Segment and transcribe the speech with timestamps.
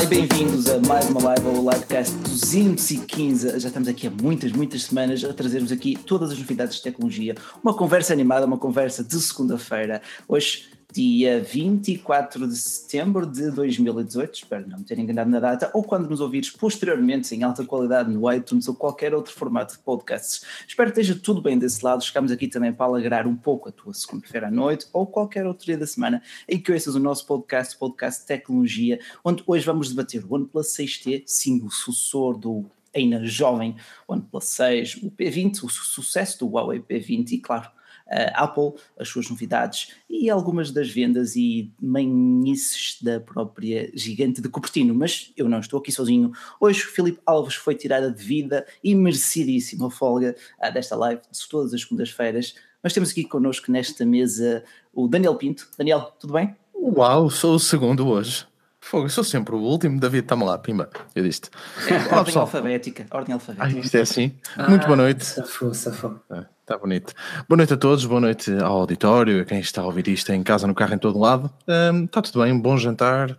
[0.00, 3.60] Olá e bem-vindos a mais uma live, ao livecast 215.
[3.60, 7.34] Já estamos aqui há muitas, muitas semanas a trazer-vos aqui todas as novidades de tecnologia.
[7.62, 10.00] Uma conversa animada, uma conversa de segunda-feira.
[10.26, 16.08] Hoje dia 24 de setembro de 2018, espero não ter enganado na data, ou quando
[16.08, 20.44] nos ouvires posteriormente em alta qualidade no iTunes ou qualquer outro formato de podcasts.
[20.66, 22.02] Espero que esteja tudo bem desse lado.
[22.02, 25.66] Chegamos aqui também para alegrar um pouco a tua segunda-feira à noite ou qualquer outro
[25.66, 30.24] dia da semana em que ouças o nosso podcast, podcast Tecnologia, onde hoje vamos debater
[30.24, 33.76] o OnePlus 6T, sim, o sucessor do ainda jovem
[34.08, 37.70] OnePlus 6, o P20, o sucesso do Huawei P20 e, claro,
[38.10, 44.48] a Apple, as suas novidades e algumas das vendas e manhices da própria gigante de
[44.48, 44.94] Cupertino.
[44.94, 46.32] Mas eu não estou aqui sozinho.
[46.60, 51.48] Hoje o Filipe Alves foi tirar a devida e merecidíssima folga uh, desta live de
[51.48, 52.54] todas as segundas-feiras.
[52.82, 55.68] Mas temos aqui connosco nesta mesa o Daniel Pinto.
[55.78, 56.56] Daniel, tudo bem?
[56.74, 58.46] Uau, sou o segundo hoje.
[58.80, 60.00] Fogo, eu sou sempre o último.
[60.00, 60.88] David, tamo lá, pimba.
[61.14, 61.42] Eu disse.
[61.86, 63.06] É, ordem alfabética.
[63.10, 63.78] Ordem alfabética.
[63.78, 64.34] Ah, isto é assim.
[64.56, 65.24] Ah, Muito boa noite.
[65.24, 66.18] Safou, safou.
[66.30, 66.46] É.
[66.70, 67.12] Está bonito.
[67.48, 70.40] Boa noite a todos, boa noite ao auditório, a quem está a ouvir isto em
[70.40, 71.50] casa, no carro, em todo lado.
[71.66, 73.36] Um, está tudo bem, um bom jantar.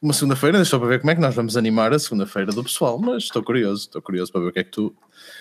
[0.00, 2.98] Uma segunda-feira, deixa para ver como é que nós vamos animar a segunda-feira do pessoal,
[2.98, 4.96] mas estou curioso, estou curioso para ver o que é que tu.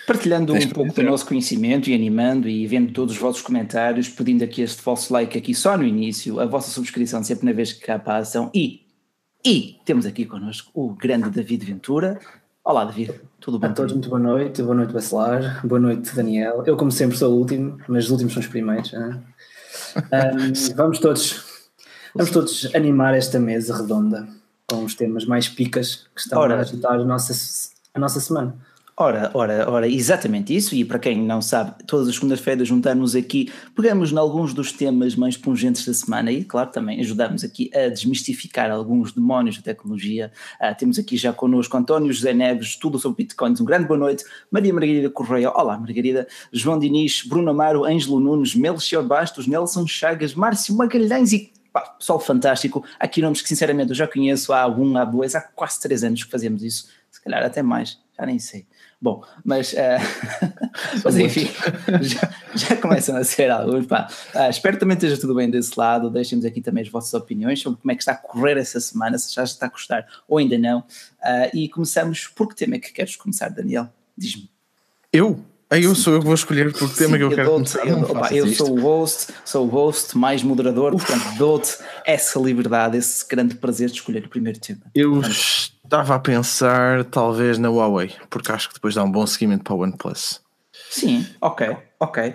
[0.05, 4.43] Partilhando um pouco do nosso conhecimento e animando e vendo todos os vossos comentários, pedindo
[4.43, 7.79] aqui este vosso like aqui só no início, a vossa subscrição sempre na vez que
[7.79, 8.81] cá passam e.
[9.43, 12.19] E temos aqui connosco o grande David Ventura,
[12.63, 13.19] Olá, David.
[13.39, 13.71] Tudo bem?
[13.71, 14.61] A todos, muito boa noite.
[14.61, 15.65] Boa noite, Bacelar.
[15.65, 16.63] Boa noite, Daniel.
[16.63, 18.93] Eu, como sempre, sou o último, mas os últimos são os primeiros.
[18.93, 19.23] Um,
[20.77, 21.43] vamos todos
[22.13, 24.27] vamos todos animar esta mesa redonda
[24.69, 27.33] com os temas mais picas que estão Ora, a agitar a nossa,
[27.95, 28.55] a nossa semana.
[29.03, 33.51] Ora, ora, ora, exatamente isso, e para quem não sabe, todas as segundas-feiras juntamos aqui,
[33.75, 37.89] pegamos em alguns dos temas mais pungentes da semana e, claro, também ajudamos aqui a
[37.89, 40.31] desmistificar alguns demónios da tecnologia.
[40.61, 44.23] Uh, temos aqui já connosco António José Neves, tudo sobre bitcoins, um grande boa noite,
[44.51, 50.35] Maria Margarida Correia, olá Margarida, João Diniz, Bruno Amaro, Ângelo Nunes, Melchior Bastos, Nelson Chagas,
[50.35, 54.95] Márcio Magalhães e pá, pessoal fantástico, aqui nomes que sinceramente eu já conheço há um,
[54.95, 58.37] há dois, há quase três anos que fazemos isso, se calhar até mais, já nem
[58.37, 58.67] sei.
[59.01, 59.77] Bom, mas, uh,
[61.03, 61.49] mas enfim,
[62.01, 63.87] já, já, começam a ser alguns.
[63.87, 64.07] Pá.
[64.35, 66.11] Uh, espero que também esteja tudo bem desse lado.
[66.11, 69.17] Deixem-nos aqui também as vossas opiniões sobre como é que está a correr essa semana,
[69.17, 70.79] se já está a gostar ou ainda não.
[70.79, 72.27] Uh, e começamos.
[72.27, 73.89] Por que tema é que queres começar, Daniel?
[74.15, 74.51] Diz-me.
[75.11, 75.43] Eu?
[75.67, 77.87] Aí eu sou eu que vou escolher por que tema que eu, eu quero começar.
[77.87, 82.97] Eu, opa, eu sou o host, sou o host mais moderador, portanto dou-te essa liberdade,
[82.97, 84.81] esse grande prazer de escolher o primeiro tema.
[84.93, 89.27] Eu portanto, Estava a pensar talvez na Huawei, porque acho que depois dá um bom
[89.27, 90.39] seguimento para o OnePlus.
[90.89, 92.33] Sim, ok, ok.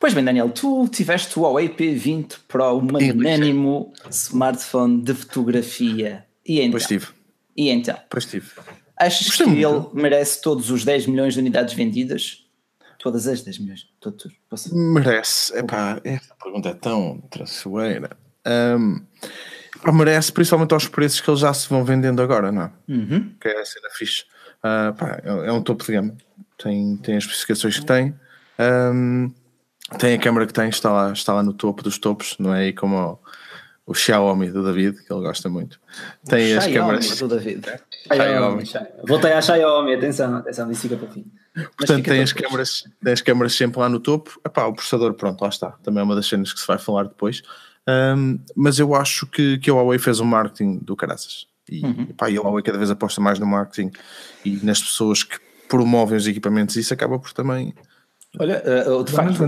[0.00, 6.26] Pois bem, Daniel, tu tiveste o Huawei P20 Pro, o magnânimo smartphone de fotografia.
[6.44, 6.72] E então?
[6.72, 7.06] Pois tive.
[7.56, 7.96] E então?
[8.10, 8.50] Pois tive.
[8.98, 9.90] Achas Gostei que muito.
[9.94, 12.44] ele merece todos os 10 milhões de unidades vendidas?
[12.98, 13.86] Todas as 10 milhões?
[14.00, 14.32] Tudo,
[14.72, 15.56] merece.
[15.56, 18.10] Epá, essa pergunta é tão traiçoeira.
[18.44, 19.00] Um,
[19.92, 22.70] merece, principalmente aos preços que eles já se vão vendendo agora, não é?
[22.88, 23.32] Uhum.
[23.40, 24.24] Que é a cena fixe.
[24.58, 26.16] Uh, pá, é, é, um topo de gama.
[26.58, 28.14] Tem, tem as especificações que tem.
[28.58, 29.30] Um,
[29.98, 32.64] tem a câmera que tem, está lá, está lá no topo dos topos, não é
[32.64, 35.78] aí como o, o Xiaomi do David, que ele gosta muito.
[36.28, 37.18] Tem o as Xiaomi câmeras.
[37.18, 37.66] do David.
[38.12, 38.64] Xiaomi.
[39.06, 41.24] Voltei a Xiaomi, atenção, atenção, isso fica para fim.
[41.76, 44.38] Portanto, tem as, câmaras, tem as câmaras sempre lá no topo.
[44.44, 45.70] Epá, o processador, pronto, lá está.
[45.82, 47.42] Também é uma das cenas que se vai falar depois.
[47.88, 51.46] Um, mas eu acho que, que a Huawei fez um marketing do caraças.
[51.68, 52.06] E, uhum.
[52.16, 53.90] pá, e a Huawei cada vez aposta mais no marketing
[54.44, 55.38] e nas pessoas que
[55.68, 56.76] promovem os equipamentos.
[56.76, 57.74] E isso acaba por também.
[58.38, 59.38] Olha, uh, de facto,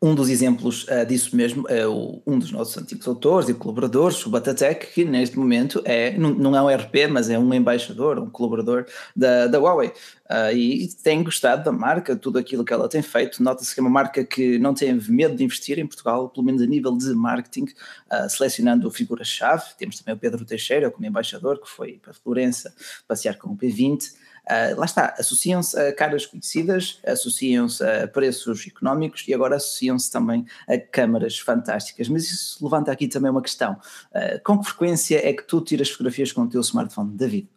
[0.00, 4.24] um dos exemplos uh, disso mesmo é o, um dos nossos antigos autores e colaboradores,
[4.26, 8.18] o Batatec, que neste momento é, não, não é um RP, mas é um embaixador,
[8.18, 8.84] um colaborador
[9.14, 9.88] da, da Huawei.
[10.28, 13.42] Uh, e tem gostado da marca, tudo aquilo que ela tem feito.
[13.42, 16.60] Nota-se que é uma marca que não tem medo de investir em Portugal, pelo menos
[16.60, 19.64] a nível de marketing, uh, selecionando figuras-chave.
[19.78, 22.74] Temos também o Pedro Teixeira como embaixador, que foi para Florença
[23.08, 24.12] passear com o P20.
[24.48, 30.46] Uh, lá está, associam-se a caras conhecidas, associam-se a preços económicos e agora associam-se também
[30.68, 32.08] a câmaras fantásticas.
[32.08, 35.90] Mas isso levanta aqui também uma questão: uh, com que frequência é que tu tiras
[35.90, 37.48] fotografias com o teu smartphone, David?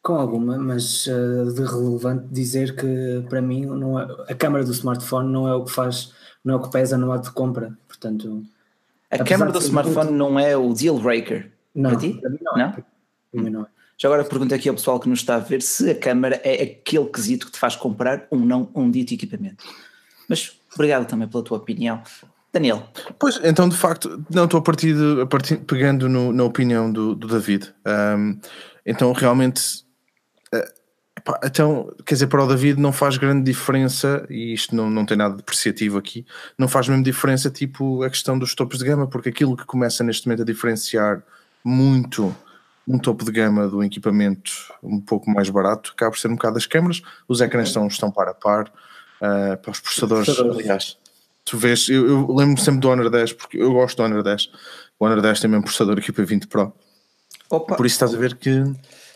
[0.00, 4.70] Com alguma, mas uh, de relevante dizer que para mim não é, a câmara do
[4.70, 6.12] smartphone não é o que faz,
[6.44, 7.76] não é o que pesa no ato de compra.
[7.88, 8.44] Portanto,
[9.10, 10.18] a câmara do smartphone muito...
[10.18, 11.50] não é o deal breaker.
[11.74, 12.12] Não, para ti?
[12.20, 12.58] Para mim não, é.
[12.58, 12.72] não?
[12.72, 13.73] Para mim não é.
[13.98, 16.62] Já agora pergunto aqui ao pessoal que nos está a ver se a câmara é
[16.62, 19.64] aquele quesito que te faz comprar ou não um dito equipamento.
[20.28, 22.02] Mas obrigado também pela tua opinião.
[22.52, 22.88] Daniel.
[23.18, 26.90] Pois, então de facto, não estou a partir, de, a partir pegando no, na opinião
[26.90, 27.74] do, do David.
[27.86, 28.38] Um,
[28.84, 29.84] Então realmente.
[30.52, 30.84] Uh,
[31.42, 35.16] então, quer dizer, para o David não faz grande diferença, e isto não, não tem
[35.16, 36.26] nada depreciativo aqui,
[36.58, 40.04] não faz mesmo diferença tipo a questão dos topos de gama, porque aquilo que começa
[40.04, 41.22] neste momento a diferenciar
[41.64, 42.36] muito
[42.86, 44.52] um topo de gama do equipamento
[44.82, 48.10] um pouco mais barato acaba por ser um bocado as câmaras, os ecrãs estão, estão
[48.10, 48.72] par a par,
[49.20, 50.98] uh, para os processadores, aliás,
[51.44, 54.50] tu vês, eu, eu lembro sempre do Honor 10, porque eu gosto do Honor 10,
[54.98, 56.72] o Honor 10 tem mesmo processador aqui para 20 Pro,
[57.50, 57.76] Opa.
[57.76, 58.62] por isso estás a ver que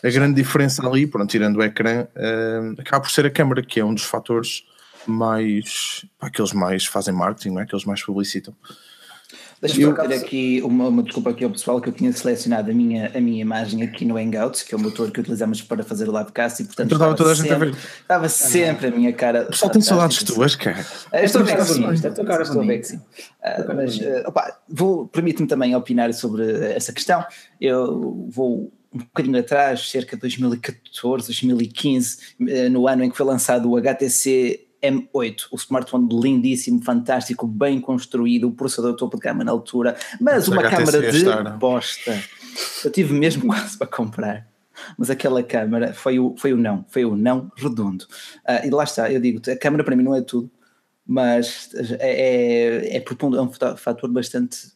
[0.03, 3.79] a grande diferença ali, pronto, tirando o ecrã, uh, acaba por ser a câmera, que
[3.79, 4.63] é um dos fatores
[5.05, 7.63] mais, pá, aqueles mais fazem marketing, não é?
[7.63, 8.55] aqueles mais publicitam.
[9.61, 13.11] Deixa-me ter aqui uma, uma, desculpa aqui ao pessoal que eu tinha selecionado a minha,
[13.13, 16.17] a minha imagem aqui no Hangouts, que é o motor que utilizamos para fazer o
[16.17, 17.77] livecast e portanto então, estava, toda a gente sempre, a ver.
[18.01, 19.43] estava sempre a minha cara.
[19.43, 20.79] O pessoal tem saudades tuas, cara.
[20.79, 23.01] Uh, estou bem sim, estou bem que sim.
[23.75, 27.25] Mas opa, vou, permite-me também opinar sobre essa questão.
[27.59, 32.17] Eu vou um bocadinho atrás, cerca de 2014, 2015,
[32.71, 38.47] no ano em que foi lançado o HTC M8, o smartphone lindíssimo, fantástico, bem construído,
[38.47, 42.21] o processador topo de gama na altura, mas uma câmara de bosta.
[42.83, 44.47] Eu tive mesmo quase para comprar.
[44.97, 48.05] Mas aquela câmara foi o, foi o não, foi o não redondo.
[48.47, 50.49] Uh, e lá está, eu digo, a câmara para mim não é tudo,
[51.05, 54.71] mas é, é, é, é um fator bastante,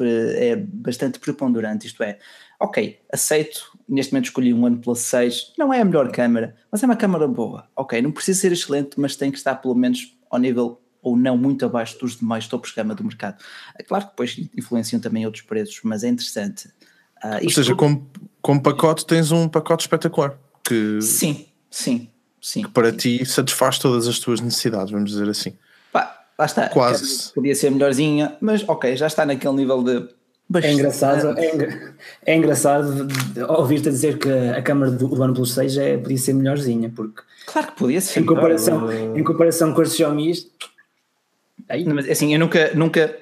[0.00, 2.18] é bastante preponderante, isto é,
[2.60, 6.86] ok, aceito, neste momento escolhi um OnePlus 6, não é a melhor câmera, mas é
[6.86, 10.38] uma câmera boa, ok, não precisa ser excelente, mas tem que estar pelo menos ao
[10.38, 13.42] nível ou não muito abaixo dos demais topos de gama do mercado.
[13.78, 16.68] É claro que depois influenciam também outros preços, mas é interessante.
[17.22, 18.08] Uh, ou seja, como,
[18.42, 20.36] como pacote tens um pacote espetacular.
[20.64, 22.08] Que, sim, sim,
[22.40, 22.62] sim.
[22.62, 22.96] Que para sim.
[22.96, 25.56] ti satisfaz todas as tuas necessidades, vamos dizer assim.
[25.92, 26.68] Pá, lá está.
[26.68, 27.32] Quase.
[27.32, 30.08] Podia ser melhorzinha, mas ok, já está naquele nível de
[30.50, 30.72] Bastante.
[30.72, 31.92] É engraçado, é,
[32.24, 33.08] é engraçado
[33.50, 37.76] ouvir-te dizer que a câmara do OnePlus 6 é, podia ser melhorzinha, porque claro que
[37.76, 38.20] podia ser.
[38.20, 40.32] Em comparação, em comparação com as Xiaomi,
[41.68, 41.84] aí.
[41.84, 43.14] Não, mas assim, eu nunca, nunca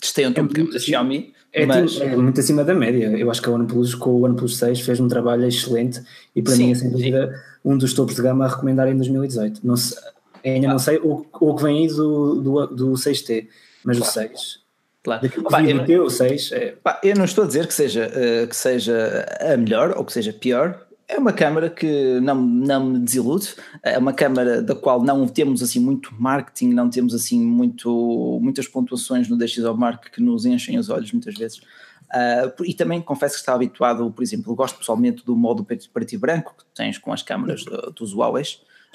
[0.00, 1.32] testei um topo é da Xiaomi.
[1.52, 2.00] É, mas...
[2.00, 3.16] é, muito acima da média.
[3.16, 6.02] Eu acho que a OnePlus com o OnePlus 6 fez um trabalho excelente
[6.34, 7.70] e para sim, mim é sem dúvida sim.
[7.70, 9.60] um dos topos de gama a recomendar em 2018.
[9.64, 9.96] Não sei,
[10.44, 10.72] ainda ah.
[10.72, 13.46] não sei o, o que vem aí do, do, do 6T,
[13.84, 14.10] mas claro.
[14.10, 14.65] o 6
[15.06, 15.30] Claro.
[15.48, 16.74] Pá, eu, eu, seis, é...
[16.82, 20.12] pá, eu não estou a dizer que seja, uh, que seja a melhor ou que
[20.12, 20.84] seja pior.
[21.08, 23.54] É uma câmara que não, não me desilude.
[23.84, 28.66] É uma câmara da qual não temos assim muito marketing, não temos assim muito, muitas
[28.66, 31.58] pontuações no DxO Mark que nos enchem os olhos muitas vezes.
[31.58, 36.18] Uh, e também confesso que estava habituado, por exemplo, gosto pessoalmente do modo preto e
[36.18, 38.42] branco que tens com as câmaras do, dos Huawei.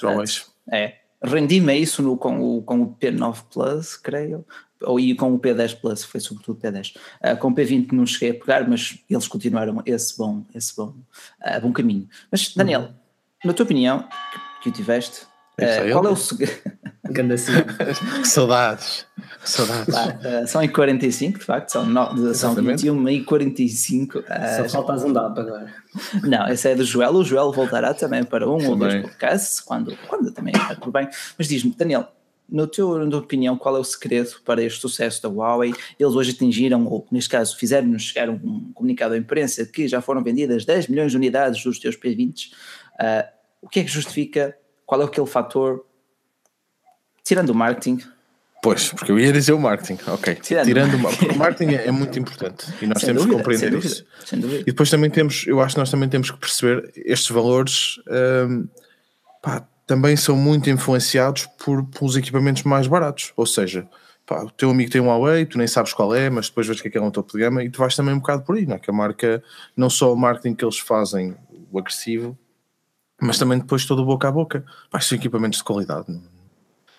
[0.01, 0.25] Huawei.
[0.25, 4.45] Uh, é, rendi-me a isso no, com, o, com o P9 Plus, creio,
[4.83, 6.95] ou e com o P10 Plus, foi sobretudo o P10.
[7.21, 10.93] Uh, com o P20 não cheguei a pegar, mas eles continuaram esse bom, esse bom,
[11.45, 12.07] uh, bom caminho.
[12.31, 12.89] Mas Daniel, uhum.
[13.45, 14.07] na tua opinião,
[14.61, 15.23] que, o tiveste,
[15.59, 16.61] uh, qual é o segredo?
[17.11, 17.37] que
[18.25, 19.05] saudades.
[19.43, 19.95] saudades.
[19.95, 24.19] Uh, são em 45, de facto, são, no, são 21 e 45.
[24.19, 24.23] Uh,
[24.57, 25.73] Só falta as andar agora.
[26.23, 27.13] Não, esse é do Joel.
[27.13, 31.07] O Joel voltará também para um ou dois podcasts, quando, quando também está tudo bem.
[31.37, 32.07] Mas diz-me, Daniel,
[32.51, 35.73] no teu, na tua opinião, qual é o segredo para este sucesso da Huawei?
[35.97, 40.21] Eles hoje atingiram, ou neste caso fizeram-nos chegar um comunicado à imprensa que já foram
[40.21, 42.51] vendidas 10 milhões de unidades dos teus P20.
[42.99, 43.27] Uh,
[43.61, 44.57] o que é que justifica?
[44.85, 45.85] Qual é aquele fator?
[47.23, 48.01] Tirando o marketing.
[48.61, 50.35] Pois, porque eu ia dizer o marketing, ok.
[50.35, 51.33] Tirando, Tirando o marketing.
[51.33, 54.05] o marketing é, é muito importante e nós sem temos dúvida, que compreender dúvida, isso.
[54.59, 57.99] E depois também temos, eu acho que nós também temos que perceber estes valores.
[58.07, 58.67] Um,
[59.41, 63.33] pá, também são muito influenciados por, pelos equipamentos mais baratos.
[63.35, 63.85] Ou seja,
[64.25, 66.79] pá, o teu amigo tem um Huawei, tu nem sabes qual é, mas depois vês
[66.79, 68.65] que aquele é um topo de gama e tu vais também um bocado por aí,
[68.65, 68.79] não é?
[68.79, 69.43] Que a marca,
[69.75, 71.35] não só o marketing que eles fazem,
[71.69, 72.39] o agressivo,
[73.21, 74.63] mas também depois todo o boca a boca.
[74.89, 76.05] Pá, são equipamentos de qualidade.
[76.07, 76.23] Não,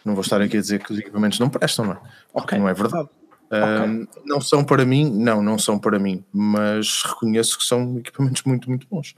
[0.04, 2.00] não vou estar aqui a dizer que os equipamentos não prestam, não é?
[2.30, 3.08] Porque não é verdade.
[3.46, 4.08] Okay.
[4.26, 8.68] Não são para mim, não, não são para mim, mas reconheço que são equipamentos muito,
[8.68, 9.14] muito bons.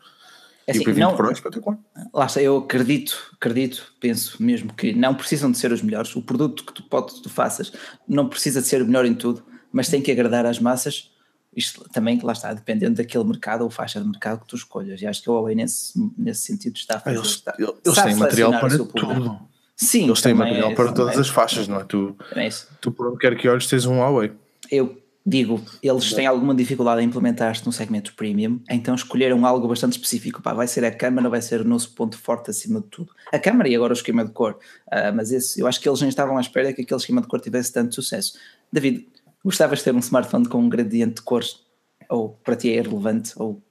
[0.67, 1.79] É assim, e o P20 não, Pro é espetacular.
[2.13, 6.15] Lá está, eu acredito, acredito, penso mesmo que não precisam de ser os melhores.
[6.17, 7.73] O produto que tu, pode, tu faças
[8.09, 11.11] não precisa de ser o melhor em tudo, mas tem que agradar às massas.
[11.55, 15.01] Isto também, lá está, dependendo daquele mercado ou faixa de mercado que tu escolhas.
[15.01, 17.19] E acho que o Huawei nesse, nesse sentido está a fazer.
[17.19, 19.41] Eles, está, eles têm material para tudo.
[19.77, 21.85] Sim, eles têm material é, para todas é, as faixas, não é?
[21.85, 22.49] Tu, é
[22.81, 24.33] tu por onde quer que olhes tens um Huawei.
[24.71, 29.93] Eu digo, eles têm alguma dificuldade em implementar-se no segmento premium, então escolheram algo bastante
[29.93, 30.43] específico.
[30.43, 33.13] Pá, vai ser a câmara, vai ser o nosso ponto forte acima de tudo.
[33.33, 34.59] A câmara e agora o esquema de cor.
[34.87, 37.29] Uh, mas esse, eu acho que eles nem estavam à espera que aquele esquema de
[37.29, 38.39] cor tivesse tanto sucesso.
[38.73, 39.09] David,
[39.45, 41.63] gostavas de ter um smartphone com um gradiente de cores?
[42.09, 43.33] Ou para ti é irrelevante?
[43.37, 43.63] Ou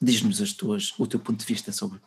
[0.00, 1.98] Diz-nos as tuas, o teu ponto de vista sobre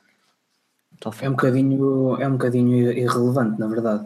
[1.22, 4.06] É um bocadinho, é um bocadinho irrelevante, na verdade.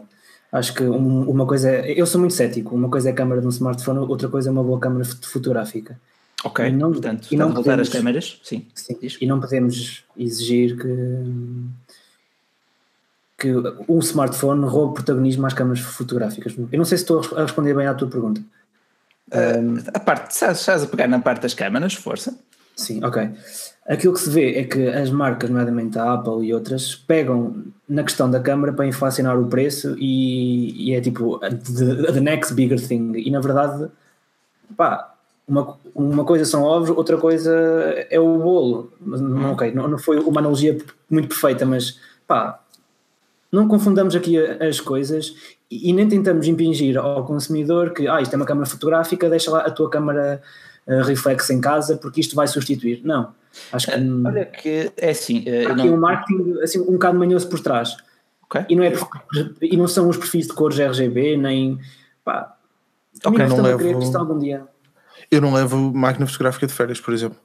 [0.54, 3.40] Acho que um, uma coisa é, eu sou muito cético, uma coisa é a câmera
[3.40, 5.98] de um smartphone, outra coisa é uma boa câmera fotográfica.
[6.44, 8.64] Ok, e não, portanto, e não podemos, as câmeras, sim.
[8.72, 10.88] sim e não podemos exigir que,
[13.36, 13.52] que
[13.88, 16.54] um smartphone roube protagonismo às câmaras fotográficas.
[16.56, 18.40] Eu não sei se estou a responder bem à tua pergunta.
[19.32, 22.38] Uh, a parte, estás a pegar na parte das câmaras, força.
[22.76, 23.28] Sim, ok.
[23.86, 28.02] Aquilo que se vê é que as marcas, nomeadamente a Apple e outras, pegam na
[28.02, 32.80] questão da câmara para inflacionar o preço e, e é tipo the, the, next bigger
[32.80, 33.12] thing.
[33.14, 33.90] E na verdade,
[34.74, 35.14] pá,
[35.46, 37.52] uma, uma coisa são ovos, outra coisa
[38.10, 38.90] é o bolo.
[39.00, 40.78] Não, ok, não, não foi uma analogia
[41.10, 42.58] muito perfeita, mas pá,
[43.52, 45.34] não confundamos aqui as coisas
[45.70, 49.50] e, e nem tentamos impingir ao consumidor que ah, isto é uma câmara fotográfica, deixa
[49.50, 50.42] lá a tua câmara
[50.86, 53.00] uh, reflex em casa porque isto vai substituir.
[53.04, 53.32] Não
[53.72, 55.40] Acho que, uh, olha que é assim.
[55.40, 55.94] Uh, aqui não...
[55.94, 57.96] um marketing assim, um bocado manhoso por trás.
[58.44, 58.64] Okay.
[58.68, 58.92] E, não é,
[59.62, 61.78] e não são os perfis de cores RGB, nem.
[62.24, 62.56] Pá,
[63.24, 64.18] ok, não levo.
[64.18, 64.66] algum dia.
[65.30, 67.38] Eu não levo máquina fotográfica de férias, por exemplo.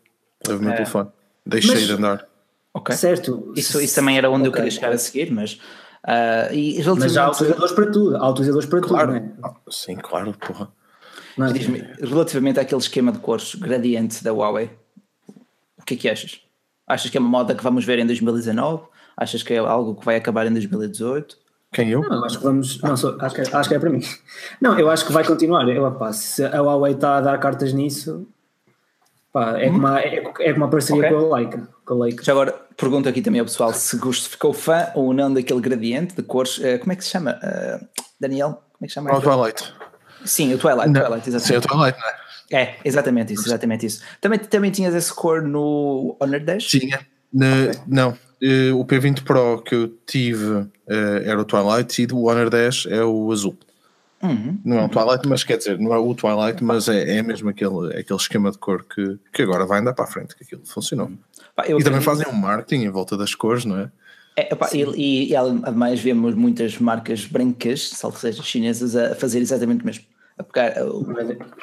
[0.47, 0.75] Levo o meu é.
[0.75, 1.09] telefone.
[1.45, 2.25] Deixei mas, de andar.
[2.73, 2.95] Ok.
[2.95, 3.53] Certo.
[3.55, 4.49] Isso, isso também era onde okay.
[4.49, 5.53] eu queria chegar a seguir, mas.
[6.03, 9.13] Uh, e mas há utilizadores para tudo, há utilizadores para claro.
[9.13, 9.53] tudo, não é?
[9.69, 10.71] Sim, claro, porra.
[12.01, 14.69] Relativamente àquele esquema de cores gradiente da Huawei,
[15.89, 16.41] que é que achas?
[16.87, 18.83] Achas que é uma moda que vamos ver em 2019?
[19.17, 21.37] Achas que é algo que vai acabar em 2018?
[21.71, 22.01] Quem eu?
[22.01, 22.81] Não, acho que vamos.
[22.81, 24.01] Não, sou, acho, que, é, acho que é para mim.
[24.59, 25.67] Não, eu acho que vai continuar.
[25.69, 28.27] Eu, pá, se a Huawei está a dar cartas nisso,
[29.31, 29.73] pá, é, hum.
[29.73, 31.17] como uma, é, é uma parceria okay.
[31.17, 32.23] com, a Leica, com a Leica.
[32.23, 36.15] Já agora, pergunto aqui também ao pessoal se gosto, ficou fã ou não daquele gradiente
[36.15, 36.57] de cores.
[36.57, 37.39] Uh, como é que se chama?
[37.43, 37.85] Uh,
[38.19, 38.63] Daniel?
[38.73, 39.15] Como é que se chama?
[39.15, 39.71] O Twilight.
[40.25, 41.01] Sim, o Twilight, não.
[41.01, 41.47] Twilight, exatamente.
[41.47, 42.29] Sim, o Twilight, não é?
[42.51, 44.01] É, exatamente isso, exatamente isso.
[44.19, 46.63] Também, também tinhas esse cor no Honor 10?
[46.63, 46.99] Tinha.
[47.31, 47.81] Na, okay.
[47.85, 50.69] Não, uh, o P20 Pro que eu tive uh,
[51.23, 53.57] era o Twilight e o Honor 10 é o azul.
[54.21, 54.59] Uhum.
[54.65, 57.49] Não é o Twilight, mas quer dizer, não é o Twilight, mas é, é mesmo
[57.49, 60.61] aquele, aquele esquema de cor que, que agora vai andar para a frente, que aquilo
[60.65, 61.11] funcionou.
[61.55, 63.91] Pá, e também fazem um marketing em volta das cores, não é?
[64.35, 69.39] É, opa, e, e, e, ademais vemos muitas marcas brancas, salvo seja chinesas, a fazer
[69.39, 70.05] exatamente o mesmo
[70.39, 70.73] a pegar.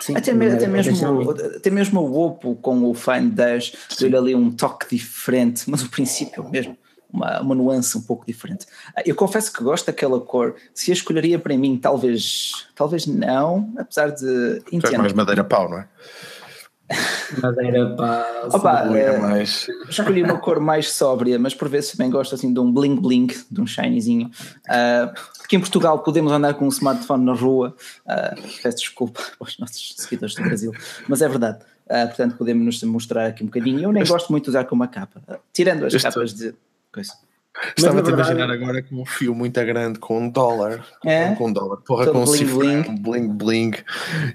[0.00, 4.34] Sim, até, mesmo, até, mesmo, até mesmo o Oppo com o Find 10 ter ali
[4.34, 6.76] um toque diferente, mas o princípio é mesmo.
[7.10, 8.66] Uma, uma nuance um pouco diferente.
[8.94, 10.56] Ah, eu confesso que gosto daquela cor.
[10.74, 14.60] Se a escolheria para mim, talvez, talvez não, apesar de.
[14.70, 14.98] Entendo.
[14.98, 15.88] mais madeira pau, não é?
[17.42, 18.48] Madeira pá.
[18.52, 19.66] Opa, é, mais...
[19.88, 23.26] Escolhi uma cor mais sóbria, mas por vezes também gosto assim de um bling bling,
[23.50, 24.30] de um shinyzinho.
[24.68, 27.74] Uh, porque em Portugal podemos andar com um smartphone na rua.
[28.04, 30.72] Uh, peço desculpa aos nossos seguidores do Brasil,
[31.08, 31.58] mas é verdade.
[31.86, 33.80] Uh, portanto, podemos nos mostrar aqui um bocadinho.
[33.80, 34.12] Eu nem este...
[34.12, 35.20] gosto muito de usar com uma capa,
[35.52, 36.08] tirando as este...
[36.08, 36.54] capas de
[36.92, 37.12] coisa.
[37.76, 40.84] Estava a imaginar agora com um fio muito grande com um dólar.
[41.04, 41.34] É?
[41.34, 41.78] Com um dólar.
[41.78, 43.02] Porra, Todo com um bling, bling.
[43.02, 43.72] bling bling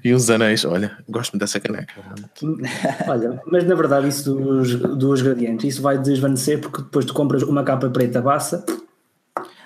[0.04, 0.66] e uns anéis.
[0.66, 1.94] Olha, gosto muito dessa caneca.
[3.08, 7.44] Olha, mas na verdade isso dos, dos gradientes, isso vai desvanecer porque depois tu compras
[7.44, 8.66] uma capa preta bassa.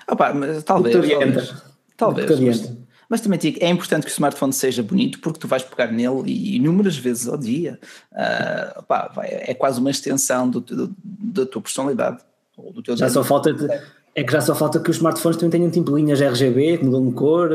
[0.08, 0.94] Opa, mas talvez.
[0.94, 1.54] Talvez.
[1.96, 2.76] talvez mas,
[3.08, 6.24] mas, também digo, é importante que o smartphone seja bonito porque tu vais pegar nele
[6.26, 7.78] e inúmeras vezes ao dia.
[8.12, 12.18] Uh, opa, vai, é quase uma extensão do, do, da tua personalidade
[12.96, 13.68] já só falta de,
[14.14, 17.08] é que já só falta que os smartphones também tenham tipo linhas RGB que mudam
[17.08, 17.50] de cor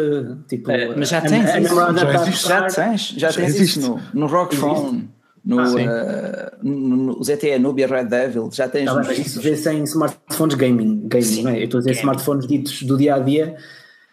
[0.48, 3.80] tipo, é, mas já tens isso, já, existe, já tens já, já tens existe.
[3.80, 5.10] isso no, no Rock Phone
[5.44, 9.42] no, ah, uh, no, no ZTE Nubia Red Devil já tens tá isso.
[9.42, 11.60] vê sem smartphones gaming, gaming não é?
[11.60, 13.58] eu estou a dizer smartphones ditos do dia a dia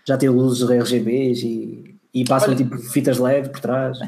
[0.07, 3.99] já têm luzes RGBs e, e passam Olha, tipo fitas LED por trás.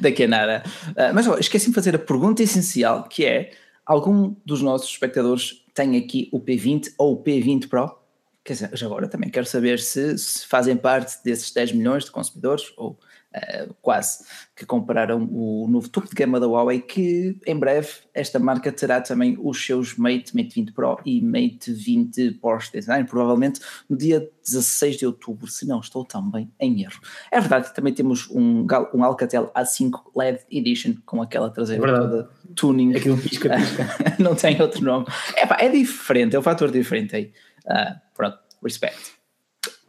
[0.00, 3.50] Daqui a nada uh, mas esqueci-me de fazer a pergunta essencial que é
[3.86, 7.96] algum dos nossos espectadores tem aqui o P20 ou o P20 Pro?
[8.44, 12.72] Quer dizer, agora também quero saber se, se fazem parte desses 10 milhões de consumidores
[12.76, 12.98] ou
[13.36, 14.24] uh, quase
[14.54, 19.00] que compraram o novo topo de gama da Huawei, que em breve esta marca terá
[19.00, 24.30] também os seus Mate, Mate 20 Pro e Mate 20 Porsche Design, provavelmente no dia
[24.44, 27.00] 16 de outubro, se não estou também em erro.
[27.30, 32.30] É verdade, também temos um, um Alcatel A5 LED Edition com aquela traseira é toda
[32.54, 32.96] tuning.
[32.96, 33.86] Aquilo pisca, pisca.
[34.18, 35.06] não tem outro nome.
[35.36, 37.32] É, é diferente, é um fator diferente aí.
[37.66, 39.16] Uh, pronto, respect.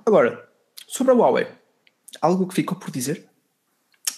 [0.06, 0.48] Agora,
[0.88, 1.48] sobre a Huawei,
[2.22, 3.27] algo que ficou por dizer?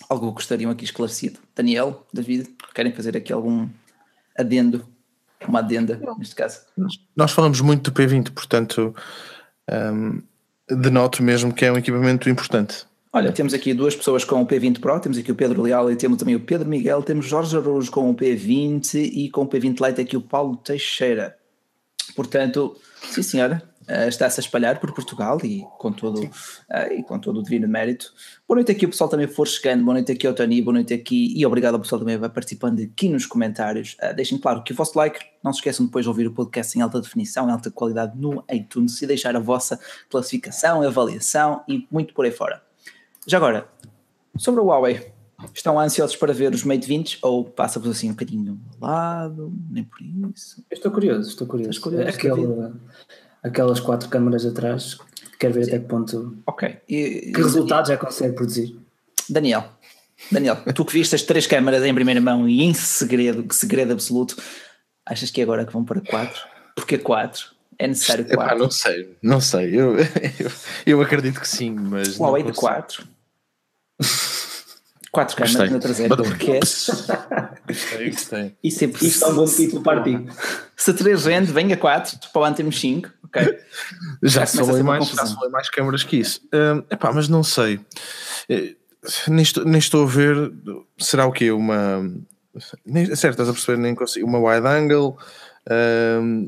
[0.10, 1.40] Algo que gostariam aqui esclarecido?
[1.56, 3.70] Daniel, David, querem fazer aqui algum
[4.36, 4.86] adendo?
[5.48, 6.62] Uma adenda, neste caso.
[7.16, 8.94] Nós falamos muito do P20, portanto,
[9.72, 10.22] um,
[10.68, 12.86] denoto mesmo que é um equipamento importante.
[13.12, 15.96] Olha, temos aqui duas pessoas com o P20 Pro, temos aqui o Pedro Leal e
[15.96, 19.88] temos também o Pedro Miguel, temos Jorge Araújo com o P20 e com o P20
[19.88, 21.36] Lite aqui o Paulo Teixeira.
[22.16, 27.20] Portanto, sim senhora, uh, está-se a espalhar por Portugal e com todo, uh, e com
[27.20, 28.14] todo o divino mérito.
[28.48, 30.94] Boa noite aqui o pessoal também for chegando, boa noite aqui ao Tony, boa noite
[30.94, 33.98] aqui e obrigado ao pessoal também vai participando aqui nos comentários.
[34.02, 36.78] Uh, deixem claro que o vosso like, não se esqueçam depois de ouvir o podcast
[36.78, 39.80] em alta definição, em alta qualidade no iTunes e deixar a vossa
[40.10, 42.62] classificação, avaliação e muito por aí fora.
[43.28, 43.68] Já agora,
[44.38, 45.12] sobre o Huawei,
[45.54, 49.84] estão ansiosos para ver os Mate 20 ou passa-vos assim um bocadinho ao lado, nem
[49.84, 50.64] por isso?
[50.70, 51.80] Eu estou curioso, estou curioso.
[51.80, 52.48] curioso Aquele,
[53.44, 54.98] aquelas quatro câmaras atrás,
[55.40, 55.72] quero ver Sim.
[55.72, 56.38] até que ponto.
[56.46, 56.78] Ok.
[56.88, 58.76] E, que resultados já consegue produzir?
[59.30, 59.66] Daniel,
[60.32, 63.94] Daniel, tu que viste as três câmaras em primeira mão e em segredo, que segredo
[63.94, 64.36] absoluto,
[65.06, 66.42] achas que é agora que vão para quatro?
[66.76, 67.48] Porquê quatro?
[67.78, 68.44] É necessário quatro?
[68.44, 69.74] Epá, não sei, não sei.
[69.74, 69.96] Eu,
[70.38, 70.52] eu,
[70.86, 72.18] eu acredito que sim, mas.
[72.18, 73.08] Huawei de quatro.
[75.12, 76.16] Quatro câmaras na traseira.
[76.16, 78.56] Porque gostei, gostei.
[78.64, 80.26] Isso é, isso é um bom título para ti.
[80.76, 83.10] Se 3 vende, venha 4, para o ano temos 5.
[83.30, 83.60] Ok.
[84.24, 86.42] Já, falei mais, já mais câmaras que isso.
[86.48, 87.80] Uh, epá, mas não sei.
[88.50, 88.76] Eh,
[89.28, 90.52] nem estou, nem estou a ver.
[90.98, 91.52] Será o quê?
[91.52, 92.02] Uma.
[92.86, 93.78] Nem, certo, estás a perceber?
[93.78, 94.28] Nem consigo.
[94.28, 95.18] Uma wide angle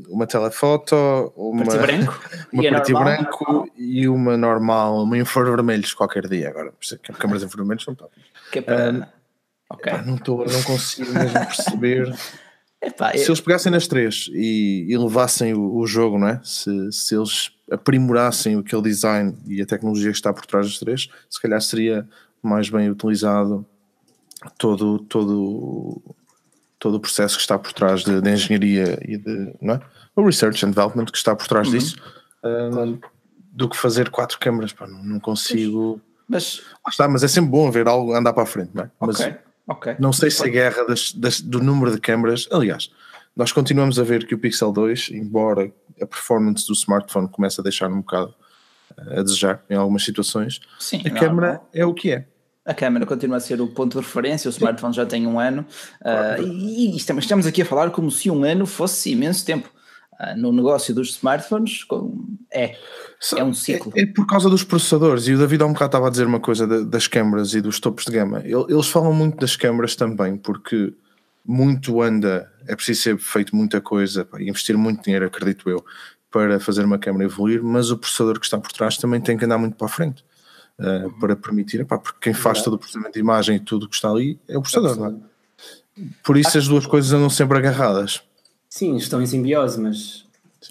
[0.08, 2.20] uma telefoto, uma preto branco,
[2.52, 6.48] uma e preto e branco e uma normal, uma infravermelhos qualquer dia.
[6.48, 6.72] Agora,
[7.18, 8.12] câmaras infravermelhos são top.
[8.50, 8.90] Que é para...
[8.90, 9.04] um,
[9.70, 9.92] okay.
[10.04, 12.14] não, tô, não consigo mesmo perceber.
[12.82, 13.26] Epá, se eu...
[13.28, 16.40] eles pegassem nas três e, e levassem o, o, jogo, não é?
[16.42, 21.08] Se, se eles aprimorassem aquele design e a tecnologia que está por trás das três,
[21.30, 22.08] se calhar seria
[22.42, 23.64] mais bem utilizado
[24.58, 26.02] todo, todo
[26.78, 29.80] todo o processo que está por trás de, de engenharia e de não é?
[30.16, 31.74] o research and development que está por trás uhum.
[31.74, 31.96] disso
[32.42, 32.98] um,
[33.52, 37.70] do que fazer quatro câmaras pá, não, não, consigo mas está, mas é sempre bom
[37.70, 38.90] ver algo andar para a frente não é?
[38.98, 39.20] mas
[39.66, 39.96] okay.
[39.98, 42.90] Não sei se a guerra das, das, do número de câmaras aliás
[43.34, 47.62] nós continuamos a ver que o Pixel 2 embora a performance do smartphone comece a
[47.62, 48.34] deixar um bocado
[48.96, 51.60] eh, a desejar em algumas situações Sim, a não, câmera não.
[51.72, 52.26] é o que é
[52.64, 55.66] a câmera continua a ser o ponto de referência, o smartphone já tem um ano,
[56.00, 59.68] uh, e, e estamos, estamos, aqui a falar como se um ano fosse imenso tempo.
[60.20, 61.86] Uh, no negócio dos smartphones,
[62.52, 62.76] é,
[63.36, 63.92] é um ciclo.
[63.96, 66.26] É, é, por causa dos processadores, e o David há um bocado estava a dizer
[66.26, 68.42] uma coisa de, das câmaras e dos topos de gama.
[68.44, 70.94] Eles falam muito das câmaras também, porque
[71.44, 75.84] muito anda, é preciso ser feito muita coisa, investir muito dinheiro, acredito eu,
[76.30, 79.44] para fazer uma câmera evoluir, mas o processador que está por trás também tem que
[79.44, 80.24] andar muito para a frente
[80.78, 83.94] uh, para permitir, epá, porque quem faz todo o processamento de imagem e tudo que
[83.94, 85.32] está ali é o processador, não é?
[86.24, 88.22] Por isso as duas coisas andam sempre agarradas.
[88.72, 90.24] Sim, estão em simbiose, mas.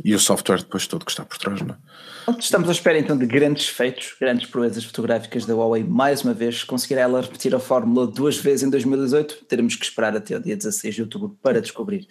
[0.04, 2.40] E o software depois todo que está por trás, não é?
[2.40, 6.64] Estamos à espera então de grandes feitos, grandes proezas fotográficas da Huawei mais uma vez.
[6.64, 9.46] Conseguirá ela repetir a fórmula duas vezes em 2018?
[9.46, 12.08] Teremos que esperar até o dia 16 de outubro para descobrir.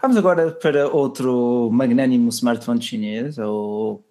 [0.00, 4.06] Vamos agora para outro magnânimo smartphone chinês, ou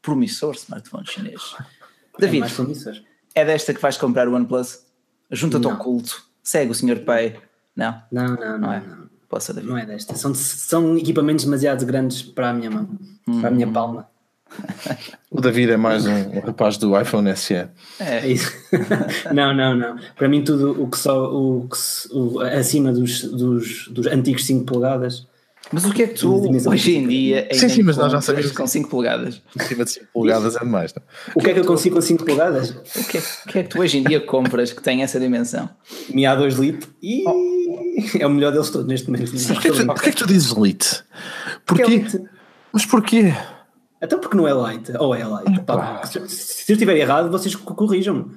[0.00, 1.42] promissor smartphone chinês.
[2.18, 2.46] David,
[3.34, 4.82] é, é desta que vais comprar o OnePlus?
[5.30, 7.04] Junta-te ao culto, segue o Sr.
[7.04, 7.38] Pai.
[7.76, 8.02] Não?
[8.10, 8.58] Não, não, não.
[8.60, 9.13] Não é, não.
[9.34, 9.68] Posso, David.
[9.68, 10.14] não é desta.
[10.14, 12.88] São, são equipamentos demasiado grandes para a minha mão,
[13.26, 13.40] hum.
[13.40, 14.06] para a minha palma.
[15.28, 17.54] O David é mais um, rapaz do iPhone SE.
[17.54, 17.68] É,
[17.98, 18.52] é isso.
[19.34, 19.98] não, não, não.
[20.14, 24.64] Para mim, tudo o que só o, que, o acima dos, dos, dos antigos 5
[24.64, 25.26] polegadas
[25.72, 28.52] mas o que é que tu hoje em dia sim, sim, mas nós já sabemos
[28.52, 29.40] com 5 polegadas?
[29.58, 30.94] Acima de 5 polegadas é demais.
[30.94, 31.02] Não?
[31.34, 32.70] O que é que eu consigo com 5 polegadas?
[32.70, 35.18] O que, é, o que é que tu hoje em dia compras que tem essa
[35.18, 35.68] dimensão?
[36.10, 37.53] Mi A2 Lite e oh.
[38.18, 39.30] é o melhor deles todos neste momento.
[39.30, 41.02] Porquê, porquê que tu dizes Lite?
[41.64, 42.04] Porquê?
[42.14, 42.20] É.
[42.72, 43.34] Mas porquê?
[44.02, 45.60] Então porque não é light, ou é light.
[45.62, 48.32] Pá, se, se eu estiver errado, vocês corrijam-me.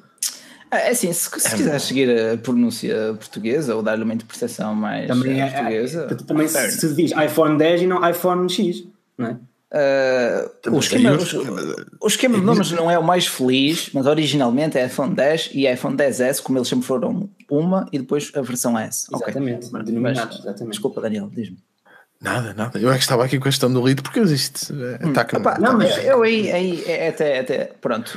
[0.70, 4.76] Ah, é assim, se, se é quiser seguir a pronúncia portuguesa ou dar-lhe uma interpretação
[4.76, 6.08] mais também é, portuguesa.
[6.10, 8.86] É, também se, se diz iPhone 10 e não iPhone X,
[9.18, 9.38] não é?
[9.70, 14.78] Uh, o, esquema, o, o esquema de nomes não é o mais feliz, mas originalmente
[14.78, 18.80] é iPhone 10 e iPhone 10S, como eles sempre foram uma e depois a versão
[18.80, 19.08] S.
[19.14, 19.84] Exatamente, okay.
[19.84, 20.72] denominados, exatamente.
[20.72, 21.58] Desculpa, Daniel, diz-me.
[22.20, 22.80] Nada, nada.
[22.80, 24.74] Eu é que estava aqui com a questão do lead porque existe.
[24.74, 28.12] É, hum, tá opa, não, mas eu aí, aí é até, até pronto,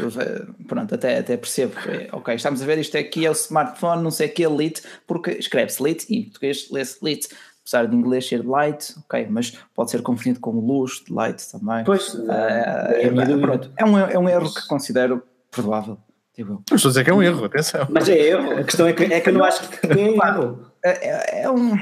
[0.67, 1.75] pronto, até, até percebo
[2.13, 5.33] ok, estamos a ver isto aqui é o smartphone, não sei o que, lit, porque
[5.33, 7.29] escreve-se lit e em português lê-se lit,
[7.63, 11.85] apesar de inglês ser light, ok, mas pode ser confundido com luz, light também.
[11.85, 15.99] Pois, uh, é, é, pronto, é, um, é um erro que considero provável.
[16.35, 17.87] Tipo, não estou a dizer que é um erro, atenção.
[17.91, 20.67] Mas é erro, a questão é que, é que eu não acho que é erro.
[20.83, 21.77] É, é um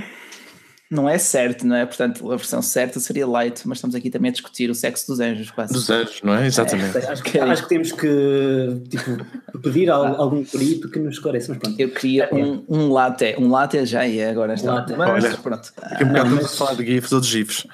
[0.91, 1.85] não é certo, não é?
[1.85, 5.21] Portanto, a versão certa seria light, mas estamos aqui também a discutir o sexo dos
[5.21, 5.73] anjos, quase.
[5.73, 6.47] Dos anjos, não é?
[6.47, 6.97] Exatamente.
[6.97, 11.53] É, acho, que, acho, que, temos que tipo, pedir a algum perito que nos esclareça,
[11.53, 11.79] mas pronto.
[11.79, 14.73] Eu queria é, um, um latte, um latte já é agora esta.
[14.73, 14.95] Latte.
[14.97, 15.73] Mas, Olha, pronto.
[15.77, 17.67] Daqui a um bocado vamos falar de GIFs ou de GIFs.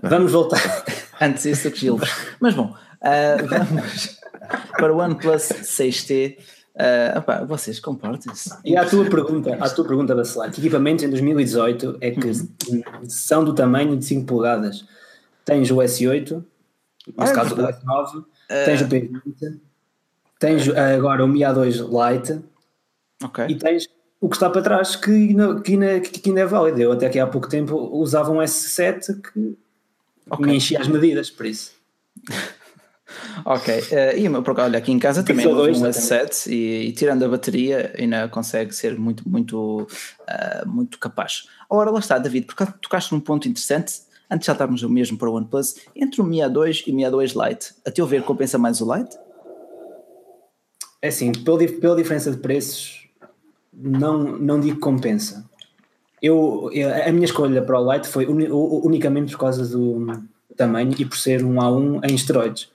[0.00, 0.84] Vamos voltar.
[1.20, 2.12] Antes isso do que Gilbert.
[2.40, 4.18] Mas bom, uh, vamos
[4.78, 6.36] para o OnePlus 6T.
[6.74, 8.50] Uh, opa, vocês comportem-se.
[8.64, 13.08] E a tua pergunta, a tua pergunta, Bacelar, que equipamentos em 2018 é que uhum.
[13.08, 14.86] são do tamanho de 5 polegadas?
[15.44, 16.42] Tens o S8,
[17.18, 18.24] nesse é caso o S9, uh...
[18.64, 19.60] tens o P20,
[20.38, 22.42] tens agora o Mi A2 Lite
[23.22, 23.48] okay.
[23.48, 23.86] e tens
[24.18, 26.80] o que está para trás que ainda, que ainda, que ainda é válido.
[26.80, 29.58] Eu até aqui há pouco tempo usava um S7 que
[30.30, 30.46] okay.
[30.46, 31.72] me enchia as medidas, por isso.
[33.44, 37.24] Ok, uh, e por olha, aqui em casa também uso um S7 e, e, tirando
[37.24, 41.48] a bateria ainda consegue ser muito, muito, uh, muito capaz.
[41.68, 45.34] Ora, lá está, David, porque tocaste num ponto interessante, antes já estávamos mesmo para o
[45.34, 48.80] OnePlus, entre o Mi A2 e o Mi A2 Lite, a teu ver compensa mais
[48.80, 49.16] o Lite?
[51.00, 53.08] É assim, pela, pela diferença de preços,
[53.72, 55.44] não, não digo compensa.
[56.22, 56.70] Eu,
[57.04, 60.22] a minha escolha para o Lite foi unicamente por causa do
[60.56, 62.70] tamanho e por ser um A1 em esteroides.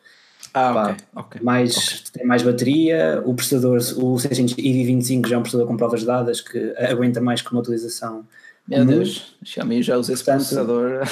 [0.57, 1.99] Ah, Pá, okay, okay, mais, okay.
[2.13, 6.73] Tem mais bateria, o processador, o 625 já é um processador com provas dadas que
[6.77, 8.25] aguenta mais que uma utilização.
[8.67, 8.97] Meu comum.
[8.97, 11.07] Deus, Xiaomi já usa esse Portanto, processador.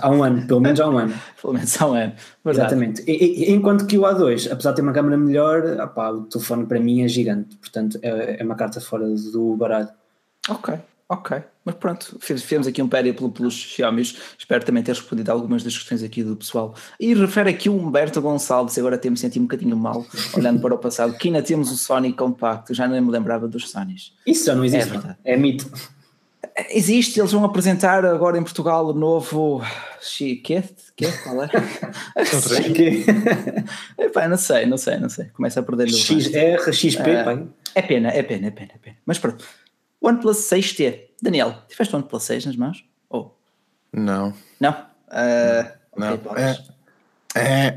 [0.00, 1.14] Há um ano, pelo menos há um ano.
[1.40, 2.12] pelo menos há um ano,
[2.44, 2.66] verdade.
[2.66, 3.04] Exatamente.
[3.06, 6.66] E, e, enquanto que o A2, apesar de ter uma câmera melhor, opá, o telefone
[6.66, 9.88] para mim é gigante, portanto é, é uma carta fora do baralho.
[10.48, 10.74] Ok,
[11.06, 14.00] Ok, mas pronto, fizemos aqui um périplo pelos Xiaomi.
[14.38, 16.74] Espero também ter respondido a algumas das questões aqui do pessoal.
[16.98, 20.78] E refere aqui o Humberto Gonçalves, agora temos sentido um bocadinho mal, olhando para o
[20.78, 24.12] passado, que ainda temos o Sony compacto, já nem me lembrava dos Sonys.
[24.26, 25.70] Isso já não existe, é, é mito.
[26.70, 29.62] Existe, eles vão apresentar agora em Portugal o novo
[30.00, 31.50] Chiquete, que qual é?
[33.98, 35.26] Epá, não sei, não sei, não sei.
[35.34, 38.96] Começa a perder o XR, XP, uh, é pena, é pena, é pena, é pena.
[39.04, 39.44] Mas pronto.
[40.04, 41.00] OnePlus 6T.
[41.22, 42.84] Daniel, tiveste o OnePlus 6 nas mãos?
[43.08, 43.30] Oh.
[43.92, 44.34] Não.
[44.60, 44.72] Não?
[44.72, 46.14] Uh, não.
[46.14, 46.74] Okay, é.
[47.36, 47.76] É,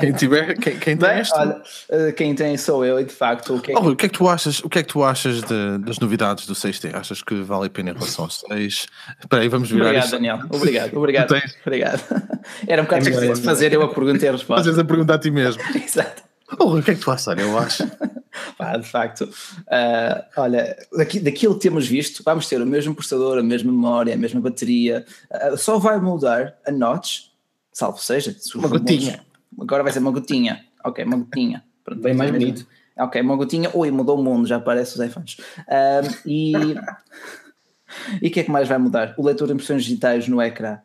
[0.00, 3.56] quem tiver, quem, quem tem Bem, olha, ah, quem tem sou eu e de facto
[3.56, 3.80] o que é que...
[3.80, 5.98] Oh, o que é que tu achas, o que é que tu achas de, das
[5.98, 6.94] novidades do 6T?
[6.94, 8.86] Achas que vale a pena em relação ao 6?
[9.20, 10.12] Espera aí, vamos virar Obrigado, isto.
[10.12, 10.38] Daniel.
[10.48, 11.34] Obrigado, obrigado.
[11.66, 12.02] obrigado.
[12.66, 14.64] Era um bocado é de fazer eu a pergunta e a resposta.
[14.64, 15.62] Fazes a pergunta a ti mesmo.
[15.76, 16.22] Exato.
[16.58, 17.38] Oh, o que é que tu achas?
[17.38, 17.84] Eu acho.
[18.56, 23.38] Pá, de facto, uh, olha, daqui, daquilo que temos visto, vamos ter o mesmo processador,
[23.38, 27.26] a mesma memória, a mesma bateria, uh, só vai mudar a notch,
[27.72, 29.24] salvo seja, uma gotinha.
[29.60, 31.62] Agora vai ser uma gotinha, ok, uma gotinha.
[31.84, 32.66] Pronto, Bem mais bonito.
[32.98, 35.38] Ok, uma gotinha, oi, mudou o mundo, já aparece os iPhones.
[35.38, 36.52] Uh, e
[38.20, 39.14] e o que é que mais vai mudar?
[39.16, 40.78] O leitor de impressões digitais no ecrã.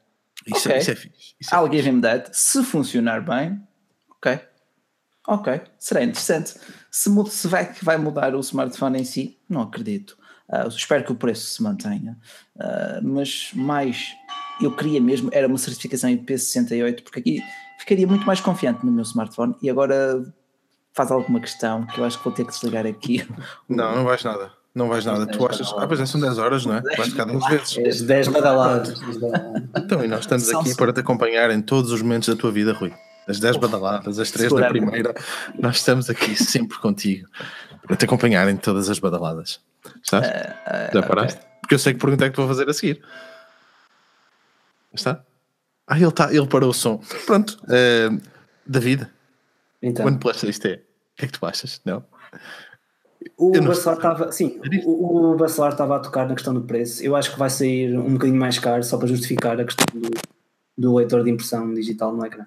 [0.46, 0.74] Isso, okay.
[0.74, 1.36] é, isso é fixe.
[1.40, 2.30] Isso é I'll give him that.
[2.32, 3.62] Se funcionar bem,
[4.18, 4.40] ok,
[5.28, 6.56] Ok, será interessante.
[6.90, 10.18] Se, se vai, vai mudar o smartphone em si, não acredito.
[10.48, 12.18] Uh, espero que o preço se mantenha.
[12.56, 14.14] Uh, mas mais,
[14.62, 17.44] eu queria mesmo, era uma certificação IP68, porque aqui
[17.78, 20.24] ficaria muito mais confiante no meu smartphone e agora
[20.94, 23.28] faz alguma questão que eu acho que vou ter que desligar aqui.
[23.68, 24.52] Não, não vais nada.
[24.74, 25.28] Não vais nada.
[25.28, 25.74] Tu achas.
[25.76, 26.82] Ah, pois é, são 10 horas, não é?
[26.82, 28.02] Vais ficar 10 vezes.
[28.04, 29.02] 10 badaladas.
[29.76, 32.74] Então, e nós estamos aqui para te acompanhar em todos os momentos da tua vida,
[32.74, 32.94] Rui
[33.28, 35.14] as 10 badaladas, as 3 da primeira,
[35.58, 37.28] nós estamos aqui sempre contigo
[37.86, 39.60] para te acompanhar em todas as badaladas.
[40.04, 40.28] Estás?
[40.28, 41.40] Uh, uh, Já paraste?
[41.40, 41.50] Okay.
[41.62, 43.02] Porque eu sei que pergunta é que tu vou fazer a seguir.
[44.94, 45.24] Está?
[45.86, 47.02] Ah, ele, tá, ele parou o som.
[47.26, 47.58] Pronto.
[47.64, 48.22] Uh,
[48.66, 49.08] David,
[49.82, 50.06] então.
[50.06, 50.80] OnePlus 6T, o
[51.16, 51.82] que é que tu achas?
[51.86, 52.04] Não?
[53.38, 57.04] O Bacelar estava, sim, o, o Bacelar estava a tocar na questão do preço.
[57.04, 60.10] Eu acho que vai sair um bocadinho mais caro só para justificar a questão do,
[60.78, 62.46] do leitor de impressão digital no ecrã.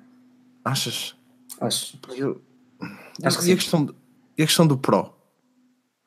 [0.65, 1.15] Achas?
[1.61, 1.99] Acho.
[2.11, 2.41] Eu,
[3.23, 3.95] Acho que e, a questão,
[4.37, 5.15] e a questão do Pro?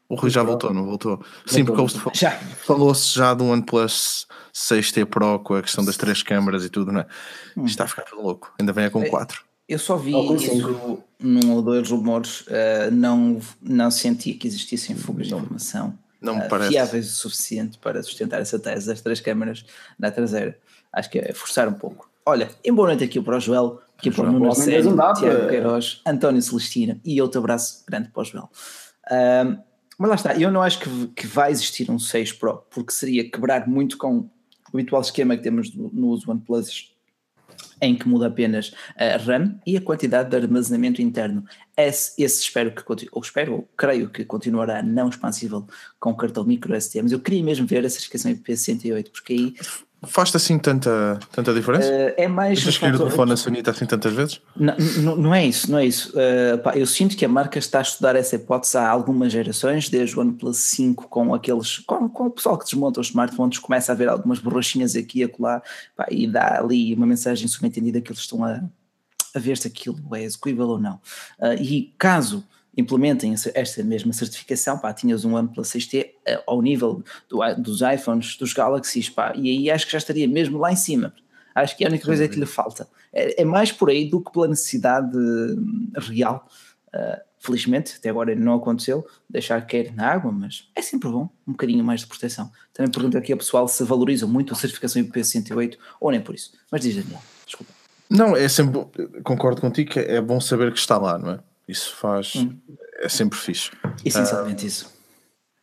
[0.09, 1.17] O Rui já voltou, não voltou?
[1.17, 2.31] voltou Sim, porque já.
[2.65, 7.01] falou-se já do OnePlus 6T Pro com a questão das três câmaras e tudo, não
[7.01, 7.07] é?
[7.57, 7.65] Hum.
[7.65, 8.53] Isto está a ficar louco.
[8.59, 9.43] Ainda vem é com 4.
[9.67, 15.27] Eu só vi isso num ou dois rumores, uh, não, não senti que existissem fugas
[15.27, 16.71] de informação não me uh, parece.
[16.71, 19.65] fiáveis o suficiente para sustentar essa tese das três câmaras
[19.99, 20.57] na traseira.
[20.91, 22.09] Acho que é forçar um pouco.
[22.25, 26.01] Olha, em boa noite aqui para o Joel, aqui para o Nuno Sérgio, Tiago Queiroz,
[26.05, 28.49] António Celestina e outro abraço grande para o Joel.
[29.09, 29.57] Um,
[29.97, 33.29] mas lá está, eu não acho que, que vai existir um 6 Pro, porque seria
[33.29, 34.29] quebrar muito com o
[34.73, 36.91] habitual esquema que temos no, uso OnePlus
[37.81, 41.45] em que muda apenas a RAM e a quantidade de armazenamento interno.
[41.77, 45.65] Esse, esse espero que continue, ou espero, ou creio que continuará não expansível
[45.99, 49.53] com o cartão micro SD, mas eu queria mesmo ver a certificação IP68, porque aí
[50.05, 51.87] Faz-te assim tanta, tanta diferença?
[51.87, 52.55] Uh, é mais.
[52.59, 54.41] Deixas cair o telefone na sonita assim tantas vezes?
[54.55, 56.11] Não, não, não é isso, não é isso.
[56.11, 59.89] Uh, pá, eu sinto que a marca está a estudar essa hipótese há algumas gerações,
[59.89, 61.79] desde o OnePlus 5, com aqueles.
[61.79, 65.23] Com, com o pessoal que desmonta os smartphones, começa a ver algumas borrachinhas aqui e
[65.23, 65.61] acolá,
[65.95, 68.61] pá, e dá ali uma mensagem subentendida que eles estão a,
[69.33, 70.95] a ver se aquilo é execuível ou não.
[71.39, 72.43] Uh, e caso
[72.75, 78.35] implementem esta mesma certificação, pá, tinhas um OnePlus 6T eh, ao nível do, dos iPhones,
[78.37, 81.13] dos Galaxies, pá, e aí acho que já estaria mesmo lá em cima.
[81.53, 82.87] Acho que é a única coisa que lhe falta.
[83.11, 86.47] É, é mais por aí do que pela necessidade hum, real.
[86.87, 91.51] Uh, felizmente, até agora não aconteceu, deixar cair na água, mas é sempre bom, um
[91.51, 92.49] bocadinho mais de proteção.
[92.73, 96.53] Também pergunto aqui ao pessoal se valorizam muito a certificação IP68 ou nem por isso.
[96.71, 97.73] Mas diz Daniel, desculpa.
[98.09, 98.79] Não, é sempre,
[99.23, 101.39] concordo contigo que é bom saber que está lá, não é?
[101.67, 102.35] Isso faz.
[102.35, 102.57] Hum.
[102.99, 103.71] É sempre fixe.
[104.03, 104.93] Essencialmente uh, isso.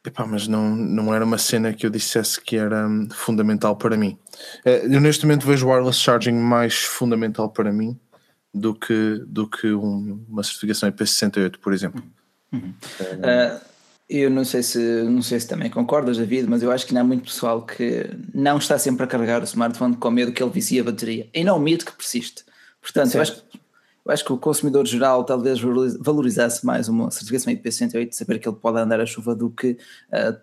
[0.04, 3.96] Epá, mas não, não era uma cena que eu dissesse que era hum, fundamental para
[3.96, 4.18] mim.
[4.64, 7.98] Uh, eu neste momento vejo o wireless charging mais fundamental para mim
[8.52, 12.02] do que, do que um, uma certificação IP68, por exemplo.
[12.52, 12.72] Uhum.
[13.00, 13.60] Uh,
[14.08, 17.02] eu não sei se não sei se também concordas, David, mas eu acho que não
[17.02, 20.50] há muito pessoal que não está sempre a carregar o smartphone com medo que ele
[20.50, 21.28] vicie a bateria.
[21.32, 22.44] E não o medo que persiste.
[22.82, 23.60] Portanto, eu acho que
[24.04, 25.60] eu acho que o consumidor geral talvez
[26.00, 29.76] valorizasse mais uma certificação IP108, saber que ele pode andar à chuva do que
[30.12, 30.36] uh,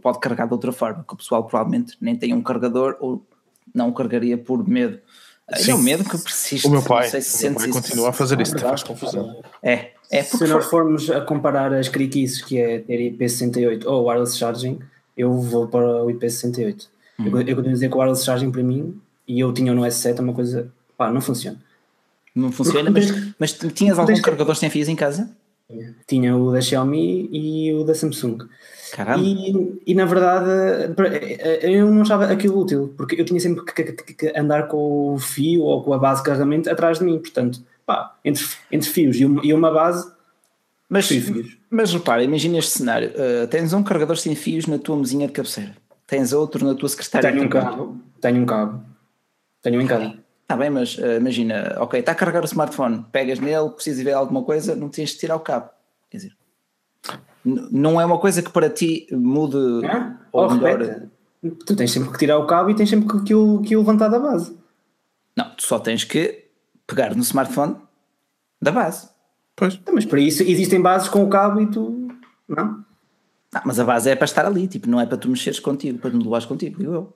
[0.00, 3.24] pode, carregar de outra forma, que o pessoal provavelmente nem tem um carregador ou
[3.74, 4.98] não o carregaria por medo.
[5.48, 5.72] Ah, Sim.
[5.72, 6.66] É o medo que persiste.
[6.66, 9.42] O meu pai, se o meu pai continua a fazer isso, faz confusão.
[9.62, 14.38] É, é Se nós formos a comparar as criquices que é ter IP68 ou wireless
[14.38, 14.78] charging,
[15.16, 16.86] eu vou para o IP68.
[17.18, 17.26] Hum.
[17.26, 19.82] Eu, eu continuo a dizer que o wireless charging para mim, e eu tinha no
[19.82, 21.58] S7, é uma coisa, pá, não funciona.
[22.34, 25.30] Não funciona, mas, mas tinhas algum carregador sem fios em casa?
[26.06, 28.38] Tinha o da Xiaomi e o da Samsung.
[28.92, 29.24] Caramba.
[29.24, 30.46] E, e na verdade
[31.62, 35.18] eu não achava aquilo útil, porque eu tinha sempre que, que, que, andar com o
[35.18, 39.16] fio ou com a base de carregamento atrás de mim, portanto, pá, entre, entre fios
[39.16, 40.12] e uma, e uma base.
[40.88, 41.56] Mas, fios.
[41.70, 45.32] mas repara, imagina este cenário: uh, tens um carregador sem fios na tua mesinha de
[45.32, 45.74] cabeceira,
[46.06, 47.32] tens outro na tua secretária.
[47.32, 48.84] Tenho um cabo, tenho um cabo,
[49.62, 50.23] tenho um em casa.
[50.44, 54.12] Está bem, mas uh, imagina, ok, está a carregar o smartphone, pegas nele, precisas ver
[54.12, 55.70] alguma coisa, não tens de tirar o cabo.
[56.10, 56.32] Quer dizer,
[57.44, 61.08] não é uma coisa que para ti mude ah, ou oh, melhor.
[61.66, 63.80] Tu tens sempre que tirar o cabo e tens sempre que, que, o, que o
[63.80, 64.54] levantar da base.
[65.34, 66.44] Não, tu só tens que
[66.86, 67.76] pegar no smartphone
[68.60, 69.08] da base.
[69.56, 69.74] Pois.
[69.74, 72.08] Então, mas para isso existem bases com o cabo e tu.
[72.46, 72.84] Não?
[73.52, 75.98] Não, mas a base é para estar ali, tipo, não é para tu mexeres contigo,
[75.98, 77.14] para tu levares contigo, digo eu.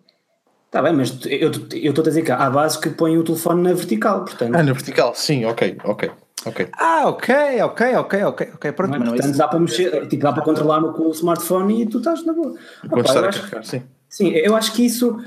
[0.68, 3.72] Está bem, mas eu estou a dizer que há base que põe o telefone na
[3.72, 4.54] vertical, portanto.
[4.54, 6.10] Ah, na vertical, sim, ok, ok.
[6.44, 6.68] ok.
[6.74, 8.72] Ah, ok, ok, ok, ok, ok.
[8.72, 9.16] Pronto, não é?
[9.16, 12.22] portanto, dá para mexer, tipo, dá para controlar no, com o smartphone e tu estás
[12.26, 12.54] na boa.
[12.84, 13.82] Enquanto estar a carregar, sim.
[14.10, 15.18] Sim, eu acho que isso,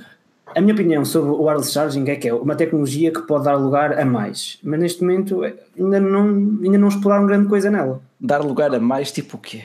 [0.56, 3.56] a minha opinião sobre o wireless charging é que é uma tecnologia que pode dar
[3.56, 6.28] lugar a mais, mas neste momento ainda não,
[6.64, 8.00] ainda não exploraram grande coisa nela.
[8.20, 9.64] Dar lugar a mais, tipo o quê?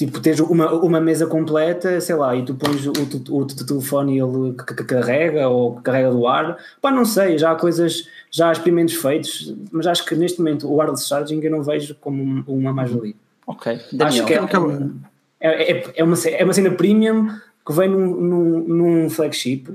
[0.00, 2.92] Tipo, tens uma, uma mesa completa, sei lá, e tu pões o,
[3.28, 6.56] o, o telefone e ele carrega ou carrega do ar.
[6.80, 10.66] Pá, não sei, já há coisas, já há experimentos feitos, mas acho que neste momento
[10.66, 13.12] o wireless charging eu não vejo como uma mais-valia.
[13.46, 14.06] Ok, Daniel.
[14.06, 15.00] Acho que é, um,
[15.38, 19.68] é, é, é, uma, é uma cena premium que vem num, num, num flagship.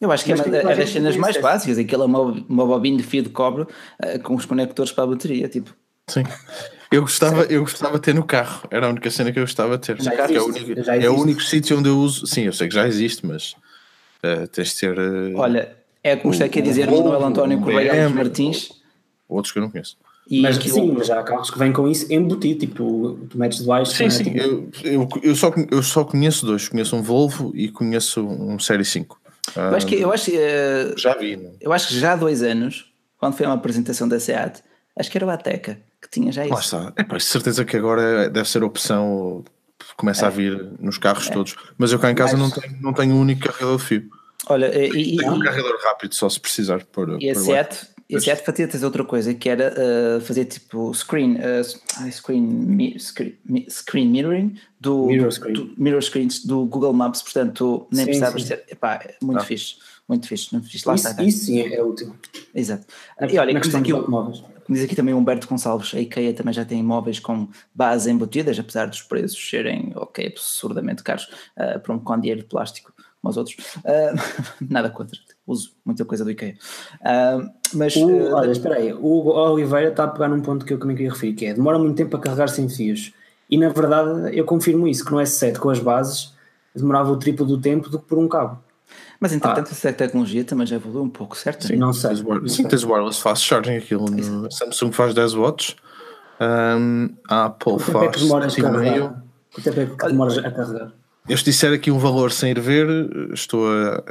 [0.00, 2.98] Eu acho que é, uma, é das cenas mais básicas, aquilo é uma, uma bobina
[2.98, 5.74] de fio de cobre uh, com os conectores para a bateria, tipo.
[6.06, 6.22] Sim.
[6.92, 9.78] Eu gostava, eu gostava de ter no carro, era a única cena que eu gostava
[9.78, 10.02] de ter.
[10.02, 12.26] Já existe, é o único, é o único sítio onde eu uso.
[12.26, 13.54] Sim, eu sei que já existe, mas
[14.22, 14.98] uh, tens de ter.
[14.98, 15.74] Uh, Olha,
[16.04, 18.70] é como está aqui a dizer o Manuel António Correia Martins.
[19.26, 19.96] Outros que eu não conheço.
[20.28, 20.74] E mas aquilo...
[20.74, 23.92] sim, mas há carros que vêm com isso embutido, tipo, tu, tu metes debaixo.
[23.92, 24.10] Sim, é?
[24.10, 24.38] sim, tipo...
[24.38, 28.84] eu, eu, eu, só, eu só conheço dois, conheço um Volvo e conheço um Série
[28.84, 29.20] 5.
[29.56, 31.52] Eu acho que eu acho, uh, já vi, não?
[31.60, 34.62] eu acho que já há dois anos, quando foi uma apresentação da SEAT,
[34.96, 36.52] acho que era o Ateca que tinha já isso.
[36.52, 36.92] Lá está.
[36.96, 39.44] É, pá, certeza que agora deve ser a opção,
[39.96, 40.28] começa é.
[40.28, 41.32] a vir nos carros é.
[41.32, 41.56] todos.
[41.78, 42.42] Mas eu cá em casa Mas...
[42.42, 44.10] não, tenho, não tenho um único carregador de fio.
[44.48, 46.84] Olha, e, e um carregador rápido só se precisar.
[46.86, 50.92] Por, e a Seat, esse ato fazia fazer outra coisa que era uh, fazer tipo
[50.92, 53.36] screen, uh, screen, screen,
[53.68, 55.54] screen mirroring do mirror, screen.
[55.54, 58.64] do mirror screens do Google Maps, portanto nem sim, precisavas ter.
[58.68, 59.44] Epá, é muito ah.
[59.44, 59.76] fixe,
[60.12, 60.86] muito fixe, muito fixe.
[60.86, 62.14] Lá isso, está, isso sim é útil.
[62.54, 62.86] Exato.
[63.20, 64.32] e olha, como diz, aqui, como
[64.68, 68.58] diz aqui também o Humberto Gonçalves, a IKEA também já tem móveis com base embutidas,
[68.58, 71.24] apesar dos preços serem ok, absurdamente caros
[71.56, 73.56] uh, para um condieiro de plástico como os outros.
[73.78, 76.56] Uh, nada contra uso muita coisa do IKEA.
[77.00, 80.78] Uh, mas, o, olha, espera aí, o Oliveira está a pegar num ponto que eu
[80.78, 83.14] também queria referir, que é demora muito tempo a carregar sem fios.
[83.48, 86.34] E na verdade eu confirmo isso, que no S7 com as bases
[86.74, 88.62] demorava o triplo do tempo do que por um cabo.
[89.22, 89.70] Mas entretanto ah.
[89.70, 91.68] essa tecnologia também já evoluiu um pouco, certo?
[91.68, 92.16] Sim, não sei.
[92.48, 95.76] Sim, tens wireless fast charging, aquilo no Samsung faz 10 watts,
[96.40, 99.22] um, a Apple faz é que demoras a carregar?
[99.54, 100.92] Quanto tempo é que demoras a carregar?
[101.28, 102.88] Eu se disser aqui um valor sem ir ver,
[103.32, 104.02] estou a,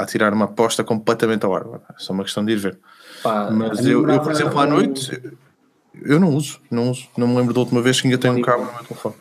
[0.00, 1.62] a tirar uma aposta completamente ao ar.
[1.88, 2.76] É só uma questão de ir ver.
[3.22, 5.22] Pá, Mas eu, eu, por exemplo, à noite,
[6.02, 7.06] eu não uso, não uso.
[7.16, 9.14] Não me lembro da última vez que ainda tenho um cabo no meu telefone.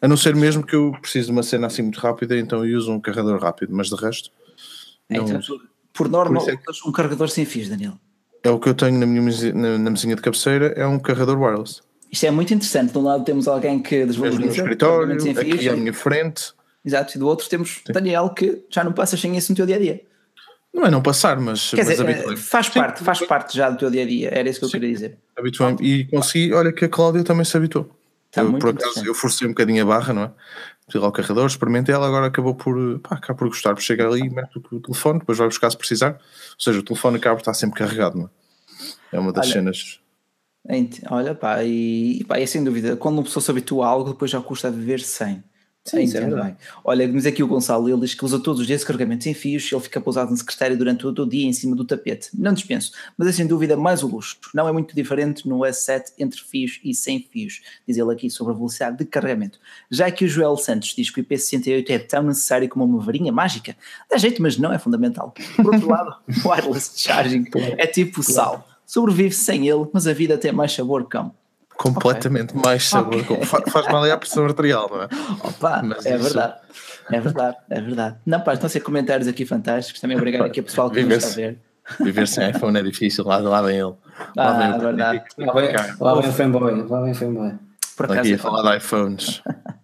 [0.00, 2.78] A não ser mesmo que eu preciso de uma cena assim muito rápida, então eu
[2.78, 4.30] uso um carregador rápido, mas de resto.
[5.10, 5.40] Então,
[5.92, 7.94] por norma, por é um carregador sem fios, Daniel.
[8.42, 11.40] É o que eu tenho na minha na, na mesinha de cabeceira, é um carregador
[11.40, 11.80] wireless.
[12.10, 12.92] Isto é muito interessante.
[12.92, 14.40] De um lado temos alguém que desvaloriza.
[14.40, 16.52] No escritório, aqui à minha frente.
[16.84, 17.92] Exato, e do outro temos Sim.
[17.92, 20.02] Daniel que já não passas sem isso no teu dia a dia.
[20.72, 23.90] Não é não passar, mas, Quer mas dizer, faz parte, faz parte já do teu
[23.90, 24.78] dia a dia, era isso que eu Sim.
[24.78, 25.18] queria dizer.
[25.36, 27.88] Habituei-me e consegui, olha que a Cláudia também se habituou.
[28.28, 30.30] Está eu, por acaso, eu forcei um bocadinho a barra, não é?
[30.86, 34.80] Carregador, experimentei ela, agora acabou por, pá, acaba por gostar, por chegar ali, mete o
[34.80, 36.12] telefone, depois vai buscar se precisar.
[36.12, 39.16] Ou seja, o telefone acaba por estar sempre carregado, não é?
[39.16, 40.00] É uma das olha, cenas.
[41.10, 44.30] Olha, pá, e, pá, e sem dúvida, quando uma pessoa se habitua a algo, depois
[44.30, 45.42] já custa viver sem.
[45.86, 46.56] Sim, Entendo bem.
[46.82, 49.70] Olha, mas aqui o Gonçalo, ele diz que usa todos os dias carregamentos em fios,
[49.70, 52.30] ele fica pousado no secretário durante todo o dia em cima do tapete.
[52.32, 54.38] Não dispenso, mas é sem dúvida mais o luxo.
[54.54, 58.54] Não é muito diferente no S7 entre fios e sem fios, diz ele aqui sobre
[58.54, 59.60] a velocidade de carregamento.
[59.90, 63.30] Já que o Joel Santos diz que o IP68 é tão necessário como uma varinha
[63.30, 63.76] mágica,
[64.10, 65.34] dá jeito, mas não é fundamental.
[65.54, 67.44] Por outro lado, o wireless charging
[67.76, 68.66] é tipo sal.
[68.86, 71.34] Sobrevive sem ele, mas a vida tem mais sabor cão
[71.76, 72.62] completamente okay.
[72.64, 73.20] mais sabor.
[73.20, 73.44] Okay.
[73.44, 75.08] Faz mal à pressão arterial, não é?
[75.42, 76.24] Opa, Mas é isso...
[76.24, 76.54] verdade.
[77.12, 78.16] É verdade, é verdade.
[78.24, 80.00] Não, pá, estão a ser comentários aqui fantásticos.
[80.00, 81.58] Também obrigado aqui ao pessoal que nos está a ver.
[82.00, 83.92] Viver sem iPhone é difícil, lá, lá vem ele.
[84.34, 85.22] Lá ah, vem é verdade.
[85.36, 87.52] Lá vem, lá vem o fanboy, lá vem o fanboy.
[87.94, 89.42] Por acaso, aqui a falar de iPhones.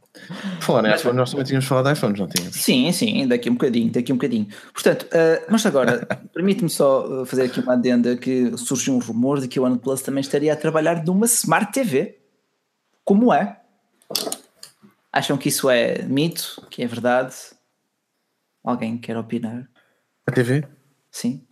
[0.60, 2.56] Falar em iPhone, nós também tínhamos falado de iPhones, não tínhamos?
[2.56, 4.46] Sim, sim, daqui um bocadinho, daqui um bocadinho.
[4.72, 9.48] Portanto, uh, mas agora, permite-me só fazer aqui uma adenda que surgiu um rumor de
[9.48, 12.20] que o OnePlus também estaria a trabalhar numa Smart TV
[13.04, 13.60] como é.
[15.12, 17.34] Acham que isso é mito, que é verdade?
[18.62, 19.68] Alguém quer opinar?
[20.26, 20.64] A TV?
[21.10, 21.44] Sim.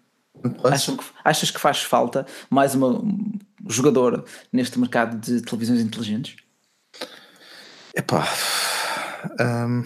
[0.62, 3.38] Acham que, achas que faz falta mais uma, um
[3.68, 6.36] jogador neste mercado de televisões inteligentes?
[7.98, 8.28] Epá.
[9.40, 9.82] Um,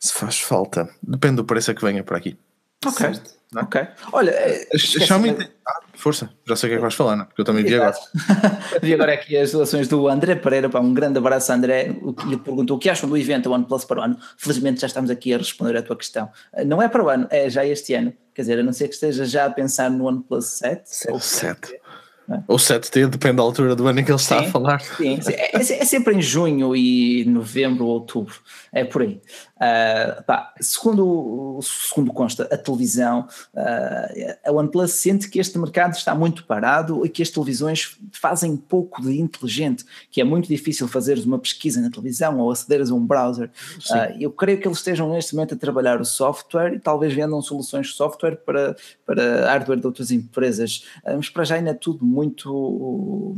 [0.00, 0.88] se faz falta.
[1.00, 2.36] Depende do preço a que venha para aqui.
[2.84, 2.98] Ok.
[2.98, 3.42] Certo.
[3.54, 3.86] Ok.
[4.12, 4.32] Olha,
[4.74, 5.48] Xiaomi tem...
[5.68, 7.24] ah, força, já sei o que é que vais falar, não?
[7.24, 7.26] É?
[7.26, 7.94] porque eu também vi agora.
[8.82, 12.78] vi agora aqui as relações do André Pereira, um grande abraço, André, que lhe perguntou
[12.78, 14.16] o que acham do evento OnePlus para o ano.
[14.38, 16.30] Felizmente já estamos aqui a responder à tua questão.
[16.64, 18.14] Não é para o ano, é já este ano.
[18.34, 20.82] Quer dizer, a não ser que esteja já a pensar no OnePlus 7.
[20.86, 21.12] 7.
[21.12, 21.80] Ou 7.
[22.30, 22.40] É?
[22.46, 24.80] Ou 7T, depende da altura do ano em que ele está sim, a falar.
[24.80, 25.32] Sim, sim.
[25.32, 28.34] É, é, sempre em junho e novembro ou outubro,
[28.72, 29.20] é por aí.
[29.56, 36.14] Uh, pá, segundo, segundo consta a televisão, uh, a OnePlus sente que este mercado está
[36.14, 41.24] muito parado e que as televisões fazem pouco de inteligente, que é muito difícil fazeres
[41.24, 43.50] uma pesquisa na televisão ou acederes a um browser.
[43.90, 47.40] Uh, eu creio que eles estejam neste momento a trabalhar o software e talvez vendam
[47.40, 52.04] soluções de software para, para hardware de outras empresas, mas para já ainda é tudo
[52.12, 53.34] muito,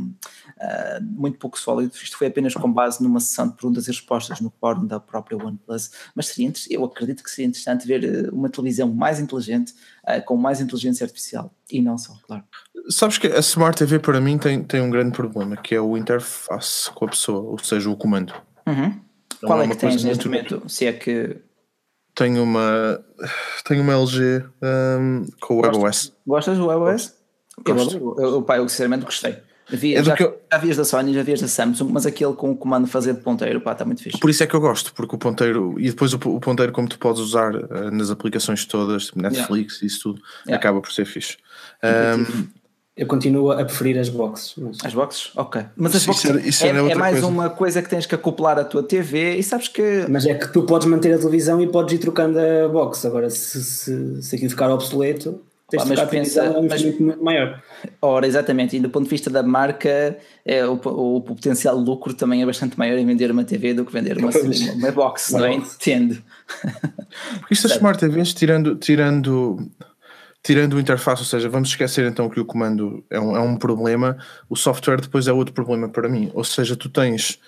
[1.01, 1.93] muito pouco sólido.
[1.95, 5.37] Isto foi apenas com base numa sessão de perguntas e respostas no fórum da própria
[5.37, 10.23] OnePlus mas seria, eu acredito que seria interessante ver eh, uma televisão mais inteligente, uh,
[10.25, 12.43] com mais inteligência artificial, e não só, claro.
[12.89, 15.97] Sabes que a Smart TV para mim tem, tem um grande problema, que é o
[15.97, 18.33] interface com a pessoa, ou seja, o comando.
[18.67, 18.99] Uhum.
[19.41, 20.63] Qual é, é que tens neste momento?
[20.67, 21.41] Se é que
[22.15, 23.03] tenho uma
[23.65, 26.13] tenho uma LG um, com o WebOS.
[26.25, 27.13] Gostas do WebOS?
[27.65, 29.37] Eu, eu, eu, eu, sinceramente gostei.
[29.71, 30.39] Havia, é já, eu...
[30.51, 33.21] já vias da Sony, já vias da Samsung, mas aquele com o comando fazer de
[33.21, 34.19] ponteiro, pá, está muito fixe.
[34.19, 36.87] Por isso é que eu gosto, porque o ponteiro, e depois o, o ponteiro, como
[36.87, 39.87] tu podes usar uh, nas aplicações todas, tipo Netflix e yeah.
[39.87, 40.57] isso tudo, yeah.
[40.57, 41.37] acaba por ser fixe.
[41.83, 42.47] Um,
[42.95, 44.53] eu continuo a preferir as boxes.
[44.55, 44.77] Mas...
[44.83, 45.31] As boxes?
[45.35, 45.65] Ok.
[45.75, 47.27] Mas as boxes isso, isso é, é, mais coisa.
[47.27, 50.05] uma coisa que tens que acoplar à tua TV e sabes que.
[50.09, 53.05] Mas é que tu podes manter a televisão e podes ir trocando a box.
[53.05, 55.41] Agora, se, se, se aquilo ficar obsoleto.
[55.75, 57.61] Tens ah, mas pensa, é mas, muito maior.
[58.01, 61.83] Ora, exatamente, e do ponto de vista da marca, é, o, o, o, potencial de
[61.83, 64.91] lucro também é bastante maior em vender uma TV do que vender uma, uma, uma
[64.91, 65.53] box, não é?
[65.53, 66.21] Entendo.
[67.39, 69.69] Porque estas Smart TVs, tirando, tirando,
[70.41, 73.57] tirando o interface, ou seja, vamos esquecer então que o comando é um, é um
[73.57, 74.17] problema,
[74.49, 76.31] o software depois é outro problema para mim.
[76.33, 77.39] Ou seja, tu tens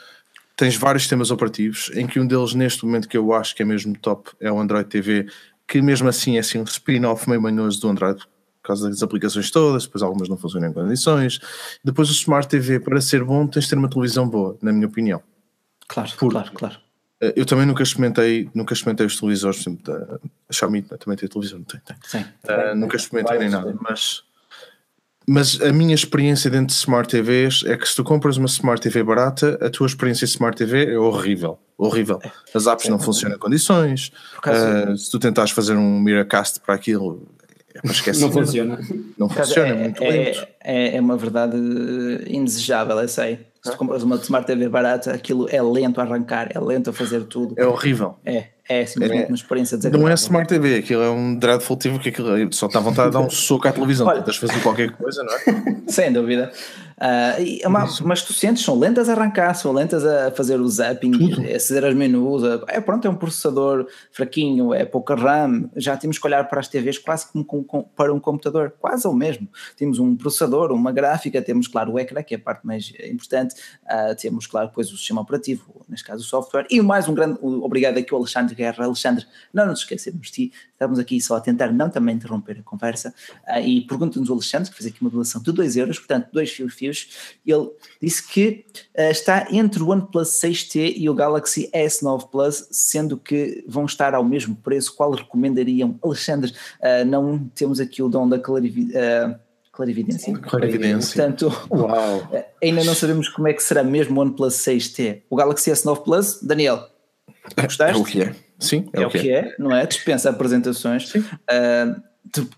[0.57, 3.65] tens vários sistemas operativos, em que um deles neste momento que eu acho que é
[3.65, 5.27] mesmo top é o Android TV
[5.67, 9.51] que mesmo assim é assim um spin-off meio manhoso do Android, por causa das aplicações
[9.51, 11.39] todas, depois algumas não funcionam em condições.
[11.83, 14.87] Depois o Smart TV, para ser bom, tens de ter uma televisão boa, na minha
[14.87, 15.21] opinião.
[15.87, 16.77] Claro, Por, claro, claro.
[17.21, 20.19] Eh, eu também nunca experimentei, nunca experimentei os televisores, por exemplo, da
[20.51, 21.79] Xiaomi também tem televisão, não tem?
[21.81, 21.95] tem.
[22.03, 22.25] Sim.
[22.43, 24.23] Uh, nunca experimentei nem nada, mas,
[25.29, 28.81] mas a minha experiência dentro de Smart TVs é que se tu compras uma Smart
[28.81, 32.19] TV barata, a tua experiência de Smart TV é horrível, horrível.
[32.53, 36.75] As apps é, não funcionam em condições, uh, se tu tentares fazer um Miracast para
[36.75, 37.27] aquilo,
[37.75, 38.21] é para esquecer.
[38.21, 38.79] Não funciona.
[39.17, 40.47] Não funciona, é, é muito lento.
[40.63, 41.57] É, é uma verdade
[42.27, 43.45] indesejável, eu sei.
[43.61, 46.93] Se tu compras uma Smart TV barata, aquilo é lento a arrancar, é lento a
[46.93, 47.53] fazer tudo.
[47.57, 48.15] É horrível.
[48.25, 50.07] É, é simplesmente é, uma experiência desagradável.
[50.07, 53.09] Não é Smart TV, aquilo é um dreadful TV que aquilo só está à vontade
[53.09, 54.07] de dar um soco à televisão.
[54.07, 55.77] Olha, Tentas fazer qualquer coisa, não é?
[55.87, 56.51] Sem dúvida.
[56.97, 60.67] Uh, e, é mas tu sentes, são lentas a arrancar, são lentas a fazer o
[60.67, 61.47] zapping, Tudo.
[61.47, 62.41] a aceder aos menus.
[62.67, 65.69] É pronto, é um processador fraquinho, é pouca RAM.
[65.75, 69.05] Já temos que olhar para as TVs quase como com, com, para um computador, quase
[69.05, 69.47] ao mesmo.
[69.75, 73.53] Temos um processador, uma gráfica, temos, claro, o ecrã, que é a parte mais importante,
[73.83, 77.37] uh, temos, claro, depois o sistema operativo, neste caso o software, e mais um grande
[77.41, 78.85] obrigado aqui ao Alexandre Guerra.
[78.85, 82.63] Alexandre, não nos esquecemos de ti, estamos aqui só a tentar não também interromper a
[82.63, 83.13] conversa.
[83.47, 86.51] Uh, e pergunta-nos o Alexandre, que fez aqui uma doação de 2 euros, portanto, dois
[86.51, 87.07] fios
[87.45, 87.69] ele
[88.01, 88.65] disse que
[88.97, 94.13] uh, está entre o OnePlus 6T e o Galaxy S9 Plus, sendo que vão estar
[94.13, 94.95] ao mesmo preço.
[94.95, 95.97] Qual recomendariam?
[96.03, 99.47] Alexandre, uh, não temos aqui o dom da clarividência.
[99.77, 100.33] Clarividência.
[100.39, 101.15] Clarividência.
[101.15, 102.27] Portanto, Uau.
[102.63, 105.21] ainda não sabemos como é que será mesmo o OnePlus 6T.
[105.29, 106.89] O Galaxy S9 Plus, Daniel,
[107.55, 107.95] gostaste?
[107.95, 108.46] É o que é.
[108.59, 109.39] Sim, é, é o que é.
[109.39, 109.55] é.
[109.59, 109.85] não é?
[109.85, 111.13] Dispensa apresentações.
[111.13, 112.01] Uh,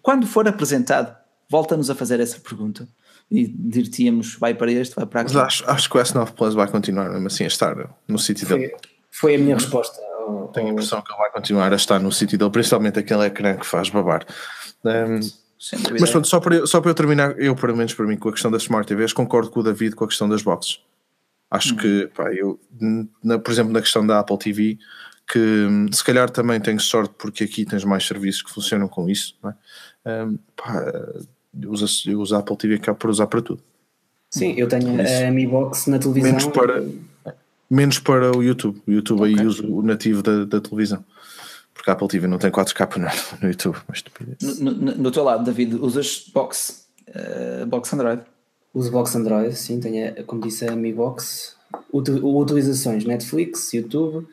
[0.01, 1.15] quando for apresentado,
[1.49, 2.87] volta-nos a fazer essa pergunta
[3.31, 5.23] e diríamos vai para este, vai para.
[5.23, 7.75] Mas acho, acho que o S9 Plus vai continuar mesmo assim a estar
[8.07, 8.75] no sítio dele.
[9.11, 9.99] Foi a minha resposta.
[10.53, 13.55] Tenho a impressão que ele vai continuar a estar no sítio dele, principalmente aquele ecrã
[13.55, 14.25] que faz babar.
[14.83, 15.19] Um,
[15.99, 18.29] mas pronto, só para, eu, só para eu terminar, eu pelo menos para mim, com
[18.29, 20.79] a questão das Smart TVs, concordo com o David com a questão das boxes.
[21.51, 21.77] Acho hum.
[21.77, 22.59] que, pá, eu,
[23.23, 24.77] na, por exemplo, na questão da Apple TV,
[25.31, 29.37] que se calhar também tenho sorte porque aqui tens mais serviços que funcionam com isso,
[29.43, 30.23] não é?
[30.23, 30.83] Um, pá,
[31.61, 33.61] eu uso, eu uso a Apple TV cá para usar para tudo.
[34.31, 35.23] Sim, eu tenho Isso.
[35.23, 36.31] a Mi Box na televisão.
[36.31, 36.85] Menos para,
[37.69, 38.81] menos para o YouTube.
[38.87, 39.39] O YouTube okay.
[39.39, 41.03] aí uso o nativo da, da televisão.
[41.73, 43.07] Porque a Apple TV não tem 4K no,
[43.41, 43.77] no YouTube.
[44.41, 48.21] No, no, no, teu lado, David, usas Box, uh, Box Android?
[48.73, 51.55] Uso Box Android, sim, tenho, como disse, a Mi Box.
[51.91, 54.27] Utilizações Netflix, YouTube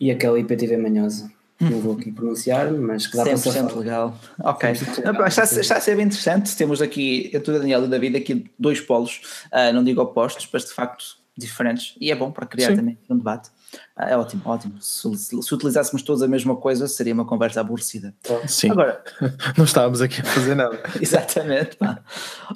[0.00, 1.30] e aquela IPTV manhosa
[1.60, 4.18] não vou aqui pronunciar, mas que dá 100% para legal.
[4.42, 4.70] Ok.
[4.70, 6.56] Está, está a ser bem interessante.
[6.56, 9.20] Temos aqui, eu, tu, Daniel e David, aqui dois polos,
[9.52, 11.94] uh, não digo opostos, mas de facto diferentes.
[12.00, 12.76] E é bom para criar Sim.
[12.76, 13.50] também um debate.
[13.94, 14.80] Uh, é ótimo, ótimo.
[14.80, 18.14] Se, se, utilizássemos todos a mesma coisa, seria uma conversa aborrecida.
[18.48, 18.70] Sim.
[18.70, 19.04] Agora,
[19.58, 20.80] não estávamos aqui a fazer nada.
[20.98, 21.76] exatamente.
[21.76, 22.02] Pá.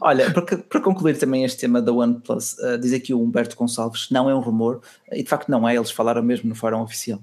[0.00, 4.08] Olha, para, para, concluir também este tema da OnePlus, uh, diz aqui o Humberto Gonçalves,
[4.10, 4.80] não é um rumor,
[5.12, 7.20] e de facto não é, eles falaram mesmo no fórum oficial.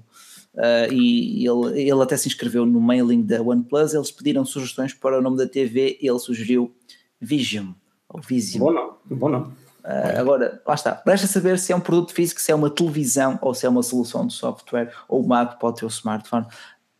[0.54, 3.94] Uh, e ele, ele até se inscreveu no mailing da OnePlus.
[3.94, 5.98] Eles pediram sugestões para o nome da TV.
[6.00, 6.74] Ele sugeriu
[7.20, 7.72] Vision
[8.08, 8.60] ou Vision.
[8.60, 9.42] Bom não, bom não.
[9.84, 11.02] Uh, agora, lá está.
[11.06, 13.82] Resta saber se é um produto físico, se é uma televisão ou se é uma
[13.82, 16.46] solução de software ou uma app para o teu smartphone.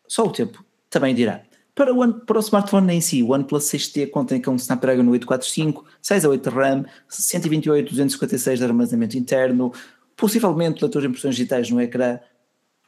[0.08, 1.42] Só o tempo também dirá.
[1.74, 5.08] Para o, One, para o smartphone em si, o OnePlus 6T contém com um Snapdragon
[5.08, 9.72] 845, 6 a 8 de RAM, 128, 256 de armazenamento interno,
[10.14, 12.18] possivelmente leitores de impressões digitais no ecrã,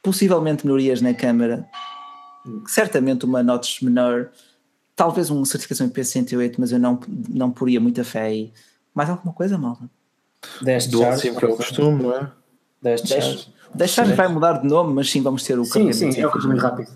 [0.05, 1.67] possivelmente melhorias na câmara,
[2.67, 4.29] certamente uma notch menor,
[4.95, 8.53] talvez uma certificação IP108, mas eu não, não poria muita fé aí.
[8.93, 9.89] Mais alguma coisa, malta?
[10.61, 12.31] 10 Do assim que é o costume, não é?
[12.83, 13.53] 10 de charge.
[13.73, 16.31] 10 charge vai mudar de nome, mas sim, vamos ter o Sim, sim, é o
[16.31, 16.91] carregamento rápido.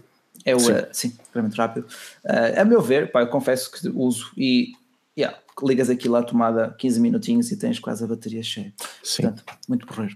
[0.46, 1.14] É o, sim, uh, sim
[1.58, 1.88] rápido.
[2.24, 4.74] Uh, a meu ver, pá, eu confesso que uso e
[5.18, 8.72] yeah, ligas aquilo à tomada 15 minutinhos e tens quase a bateria cheia.
[9.04, 9.24] Sim.
[9.24, 10.16] Portanto, muito porreiro.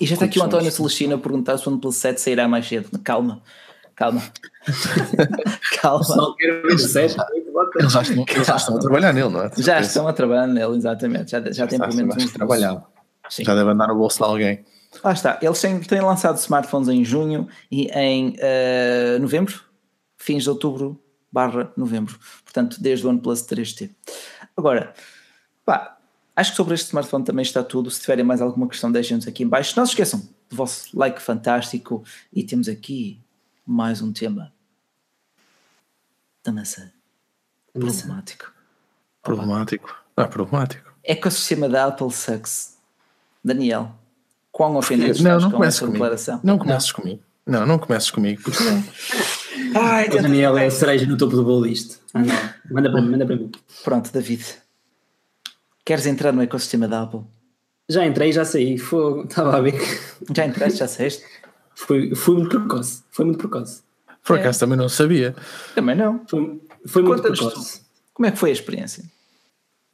[0.00, 2.66] E já está aqui o António Celestino a perguntar se o OnePlus 7 sairá mais
[2.66, 2.98] cedo.
[3.00, 3.42] Calma,
[3.94, 4.22] calma.
[5.80, 6.16] calma.
[6.16, 9.50] Não quero ver Eles já, estão, eles já estão a trabalhar nele, não é?
[9.56, 11.30] Já estão a trabalhar nele, exatamente.
[11.30, 12.84] Já, já tem pelo menos um trabalhado.
[13.30, 14.64] Já deve andar no bolso de alguém.
[15.02, 15.38] Lá está.
[15.40, 19.60] Eles têm, têm lançado smartphones em junho e em uh, novembro,
[20.16, 21.00] fins de outubro
[21.32, 22.16] barra novembro.
[22.44, 23.90] Portanto, desde o OnePlus 3T.
[24.56, 24.94] Agora,
[25.64, 25.93] pá,
[26.36, 27.90] Acho que sobre este smartphone também está tudo.
[27.90, 29.74] Se tiverem mais alguma questão, deixem-nos aqui em baixo.
[29.76, 32.04] Não se esqueçam do vosso like fantástico.
[32.32, 33.20] E temos aqui
[33.64, 34.52] mais um tema
[36.42, 36.90] da maçã.
[37.72, 38.52] Problemático.
[39.22, 40.04] Problemático.
[40.16, 40.92] Ah, problemático.
[41.02, 42.76] Ecossistema da Apple sucks.
[43.42, 43.92] Daniel,
[44.50, 45.92] quão ofendido não, não com essa comigo.
[45.94, 46.40] declaração?
[46.42, 47.00] Não comeces não.
[47.00, 47.22] comigo.
[47.46, 48.42] Não, não comeces comigo.
[48.42, 48.58] Porque
[49.76, 52.00] Ai, o Daniel é a cereja no topo do bolo disto.
[52.14, 52.20] Ah,
[52.70, 53.52] manda para mim, manda para mim.
[53.82, 54.44] Pronto, David.
[55.84, 57.20] Queres entrar no ecossistema da Apple?
[57.88, 58.78] Já entrei, já saí.
[58.78, 59.74] Foi, estava a ver.
[60.34, 61.22] Já entraste, já saíste?
[61.74, 63.02] Foi, foi muito precoce.
[63.10, 63.82] Foi muito precoce.
[64.24, 64.60] Por acaso é.
[64.60, 65.34] também não sabia.
[65.74, 66.22] Também não.
[66.26, 67.82] Foi, foi muito precoce.
[68.14, 69.04] Como é que foi a experiência?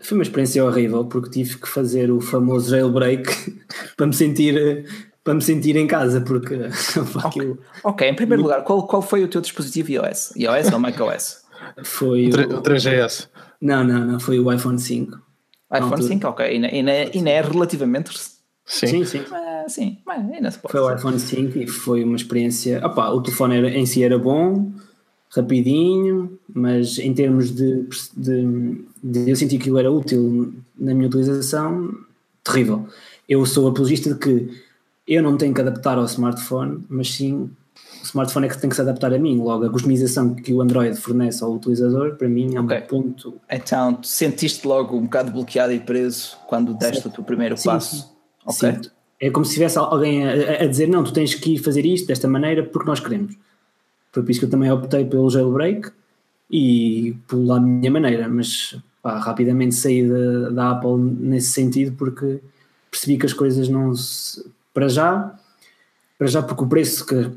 [0.01, 3.59] Foi uma experiência horrível porque tive que fazer o famoso jailbreak
[3.97, 4.86] para me sentir
[5.22, 6.55] para me sentir em casa porque
[7.26, 7.55] okay.
[7.84, 10.32] ok, em primeiro lugar qual, qual foi o teu dispositivo iOS?
[10.34, 11.43] iOS ou macOS?
[11.84, 13.28] Foi o, o 3GS
[13.61, 15.20] não, não, não, foi o iPhone 5
[15.73, 18.11] iPhone 5, ok, e ainda, ainda é relativamente
[18.71, 19.05] Sim, sim.
[19.05, 19.25] sim.
[19.29, 22.81] Mas, sim, mas ainda se pode Foi o iPhone 5 e foi uma experiência.
[22.87, 24.73] Opa, o telefone era, em si era bom,
[25.35, 31.09] rapidinho, mas em termos de, de, de, eu senti que aquilo era útil na minha
[31.09, 31.93] utilização,
[32.45, 32.87] terrível.
[33.29, 34.62] Eu sou apologista de que
[35.07, 37.51] eu não tenho que adaptar ao smartphone, mas sim
[38.01, 39.38] o smartphone é que tem que se adaptar a mim.
[39.38, 42.80] Logo, a customização que o Android fornece ao utilizador, para mim, é um okay.
[42.80, 43.40] ponto.
[43.51, 47.68] Então, tu sentiste logo um bocado bloqueado e preso quando deste o teu primeiro sim,
[47.68, 47.96] passo?
[47.96, 48.07] Sim.
[48.44, 48.82] Okay.
[48.82, 48.90] Sim.
[49.20, 52.07] É como se tivesse alguém a, a, dizer: não, tu tens que ir fazer isto
[52.09, 53.36] desta maneira porque nós queremos.
[54.12, 55.90] Foi por isso que eu também optei pelo jailbreak
[56.51, 62.40] e pela minha maneira, mas pá, rapidamente saí da, da, Apple nesse sentido porque
[62.90, 64.44] percebi que as coisas não se,
[64.74, 65.38] para já,
[66.18, 67.30] para já porque o preço que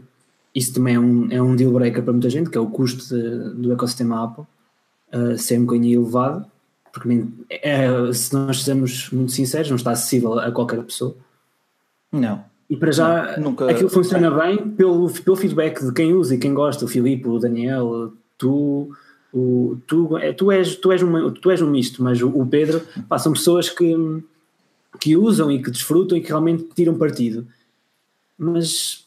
[0.54, 3.16] isso também é um, é um deal breaker para muita gente, que é o custo
[3.16, 4.46] de, do ecossistema Apple
[5.14, 6.46] uh, ser um bocadinho elevado,
[6.92, 11.16] porque nem, é, se nós sejamos muito sinceros, não está acessível a qualquer pessoa.
[12.12, 12.44] Não.
[12.70, 16.38] E para já não, nunca, aquilo funciona bem pelo, pelo feedback de quem usa e
[16.38, 18.96] quem gosta, o Filipe, o Daniel, tu,
[19.34, 22.46] o, tu, é, tu, és, tu, és uma, tu és um misto, mas o, o
[22.46, 23.96] Pedro pá, são pessoas que,
[25.00, 27.48] que usam e que desfrutam e que realmente tiram partido.
[28.38, 29.03] Mas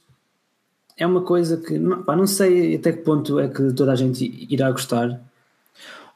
[0.96, 3.96] é uma coisa que não, pá, não sei até que ponto é que toda a
[3.96, 5.20] gente irá gostar.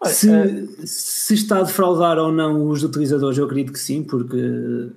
[0.01, 0.67] Olha, se, é...
[0.85, 4.91] se está a defraudar ou não os utilizadores, eu acredito que sim, porque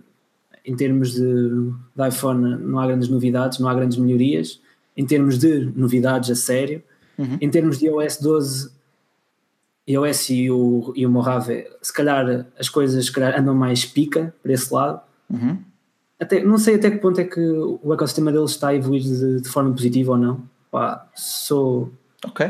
[0.66, 4.62] em termos de, de, iPhone não há grandes novidades, não há grandes melhorias.
[4.96, 6.82] Em termos de novidades a sério,
[7.18, 7.38] uhum.
[7.42, 8.72] em termos de iOS 12,
[9.88, 14.54] iOS e o, e o Mojave, se calhar as coisas calhar, andam mais pica para
[14.54, 15.02] esse lado.
[15.30, 15.58] Uhum.
[16.24, 19.42] Até, não sei até que ponto é que o ecossistema deles está a evoluir de,
[19.42, 20.44] de forma positiva ou não.
[20.72, 21.92] Pá, sou.
[22.26, 22.50] Ok.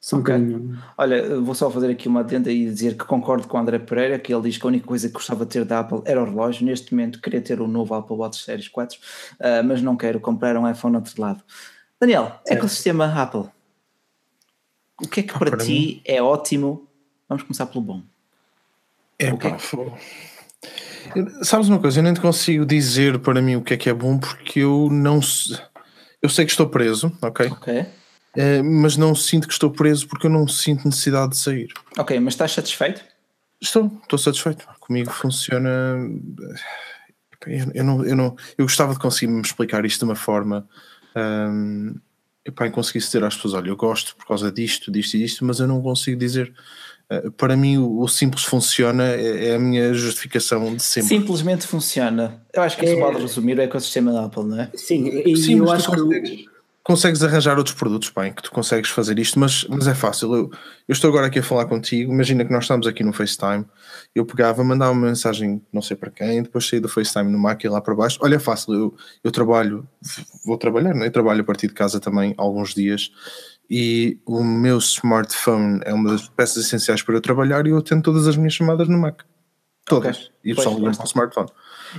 [0.00, 0.34] São okay.
[0.34, 3.78] um Olha, vou só fazer aqui uma atenta e dizer que concordo com o André
[3.78, 6.20] Pereira, que ele diz que a única coisa que gostava de ter da Apple era
[6.20, 6.66] o relógio.
[6.66, 10.56] Neste momento queria ter o novo Apple Watch Series 4, uh, mas não quero comprar
[10.56, 11.44] um iPhone outro lado.
[12.00, 12.58] Daniel, certo.
[12.58, 13.44] ecossistema Apple.
[15.00, 16.02] O que é que ah, para, para, ti mim?
[16.04, 16.88] é ótimo?
[17.28, 18.02] Vamos começar pelo bom.
[19.20, 19.58] É, pá, é...
[21.42, 23.94] Sabes uma coisa, eu nem te consigo dizer para mim o que é que é
[23.94, 25.20] bom porque eu não
[26.20, 27.46] eu sei que estou preso, ok?
[27.48, 27.86] Ok
[28.36, 31.68] Uh, mas não sinto que estou preso porque eu não sinto necessidade de sair.
[31.98, 33.04] Ok, mas estás satisfeito?
[33.60, 34.66] Estou, estou satisfeito.
[34.80, 35.70] Comigo funciona.
[37.46, 40.66] Eu, eu, não, eu, não, eu gostava de conseguir me explicar isto de uma forma
[41.14, 41.94] um,
[42.44, 45.44] epá, em conseguisse dizer às pessoas: olha, eu gosto por causa disto, disto e disto,
[45.44, 46.52] mas eu não consigo dizer.
[47.12, 51.08] Uh, para mim, o, simples funciona, é, é, a minha justificação de sempre.
[51.08, 52.42] Simplesmente funciona.
[52.52, 53.00] Eu acho que isso é...
[53.00, 54.70] pode resumir o ecossistema da Apple, não é?
[54.74, 56.52] Sim, e Sim, eu acho que
[56.82, 60.34] consegues arranjar outros produtos, bem, que tu consegues fazer isto, mas, mas é fácil.
[60.34, 60.50] Eu,
[60.88, 62.12] eu, estou agora aqui a falar contigo.
[62.12, 63.64] Imagina que nós estamos aqui no FaceTime.
[64.14, 67.62] Eu pegava, mandava uma mensagem, não sei para quem, depois saí do FaceTime no Mac
[67.62, 68.18] e lá para baixo.
[68.20, 68.74] Olha, é fácil.
[68.74, 69.86] Eu, eu trabalho,
[70.44, 71.06] vou trabalhar, né?
[71.06, 73.12] eu trabalho a partir de casa também alguns dias.
[73.70, 78.02] E o meu smartphone é uma das peças essenciais para eu trabalhar e eu atendo
[78.02, 79.22] todas as minhas chamadas no Mac.
[79.84, 80.16] Todas.
[80.16, 80.52] Okay.
[80.52, 81.48] E só ligam para o smartphone.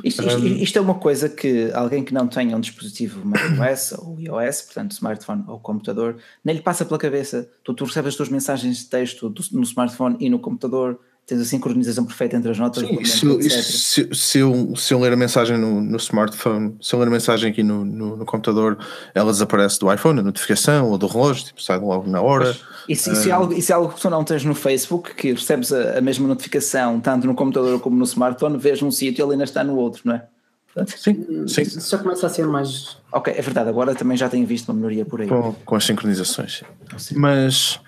[0.04, 4.20] Isto, isto, isto, é uma coisa que alguém que não tenha um dispositivo macOS ou
[4.20, 7.50] iOS, portanto smartphone ou computador, nem lhe passa pela cabeça.
[7.64, 11.42] Tu, tu recebes as tuas mensagens de texto do, no smartphone e no computador, tens
[11.42, 12.86] a sincronização perfeita entre as notas.
[12.86, 17.00] Sim, se, se, se, eu, se eu ler a mensagem no, no smartphone, se eu
[17.00, 18.78] ler a mensagem aqui no, no, no, computador,
[19.16, 22.56] ela desaparece do iPhone, a notificação ou do relógio, tipo, sai logo na hora.
[22.88, 25.32] E se, uh, é algo, isso é algo que tu não tens no Facebook, que
[25.32, 29.26] recebes a, a, mesma notificação tanto no computador como no smartphone, vês num sítio e
[29.26, 30.26] ele ainda está no outro, não é?
[30.74, 31.62] Portanto, sim, sim.
[31.62, 32.98] Isso já começa a ser mais.
[33.12, 35.28] Ok, é verdade, agora também já tenho visto uma melhoria por aí.
[35.28, 36.64] Com, com as sincronizações.
[36.98, 37.16] Sim.
[37.16, 37.80] Mas,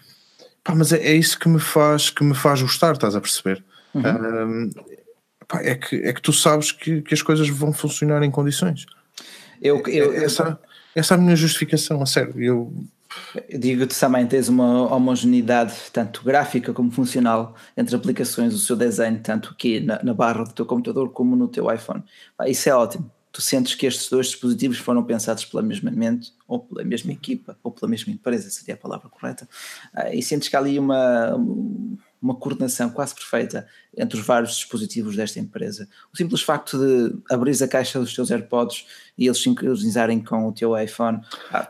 [0.65, 3.63] pá, mas é, é, isso que me faz que me faz gostar, estás a perceber?
[3.93, 4.69] Uhum.
[5.47, 8.85] pá, é, que, é que tu sabes que, que as coisas vão funcionar em condições.
[9.61, 10.59] Eu, eu, essa,
[10.93, 12.41] essa é a minha justificação, a sério.
[12.41, 12.73] Eu,
[13.57, 19.51] Digo-te também, tens uma homogeneidade tanto gráfica como funcional entre aplicações, o seu desenho, tanto
[19.51, 22.03] aqui na, na barra do teu computador como no teu iPhone.
[22.45, 23.09] Isso é ótimo.
[23.35, 27.57] Tu sentes que estes dois dispositivos foram pensados pela mesma mente, ou pela mesma equipa,
[27.61, 29.45] ou pela mesma empresa, seria a palavra correta,
[29.93, 31.35] uh, e sentes que há ali uma,
[32.21, 33.67] uma coordenação quase perfeita
[33.97, 35.85] entre os vários dispositivos desta empresa.
[36.13, 38.85] O simples facto de abrir a caixa dos teus AirPods
[39.17, 41.19] e eles sincronizarem com o teu iPhone.
[41.51, 41.69] Ah,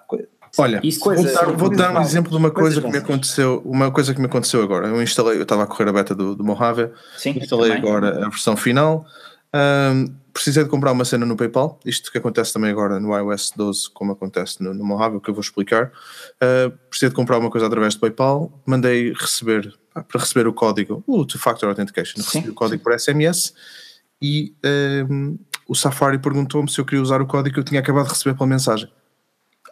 [0.59, 3.91] Olha, Isso vou, dar, vou dar um exemplo de uma coisa que me aconteceu, uma
[3.91, 4.87] coisa que me aconteceu agora.
[4.87, 7.83] Eu instalei, eu estava a correr a beta do, do Mojave, Sim, instalei também.
[7.83, 9.05] agora a versão final.
[9.53, 13.53] Um, precisei de comprar uma cena no PayPal, isto que acontece também agora no iOS
[13.55, 15.93] 12, como acontece no, no Mojave, que eu vou explicar.
[16.43, 21.01] Uh, precisei de comprar uma coisa através do PayPal, mandei receber para receber o código,
[21.07, 22.83] o Two-Factor Authentication, sim, recebi o código sim.
[22.83, 23.53] por SMS
[24.21, 24.53] e
[25.09, 28.11] um, o Safari perguntou-me se eu queria usar o código que eu tinha acabado de
[28.11, 28.91] receber pela mensagem.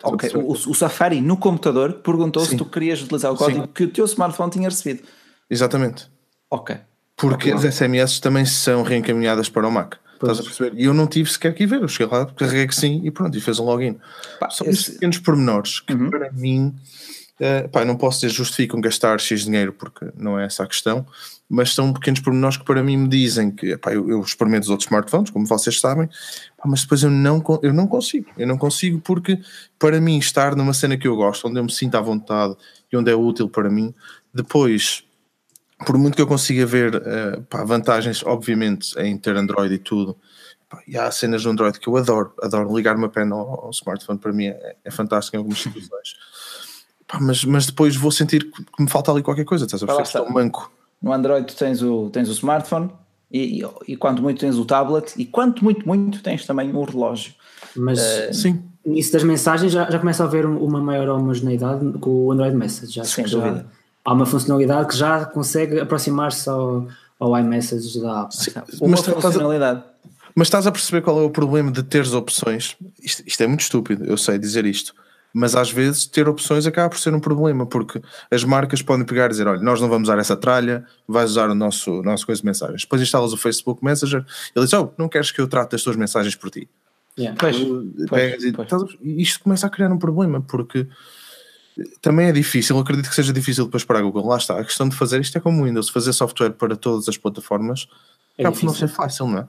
[0.02, 2.52] Ok, o, o, Safari no computador perguntou sim.
[2.52, 5.04] se tu querias utilizar o código que o teu smartphone tinha recebido.
[5.50, 6.10] Exatamente.
[6.50, 6.78] Ok.
[7.18, 9.96] Porque as SMS também são reencaminhadas para o Mac.
[10.26, 10.40] Pois.
[10.40, 10.82] Estás a perceber?
[10.82, 11.82] E eu não tive sequer que ir ver.
[11.82, 13.98] Eu cheguei lá, carreguei que sim e pronto, e fez um login.
[14.40, 14.94] Pá, São esse...
[14.94, 16.10] pequenos pormenores que uhum.
[16.10, 16.74] para mim
[17.34, 21.06] Uh, pá, não posso dizer justificam gastar X dinheiro porque não é essa a questão,
[21.50, 24.70] mas são pequenos pormenores que para mim me dizem que pá, eu, eu experimento os
[24.70, 26.08] outros smartphones, como vocês sabem,
[26.56, 28.28] pá, mas depois eu não, eu não consigo.
[28.38, 29.40] Eu não consigo porque
[29.80, 32.56] para mim estar numa cena que eu gosto, onde eu me sinto à vontade
[32.92, 33.94] e onde é útil para mim,
[34.32, 35.04] depois,
[35.86, 40.18] por muito que eu consiga ver uh, pá, vantagens, obviamente, em ter Android e tudo.
[40.88, 44.18] E há cenas no Android que eu adoro, adoro ligar uma pena ao, ao smartphone,
[44.18, 46.16] para mim é, é fantástico em algumas situações.
[47.08, 50.28] Pá, mas, mas depois vou sentir que me falta ali qualquer coisa, estás a perceber?
[50.28, 50.72] Um manco.
[51.02, 52.90] No Android tu tens o, tens o smartphone
[53.32, 56.84] e, e, e, quanto muito tens o tablet e quanto muito, muito tens também o
[56.84, 57.34] relógio.
[57.76, 58.64] Mas uh, sim.
[58.86, 62.94] Isso das mensagens já, já começa a haver uma maior homogeneidade com o Android Message.
[62.94, 63.66] Já, Sem dúvida.
[64.06, 66.88] Há uma funcionalidade que já consegue aproximar-se ao,
[67.20, 68.38] ao iMessage da Apple.
[68.38, 68.52] Sim,
[68.82, 69.84] uma funcionalidade.
[70.36, 72.76] Mas estás a perceber qual é o problema de teres opções?
[73.02, 74.94] Isto, isto é muito estúpido, eu sei dizer isto
[75.34, 78.00] mas às vezes ter opções acaba por ser um problema, porque
[78.30, 81.50] as marcas podem pegar e dizer: olha, nós não vamos usar essa tralha, vais usar
[81.50, 82.82] o nosso, nosso coisa de mensagens.
[82.84, 84.24] Depois instalas o Facebook Messenger,
[84.56, 86.70] ele diz: oh, não queres que eu trate as tuas mensagens por ti?
[87.18, 87.36] Yeah.
[87.40, 87.58] Pois,
[88.10, 88.98] pois, pois.
[89.02, 90.88] E isto começa a criar um problema, porque
[92.02, 94.28] também é difícil, acredito que seja difícil depois para a Google.
[94.28, 97.10] Lá está, a questão de fazer isto é como o Windows, fazer software para todas
[97.10, 97.88] as plataformas
[98.38, 99.48] é acaba por não ser fácil, não é?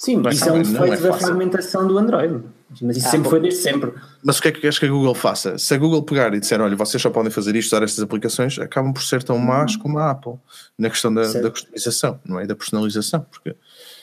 [0.00, 2.42] Sim, mas isso é um defeito é da fragmentação do Android.
[2.80, 3.92] Mas isso ah, sempre foi desde sempre.
[4.24, 5.58] Mas o que é que queres que a Google faça?
[5.58, 8.58] Se a Google pegar e disser, olha, vocês só podem fazer isto, usar estas aplicações,
[8.58, 9.42] acabam por ser tão uhum.
[9.42, 10.34] más como a Apple
[10.78, 12.46] na questão da, da customização, não é?
[12.46, 13.26] Da personalização.
[13.30, 13.54] Porque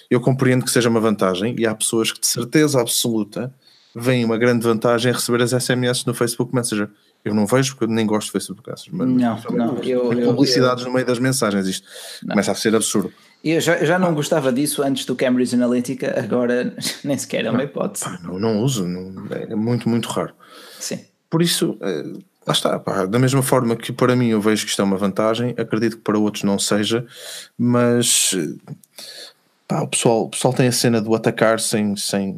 [0.08, 3.52] eu compreendo que seja uma vantagem e há pessoas que de certeza absoluta
[3.96, 6.90] veem uma grande vantagem em receber as SMS no Facebook Messenger.
[7.28, 8.96] Eu não vejo porque eu nem gosto de Facebook Messenger.
[8.96, 9.84] Mas não, não.
[9.84, 11.88] Eu, publicidades eu, eu, no meio das mensagens, isto
[12.24, 12.32] não.
[12.32, 13.12] começa a ser absurdo.
[13.44, 17.64] Eu já, já não gostava disso antes do Cambridge Analytica, agora nem sequer é uma
[17.64, 18.06] hipótese.
[18.06, 20.34] Pá, não, não, uso, não, é muito, muito raro.
[20.80, 21.00] Sim.
[21.30, 22.04] Por isso, é,
[22.46, 24.98] lá está, pá, da mesma forma que para mim eu vejo que isto é uma
[24.98, 27.06] vantagem, acredito que para outros não seja,
[27.58, 28.36] mas
[29.68, 32.38] pá, o, pessoal, o pessoal tem a cena do atacar sem, sem,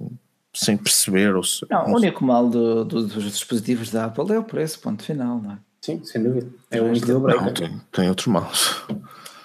[0.60, 1.36] sem perceber.
[1.36, 4.44] Ou se, não, não, o único mal do, do, dos dispositivos da Apple é o
[4.44, 5.58] preço, ponto final, não é?
[5.82, 6.50] Sim, sem dúvida.
[6.70, 7.46] É o único breaker.
[7.46, 8.84] Não, tem, tem outros maus.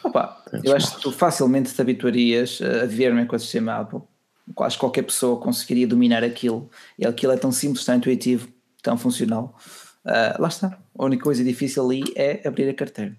[0.02, 4.00] Opa, eu acho que tu facilmente te habituarias a viver no ecossistema Apple.
[4.46, 6.68] Que qualquer pessoa conseguiria dominar aquilo.
[6.98, 8.48] E aquilo é tão simples, tão intuitivo,
[8.82, 9.56] tão funcional.
[10.04, 10.78] Uh, lá está.
[10.98, 13.16] A única coisa difícil ali é abrir a carteira.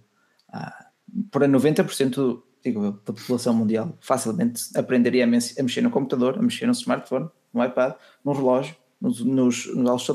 [0.53, 6.37] Uh, para 90% digo eu, da população mundial facilmente aprenderia a, a, mexer no computador,
[6.37, 7.93] a mexer no smartphone, no iPad,
[8.23, 10.09] no relógio, nos, nos, nos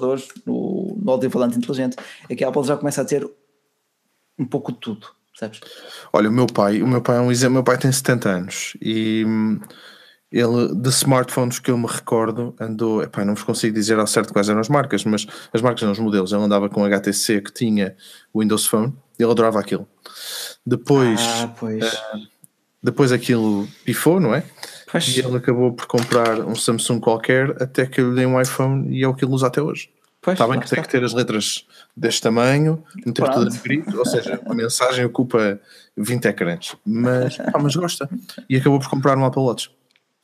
[0.45, 1.97] no, no alto-falante inteligente.
[2.29, 3.29] É que a Apple já começa a ter
[4.39, 5.61] um pouco de tudo Sabes?
[6.13, 8.77] Olha, o meu pai, o meu pai é um exemplo, meu pai tem 70 anos
[8.83, 9.59] e hum,
[10.31, 14.33] ele, de smartphones que eu me recordo, andou, epá, não vos consigo dizer ao certo
[14.35, 17.53] quais eram as marcas, mas as marcas não os modelos, ele andava com HTC que
[17.53, 17.97] tinha
[18.37, 19.89] Windows Phone, ele adorava aquilo.
[20.67, 21.85] Depois, ah, pois.
[21.85, 22.40] Uh,
[22.83, 24.43] depois aquilo pifou, não é?
[24.91, 25.17] Pois.
[25.17, 28.89] E ele acabou por comprar um Samsung qualquer até que eu lhe dei um iPhone
[28.95, 29.91] e é o que ele usa até hoje.
[30.23, 31.67] Pois, está bem que tem que ter as letras
[31.97, 33.39] deste tamanho, meter Pronto.
[33.39, 35.59] tudo escrito, ou seja, a mensagem ocupa
[35.97, 38.09] 20 ecrãs, mas, pá, mas gosta.
[38.49, 39.71] E acabou por comprar um Apple Watch.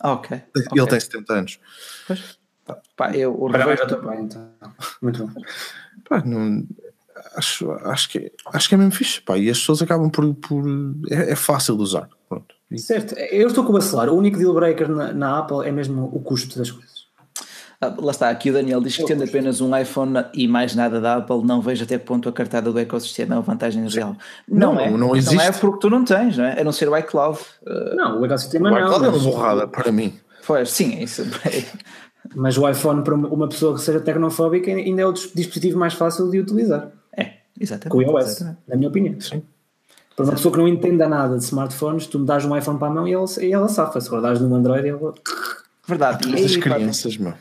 [0.03, 0.37] Ok.
[0.55, 0.87] Ele okay.
[0.87, 1.61] tem 70 anos.
[2.07, 2.39] Pois.
[2.95, 4.53] Pá, eu, o Parabéns pai, então.
[5.01, 5.43] Muito bom.
[6.09, 6.67] Pá, não,
[7.37, 9.21] acho, acho, que, acho que é mesmo fixe.
[9.21, 10.35] Pá, e as pessoas acabam por.
[10.35, 10.65] por
[11.11, 12.09] é, é fácil de usar.
[12.79, 14.09] Certo, eu estou com o Bacelar.
[14.09, 16.97] O único deal breaker na, na Apple é mesmo o custo das coisas.
[17.81, 20.99] Ah, lá está, aqui o Daniel diz que tendo apenas um iPhone e mais nada
[21.01, 24.17] da Apple, não vejo até que ponto a cartada do ecossistema é uma vantagem real.
[24.49, 25.37] Não, não, é, não, existe.
[25.37, 26.61] não é porque tu não tens, não é?
[26.61, 27.39] A não ser o iCloud.
[27.67, 29.07] Uh, não, o ecossistema o iCloud não.
[29.07, 30.15] é uma borrada para mim.
[30.47, 31.23] Pois, sim, é isso.
[32.35, 36.31] Mas o iPhone, para uma pessoa que seja tecnofóbica, ainda é o dispositivo mais fácil
[36.31, 36.91] de utilizar.
[37.17, 37.91] É, exatamente.
[37.91, 38.59] Com o iOS, exatamente.
[38.67, 39.21] na minha opinião.
[39.21, 39.43] Sim.
[40.17, 42.89] Para uma pessoa que não entenda nada de smartphones, tu me dás um iPhone para
[42.89, 44.01] a mão e ela, e ela safa.
[44.01, 45.15] Se dás num Android, ela.
[45.87, 46.29] Verdade.
[46.31, 47.35] E as crianças, meu.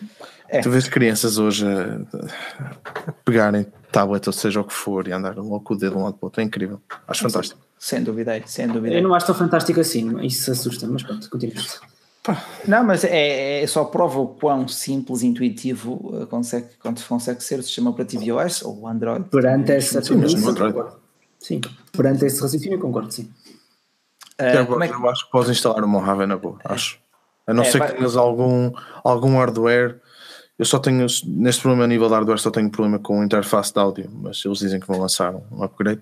[0.49, 0.59] É.
[0.59, 5.61] Tu vês crianças hoje a pegarem tablet, ou seja o que for, e andar logo
[5.61, 6.41] com o dedo de um lado para o outro.
[6.41, 6.81] É incrível.
[7.07, 7.61] Acho fantástico.
[7.79, 8.95] Sem dúvida, sem dúvida.
[8.95, 11.63] Eu não acho tão fantástico assim, isso assusta, mas pronto, continua.
[12.67, 16.67] Não, mas é, é, só prova o quão simples e intuitivo uh, consegue,
[17.07, 19.25] consegue ser o sistema operativo iOS ou Android.
[19.29, 20.19] Perante essa sim,
[21.45, 23.31] sim, perante esse raciocínio, concordo, sim.
[24.39, 24.93] Uh, é que...
[24.93, 26.73] Eu acho que podes instalar o Mojave na boa, é.
[26.73, 26.99] acho.
[27.47, 27.89] A não é, ser vai...
[27.89, 28.71] que tenhas algum,
[29.03, 30.01] algum hardware.
[30.57, 33.71] Eu só tenho, neste problema a nível de hardware, só tenho problema com a interface
[33.71, 36.01] de áudio, mas eles dizem que vão lançar um upgrade,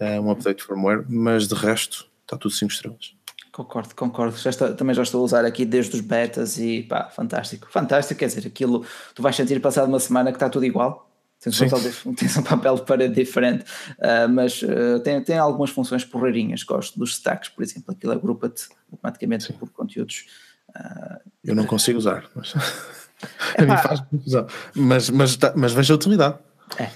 [0.00, 3.14] uh, um update de firmware, mas de resto está tudo 5 estrelas.
[3.52, 4.36] Concordo, concordo.
[4.36, 7.68] Já está, também já estou a usar aqui desde os betas e pá, fantástico.
[7.70, 11.08] Fantástico, quer dizer, aquilo tu vais sentir passado uma semana que está tudo igual.
[11.44, 13.64] Tens um, papel, tens um papel de parede diferente,
[13.98, 16.62] uh, mas uh, tem, tem algumas funções porreirinhas.
[16.62, 19.52] Gosto dos stacks, por exemplo, aquilo agrupa-te automaticamente Sim.
[19.52, 20.24] por conteúdos.
[20.70, 22.54] Uh, Eu não consigo usar, mas
[23.58, 24.46] a mim faz confusão.
[24.74, 26.38] Mas, mas, mas vejo a utilidade.
[26.78, 26.90] É,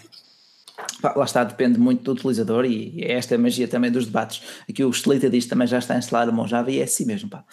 [1.15, 4.43] lá está, depende muito do utilizador e é esta é a magia também dos debates.
[4.69, 7.29] Aqui o Estelita diz também já está instalado o Mojave e é assim mesmo.
[7.29, 7.45] Pá.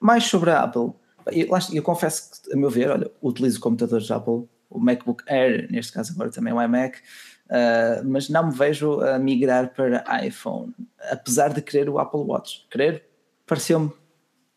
[0.00, 0.90] Mais sobre a Apple,
[1.30, 5.92] eu, eu, confesso que, a meu ver, olha, utilizo computadores Apple, o MacBook Air, neste
[5.92, 10.74] caso agora também o iMac, uh, mas não me vejo a migrar para iPhone,
[11.10, 12.66] apesar de querer o Apple Watch.
[12.70, 13.04] Querer,
[13.46, 13.90] pareceu-me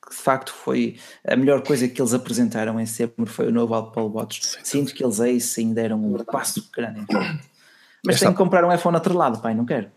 [0.01, 0.97] que de facto foi
[1.27, 4.41] a melhor coisa que eles apresentaram em setembro foi o novo Apple Watch.
[4.63, 7.05] Sinto que eles aí sim deram um passo grande.
[8.05, 8.25] Mas Esta...
[8.27, 9.89] tenho que comprar um iPhone atrelado, pai, não quero.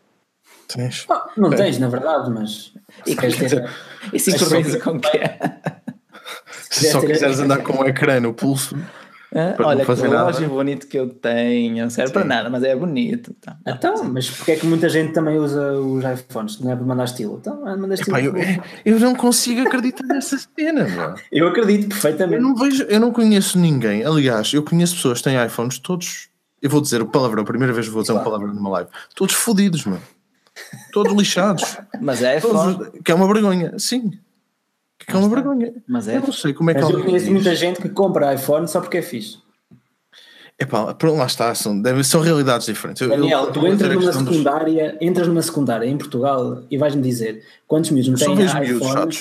[0.66, 1.06] Tens?
[1.08, 2.74] Oh, não tens, na verdade, mas.
[3.06, 3.70] E, ter...
[4.12, 5.38] e sincroniza com o que é.
[6.70, 8.76] Se só quiseres andar com o ecrã no pulso.
[9.34, 12.14] Ah, olha que relógio bonito que eu tenho, não serve Sim.
[12.14, 13.34] para nada, mas é bonito.
[13.38, 16.58] Então, então mas porque é que muita gente também usa os iPhones?
[16.60, 17.38] Não é para mandar estilo?
[17.40, 18.16] Então, manda estilo.
[18.16, 18.38] Epá,
[18.84, 21.14] eu, eu, não consigo acreditar nessa cena, mano.
[21.30, 22.36] Eu acredito perfeitamente.
[22.36, 24.04] Eu não, vejo, eu não conheço ninguém.
[24.04, 26.28] Aliás, eu conheço pessoas que têm iPhones todos
[26.60, 28.28] eu vou dizer o palavrão, a primeira vez que vou dizer claro.
[28.28, 28.90] um palavrão numa live.
[29.14, 30.02] Todos fodidos, mano.
[30.92, 31.76] Todos lixados.
[32.00, 33.78] Mas é Todos, Que é uma vergonha.
[33.78, 34.10] Sim.
[34.98, 35.72] Que é uma vergonha.
[35.86, 36.16] Mas é.
[36.16, 38.80] Eu não sei como é que Mas eu conheço muita gente que compra iPhone só
[38.80, 39.38] porque é fixe.
[40.60, 43.06] Epá, lá está, são, deve, são realidades diferentes.
[43.06, 45.02] Daniel, eu, tu entras numa secundária, dos...
[45.02, 49.16] entras numa secundária em Portugal e vais-me dizer quantos miúdos não têm iPhone.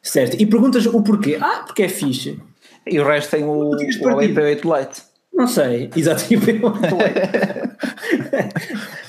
[0.00, 1.36] Certo, e perguntas o porquê.
[1.40, 2.40] Ah, porque é fixe.
[2.86, 5.02] E o resto tem o, o IP8 Lite.
[5.34, 6.62] Não sei, exatamente.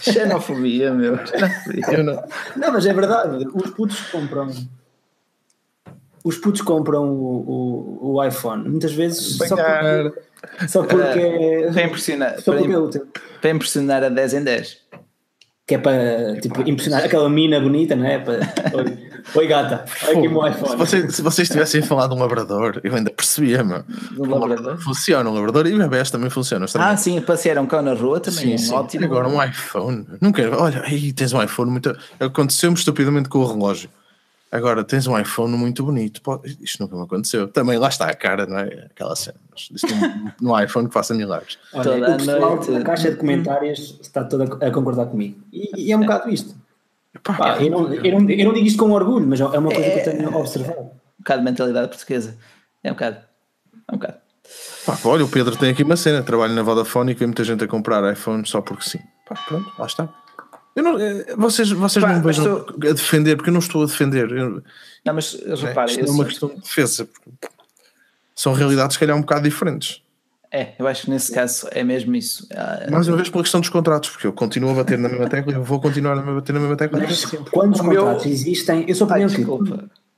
[0.01, 1.17] Xenofobia, meu.
[1.25, 2.03] Xenofobia.
[2.03, 2.23] Não.
[2.57, 3.47] não, mas é verdade.
[3.53, 4.51] Os putos compram.
[6.23, 11.83] Os putos compram o, o, o iPhone muitas vezes só porque, só porque, uh, para
[11.83, 14.89] impressionar, só porque para, é para impressionar a 10 em 10
[15.69, 18.17] que é para tipo, impressionar aquela mina bonita, não é?
[18.17, 18.39] Para,
[18.73, 18.97] oi,
[19.35, 20.71] oi gata, olha aqui o meu iPhone.
[20.71, 23.83] Se vocês, se vocês tivessem falado de um labrador, eu ainda percebia, meu.
[24.17, 24.79] Um labrador?
[24.79, 26.65] Funciona, um labrador e bebés também funcionam.
[26.73, 28.73] Ah, sim, passear um cão na rua também sim, é sim.
[28.73, 29.05] ótimo.
[29.05, 31.95] Agora um iPhone, nunca, olha, aí tens um iPhone muito.
[32.19, 33.91] Aconteceu-me estupidamente com o relógio.
[34.51, 36.21] Agora tens um iPhone muito bonito.
[36.21, 36.57] Pode...
[36.61, 37.47] Isto nunca me aconteceu.
[37.47, 38.87] Também lá está a cara, não é?
[38.89, 39.37] Aquela cena.
[39.51, 41.59] Mas no, no iPhone que faça milagres.
[41.71, 42.71] Olha, toda o pessoal noite.
[42.71, 45.39] na caixa de comentários está toda a concordar comigo.
[45.53, 46.55] E, e é um bocado isto.
[47.23, 49.85] Pá, eu, não, eu, não, eu, não, digo isto com orgulho, mas é uma coisa
[49.85, 50.79] é, que eu tenho observado.
[50.79, 52.37] Um bocado de mentalidade portuguesa.
[52.83, 53.17] É um bocado.
[53.87, 54.17] É um bocado.
[54.85, 56.23] Pá, olha, o Pedro tem aqui uma cena.
[56.23, 58.99] Trabalho na Vodafone e vê muita gente a comprar iPhone só porque sim.
[59.27, 60.09] Pá, pronto, lá está.
[60.81, 62.75] Não, eh, vocês vocês Pá, não me vejam estou...
[62.89, 64.31] a defender, porque eu não estou a defender.
[64.31, 64.63] Eu,
[65.05, 65.99] não, mas repare.
[65.99, 67.07] É, é uma questão de defesa.
[68.35, 70.01] São realidades, se calhar, um bocado diferentes.
[70.51, 72.47] É, eu acho que nesse caso é mesmo isso.
[72.55, 75.29] Ah, Mais uma vez pela questão dos contratos, porque eu continuo a bater na mesma
[75.29, 76.99] tecla e eu vou continuar a bater na mesma tecla.
[76.99, 78.33] Mas quando os contratos meu...
[78.33, 79.45] existem, eu sou opinião que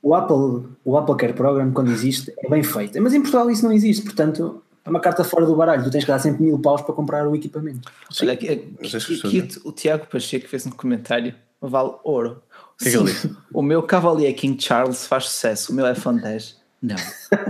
[0.03, 3.01] o Apple, o Apple Care Program, quando existe, é bem feito.
[3.01, 6.04] Mas em Portugal isso não existe, portanto, é uma carta fora do baralho, tu tens
[6.04, 7.92] que dar sempre mil paus para comprar o equipamento.
[8.22, 12.42] Olha, aqui, aqui, aqui o Tiago Pacheco fez um comentário, vale ouro.
[12.76, 13.36] O que é que ele disse?
[13.54, 16.96] O meu Cavalier King Charles faz sucesso, o meu iPhone 10 não.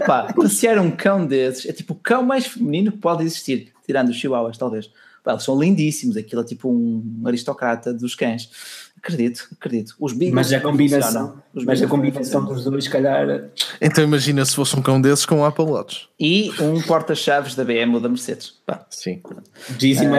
[0.05, 4.09] Pá, passear um cão desses é tipo o cão mais feminino que pode existir, tirando
[4.09, 4.91] os chihuahuas, talvez.
[5.23, 8.49] Pá, eles são lindíssimos, aquilo é tipo um aristocrata dos cães.
[9.03, 9.95] Acredito, acredito.
[9.99, 13.49] Os Beagles mas a combinação, mas a combinação dos dois, se calhar.
[13.81, 16.07] Então imagina se fosse um cão desses com um Apple Watch.
[16.19, 18.53] E um porta-chaves da BM ou da Mercedes.
[18.63, 18.85] Pá.
[18.91, 19.23] Sim.
[19.79, 20.11] Jeezy uh,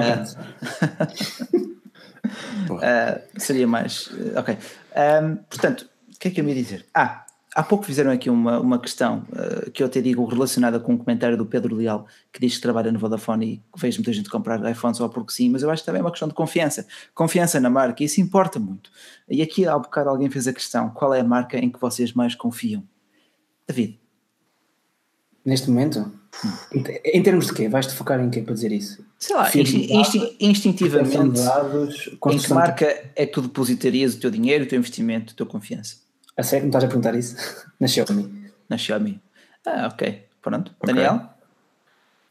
[2.72, 4.09] uh, Seria mais.
[4.09, 4.59] Uh, ok.
[4.97, 6.85] Um, portanto, o que é que eu me ia dizer?
[6.93, 7.24] Ah,
[7.55, 10.98] há pouco fizeram aqui uma, uma questão uh, que eu até digo relacionada com um
[10.98, 14.30] comentário do Pedro Leal que diz que trabalha no Vodafone e que vejo muita gente
[14.30, 16.86] comprar iPhone só porque sim, mas eu acho que também é uma questão de confiança,
[17.14, 18.90] confiança na marca, e isso importa muito.
[19.28, 21.80] E aqui há um bocado alguém fez a questão: qual é a marca em que
[21.80, 22.82] vocês mais confiam?
[23.66, 24.00] David.
[25.44, 26.12] Neste momento?
[26.44, 26.82] Hum.
[27.05, 27.68] Em termos de quê?
[27.68, 29.05] Vais-te focar em quê para dizer isso?
[29.18, 31.42] Sei lá, instin instintivamente.
[31.42, 35.36] Dados, em que marca é que tu depositarias o teu dinheiro, o teu investimento, a
[35.36, 36.01] tua confiança?
[36.37, 37.37] A sério me estás a perguntar isso?
[37.78, 38.51] Na Xiaomi.
[38.68, 39.20] Na Xiaomi.
[39.66, 40.26] Ah, ok.
[40.41, 40.74] Pronto.
[40.80, 40.95] Okay.
[40.95, 41.28] Daniel?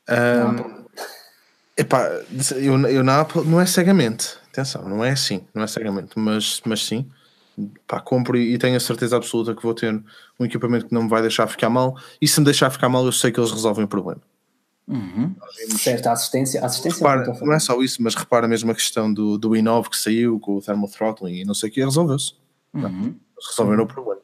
[0.10, 0.86] Um,
[1.78, 2.10] epá,
[2.56, 4.38] eu, eu na Apple não é cegamente.
[4.50, 5.46] Atenção, não é assim.
[5.54, 6.18] Não é cegamente.
[6.18, 7.10] Mas, mas sim.
[7.86, 9.94] Pá, compro e tenho a certeza absoluta que vou ter
[10.40, 11.96] um equipamento que não me vai deixar ficar mal.
[12.20, 14.22] E se me deixar ficar mal, eu sei que eles resolvem o problema.
[14.88, 15.36] Uhum.
[15.78, 19.14] Certo, a assistência, a assistência repara, não é só isso, mas repara mesmo a questão
[19.14, 22.34] do, do i9 que saiu com o thermal throttling e não sei o que, resolveu-se.
[22.74, 23.16] Uhum
[23.50, 24.22] resolveram o problema.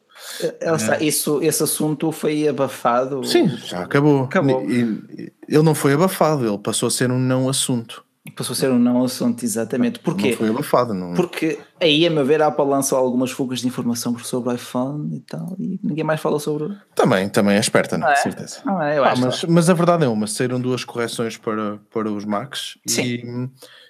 [0.76, 3.24] Está, isso, esse assunto foi abafado?
[3.24, 4.24] Sim, já acabou.
[4.24, 4.63] acabou.
[4.70, 8.05] E, ele não foi abafado, ele passou a ser um não assunto.
[8.36, 9.99] Passou a ser um não assunto, exatamente.
[9.99, 10.32] Porquê?
[10.32, 11.13] Não foi abafado, não.
[11.13, 15.15] Porque aí, a meu ver, a Apple lançou algumas fugas de informação sobre o iPhone
[15.15, 16.76] e tal, e ninguém mais fala sobre.
[16.93, 18.15] Também, também é esperta, não, é?
[18.15, 18.61] certeza.
[18.65, 21.80] Não é, eu ah, acho mas, mas a verdade é uma: saíram duas correções para,
[21.91, 23.03] para os Macs Sim.
[23.03, 23.49] e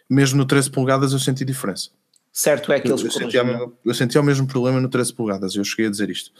[0.09, 1.89] mesmo no 13 polegadas eu senti diferença.
[2.37, 3.35] Certo é que eles eu, senti,
[3.83, 6.31] eu senti o mesmo problema no 13 polegadas, eu cheguei a dizer isto.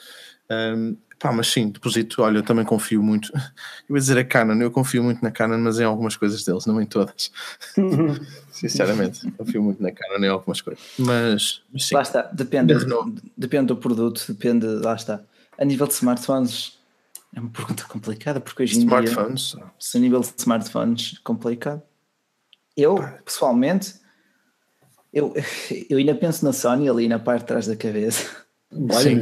[0.48, 3.34] Um, pá, mas sim, deposito, olha, eu também confio muito.
[3.90, 6.68] Eu ia dizer a Canon, eu confio muito na Canon, mas em algumas coisas deles,
[6.68, 7.32] não em todas.
[8.52, 10.84] Sinceramente, confio muito na Canon em algumas coisas.
[11.00, 11.96] Mas, mas sim.
[11.96, 12.76] Lá está, depende,
[13.36, 15.22] depende do produto, depende, lá está.
[15.58, 16.78] A nível de smartphones,
[17.34, 19.54] é uma pergunta complicada, porque hoje em smartphones.
[19.54, 19.64] dia.
[19.80, 21.82] Se a nível de smartphones, complicado.
[22.76, 23.96] Eu, pessoalmente
[25.18, 25.34] eu,
[25.90, 28.30] eu ainda penso na Sony ali na parte de trás da cabeça.
[29.02, 29.22] Sim.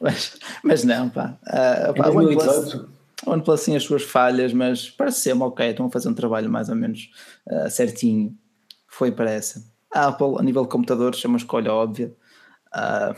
[0.00, 1.38] mas, mas não, pá.
[1.46, 2.86] Uh, pá o OnePlus,
[3.26, 5.70] OnePlus tem as suas falhas, mas parece ser ok.
[5.70, 7.10] Estão a fazer um trabalho mais ou menos
[7.46, 8.36] uh, certinho.
[8.88, 9.64] Foi para essa.
[9.92, 12.14] A Apple, a nível de computadores, é uma escolha óbvia.
[12.74, 13.14] Uh,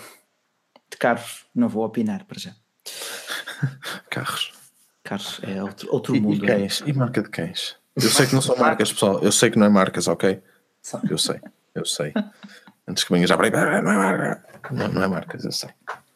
[0.90, 2.54] de carros, não vou opinar para já.
[4.10, 4.52] Carros.
[5.02, 6.44] Carros é outro, outro mundo.
[6.44, 6.82] E cães?
[6.86, 7.76] E marca de cães?
[7.94, 9.20] Eu sei que não são marcas, pessoal.
[9.22, 10.42] Eu sei que não é marcas, ok?
[11.08, 11.40] Eu sei,
[11.74, 12.12] eu sei.
[12.88, 15.70] Antes que venha já para aí, não é marca, não, é marcas, eu sei.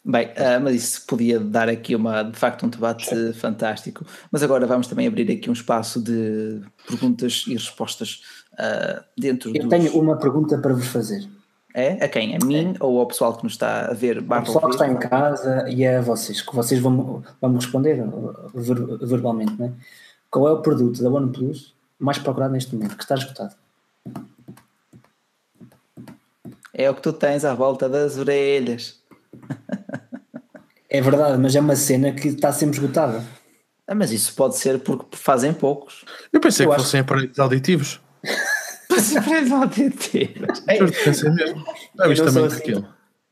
[0.05, 4.05] Bem, uh, mas isso podia dar aqui uma, de facto um debate fantástico.
[4.31, 8.23] Mas agora vamos também abrir aqui um espaço de perguntas e respostas
[8.55, 9.69] uh, dentro Eu dos...
[9.69, 11.29] tenho uma pergunta para vos fazer.
[11.75, 12.05] É?
[12.05, 12.35] A quem?
[12.35, 12.85] A mim é.
[12.85, 14.19] ou ao pessoal que nos está a ver?
[14.19, 18.03] O pessoal que está em casa e a vocês, que vocês vão, vão responder
[19.03, 19.73] verbalmente, né?
[20.31, 23.55] Qual é o produto da OnePlus mais procurado neste momento, que está esgotado?
[26.81, 29.01] É o que tu tens à volta das orelhas.
[30.89, 33.23] É verdade, mas é uma cena que está sempre esgotada.
[33.87, 36.07] Ah, mas isso pode ser porque fazem poucos.
[36.33, 36.85] Eu pensei Eu que acho...
[36.85, 38.01] fossem aparelhos auditivos.
[39.19, 40.63] aparelhos auditivos.
[40.69, 41.65] Eu pensei mesmo.
[41.99, 42.57] Já viste também assim.
[42.57, 42.89] aquilo.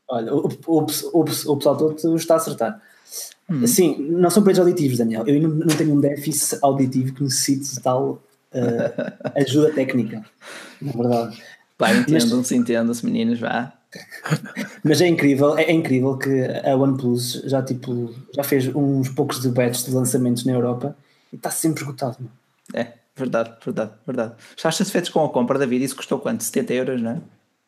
[0.07, 1.23] Olha, o, o, o, o
[1.57, 2.79] pessoal todo está a acertar.
[3.49, 3.65] Hum.
[3.65, 5.25] Sim, não são aparelhos auditivos, Daniel.
[5.25, 8.21] Eu não, não tenho um déficit auditivo que necessite de tal
[8.53, 10.23] uh, ajuda técnica.
[10.79, 11.43] Na verdade.
[11.79, 13.71] Pá, entendam-se, entendam-se, meninos, vá.
[14.83, 19.85] Mas é incrível, é, incrível que a OnePlus já, tipo, já fez uns poucos debates
[19.85, 20.93] de lançamentos na Europa
[21.31, 22.17] e está sempre esgotado.
[22.73, 24.33] É, verdade, verdade, verdade.
[24.57, 25.85] Estás satisfeitos com a compra da vida?
[25.85, 26.43] Isso custou quanto?
[26.43, 27.21] 70 euros, não é?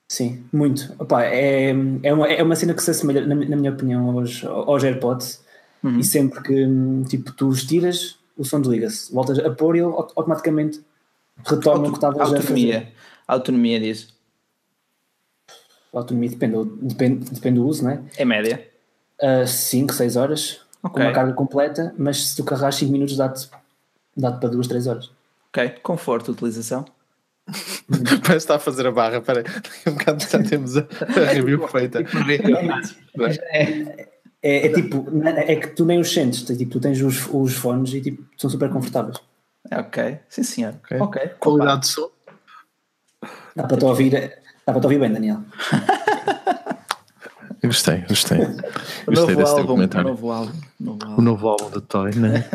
[0.09, 0.93] Sim, muito.
[0.99, 1.69] Opa, é,
[2.03, 5.41] é, uma, é uma cena que se assemelha, na, na minha opinião, aos, aos AirPods.
[5.81, 5.99] Uhum.
[5.99, 6.67] E sempre que
[7.07, 9.11] tipo, tu os tiras, o som desliga-se.
[9.13, 10.81] Voltas a pôr e ele automaticamente
[11.45, 12.91] retoma Auto, o que estavas a fazer
[13.35, 14.15] autonomia disso?
[15.93, 18.01] A autonomia depende, depende, depende do uso, não é?
[18.17, 18.67] É média?
[19.45, 20.93] 5, uh, 6 horas, okay.
[20.93, 23.49] com uma carga completa, mas se tu carregas 5 minutos dá-te
[24.15, 25.11] dá para 2, 3 horas.
[25.49, 26.85] Ok, conforto de utilização.
[27.89, 29.43] Parece que está a fazer a barra, peraí,
[29.87, 31.99] um bocado já temos a, a review feita.
[31.99, 34.09] É, é,
[34.41, 37.93] é, é, tipo, é que tu nem os sentes, tipo, tu tens os, os fones
[37.93, 39.17] e tipo, são super confortáveis.
[39.71, 40.75] Ok, sim senhor.
[40.83, 40.99] Okay.
[40.99, 41.27] okay.
[41.39, 42.09] Qualidade de som?
[43.55, 45.41] Dá para te ouvir, dá para te ouvir bem, Daniel.
[47.63, 48.39] gostei, gostei.
[49.07, 50.07] O gostei desse álbum, documentário.
[50.07, 51.15] O novo álbum, novo álbum.
[51.17, 52.49] O novo álbum de Toy, né?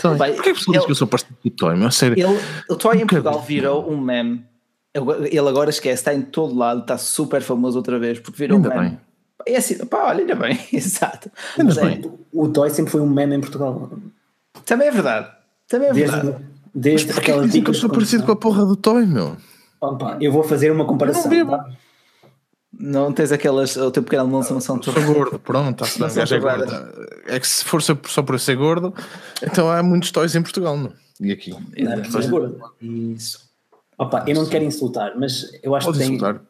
[0.00, 0.32] Toy.
[0.34, 1.74] Porquê que pessoas dizem que eu sou parceiro do Toy?
[1.76, 4.44] Mas, sério, ele, o Toy em Portugal virou um meme.
[4.92, 8.68] Ele agora esquece, está em todo lado, está super famoso outra vez, porque virou ainda
[8.68, 8.88] um meme.
[8.90, 9.00] Bem.
[9.46, 11.30] É assim, pá, olha, ainda bem, exato.
[11.58, 12.02] Ainda bem.
[12.04, 13.90] É, o Toy sempre foi um meme em Portugal.
[14.64, 15.30] Também é verdade.
[15.68, 16.26] Também é verdade.
[16.26, 19.36] Desde, Desde Mas aquela que eu sou parecido com a porra do Toy, meu?
[19.80, 21.30] Opa, eu vou fazer uma comparação.
[21.46, 21.70] Tá?
[22.78, 26.38] Não tens aquelas, o teu pequeno almoço não são Sou gordo, pronto, está gajo é
[26.38, 26.72] gordo.
[27.26, 28.94] É que se for só por ser gordo,
[29.42, 30.92] então há muitos toys em Portugal, não?
[31.20, 31.50] E aqui.
[31.50, 32.58] Não, é gordo.
[32.80, 33.50] Isso.
[33.98, 36.14] Opa, eu não quero insultar, mas eu acho Pode que tem.
[36.14, 36.40] insultar.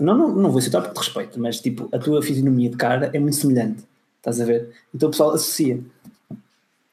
[0.00, 3.10] Não, não, não vou insultar porque te respeito, mas tipo, a tua fisionomia de cara
[3.12, 3.84] é muito semelhante.
[4.18, 4.70] Estás a ver?
[4.94, 5.80] Então o pessoal associa.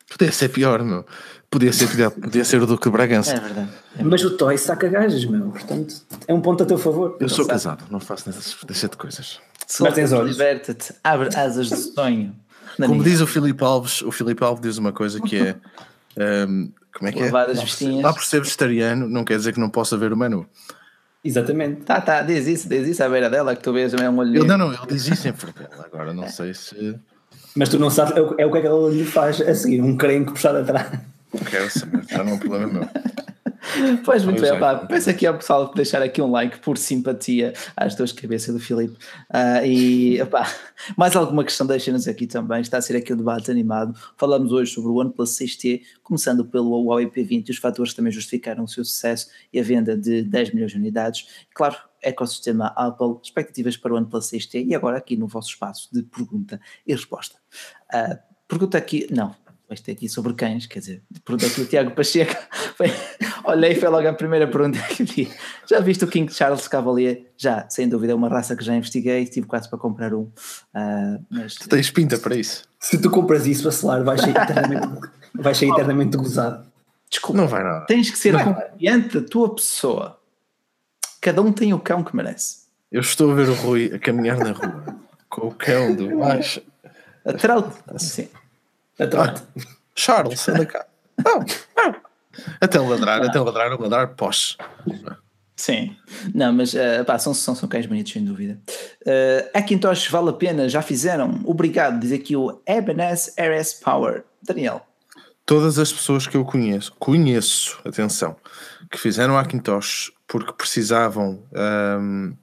[0.09, 1.05] Podia ser pior, meu.
[1.51, 3.33] Podia ser, podia, podia ser o Duque de Bragança.
[3.35, 3.69] É verdade.
[3.99, 5.49] É Mas o Toy saca gajas, meu.
[5.49, 5.93] Portanto,
[6.25, 7.17] é um ponto a teu favor.
[7.19, 8.29] Eu sou casado, não faço
[8.65, 9.37] deixa de coisas.
[9.81, 10.31] Mas tens olhos.
[10.31, 12.33] Liberta-te, abre asas de sonho.
[12.77, 15.55] Como diz o Filipe Alves, o Filipe Alves diz uma coisa que é.
[16.47, 17.25] um, como é que é?
[17.25, 18.03] Lavar as Lá por ser- vestinhas.
[18.03, 20.47] Lá por ser vegetariano, não quer dizer que não possa ver o menu.
[21.23, 21.81] Exatamente.
[21.81, 24.37] Tá, tá, diz isso, diz isso à beira dela que tu vês é um olho.
[24.37, 25.83] Ele, não, não, ele diz isso em Fernando.
[25.83, 26.95] Agora não sei se.
[27.55, 29.53] Mas tu não sabes, é o é o que é que ela lhe faz a
[29.53, 30.87] seguir, um crenco puxado atrás.
[31.33, 32.89] Não quero saber, já não é um problema meu.
[34.03, 34.59] Pois muito bem, é.
[34.59, 38.59] pá, peço aqui ao pessoal deixar aqui um like por simpatia às duas cabeças do
[38.59, 38.97] Filipe.
[39.29, 40.51] Ah, e opá,
[40.97, 42.61] mais alguma questão deixem-nos aqui também.
[42.61, 43.97] Está a ser aqui um debate animado.
[44.17, 48.11] Falamos hoje sobre o OnePlus 6T, começando pelo Huawei P20 e os fatores que também
[48.11, 51.27] justificaram o seu sucesso e a venda de 10 milhões de unidades.
[51.53, 56.01] Claro, ecossistema Apple, expectativas para o OnePlus 6T e agora aqui no vosso espaço de
[56.01, 57.37] pergunta e resposta.
[57.93, 58.17] Ah,
[58.47, 59.35] pergunta aqui, não,
[59.73, 62.35] este aqui sobre cães, quer dizer, pergunta aqui o Tiago Pacheco.
[62.77, 62.91] Foi-
[63.45, 65.31] olhei, foi logo a primeira pergunta que vi.
[65.69, 67.31] Já viste o King Charles Cavalier?
[67.37, 70.29] Já, sem dúvida, é uma raça que já investiguei, tive quase para comprar um.
[70.73, 72.63] Ah, mas Tu tens pinta para isso.
[72.79, 76.65] Se tu compras isso a selar, vais ser eternamente, vais ser eternamente gozado.
[77.09, 77.85] desculpa, Não vai nada.
[77.85, 78.53] tens que ser Não.
[78.53, 80.17] confiante da tua pessoa.
[81.19, 82.61] Cada um tem o cão que merece.
[82.91, 84.95] Eu estou a ver o Rui a caminhar na rua
[85.29, 86.61] com o cão do baixo.
[87.25, 88.27] A Trout, sim.
[89.01, 89.41] A trote.
[89.95, 90.85] Charles, anda cá.
[91.25, 91.39] Não,
[91.75, 91.95] não.
[92.61, 94.57] Até ladrar, até ladrar, ladrar, pós.
[95.55, 95.95] Sim,
[96.33, 98.59] não, mas eh, pá, são, são, são cães bonitos, sem dúvida.
[99.01, 101.41] Uh, Hackintosh vale a pena, já fizeram.
[101.45, 104.23] Obrigado, diz aqui o Ebenezer RS Power.
[104.41, 104.85] Daniel,
[105.45, 108.35] Todas as pessoas que eu conheço, conheço, atenção,
[108.89, 112.33] que fizeram Hackintosh porque precisavam ahm,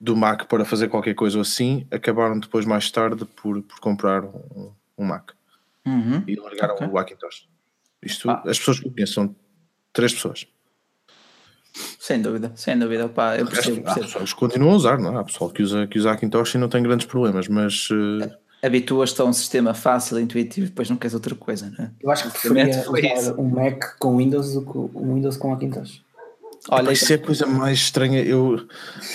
[0.00, 4.70] do Mac para fazer qualquer coisa assim, acabaram depois mais tarde por, por comprar um,
[4.96, 5.32] um Mac
[5.86, 6.22] Uhum.
[6.26, 6.86] e largaram Ok.
[6.86, 7.48] o Hackintosh.
[8.02, 8.42] Isto, Ah.
[8.46, 9.34] as pessoas que eu conheço são
[9.92, 10.46] três pessoas.
[11.98, 14.06] sem dúvida, sem dúvida, pá, eu O resto, percebo, há percebo.
[14.06, 15.20] pessoas que continuam a usar, não é?
[15.20, 19.20] Há pessoal que usa, que usa Hackintosh e não tem grandes problemas, mas eh, Habituas-te
[19.20, 21.90] a um sistema fácil, intuitivo, e depois não queres outra coisa, não é?
[22.00, 22.68] Eu acho que preferia
[23.18, 26.00] usar um Mac com Windows do que um Windows com Macintosh.
[26.70, 28.22] Olha, isso é a coisa mais estranha.
[28.22, 28.66] Eu,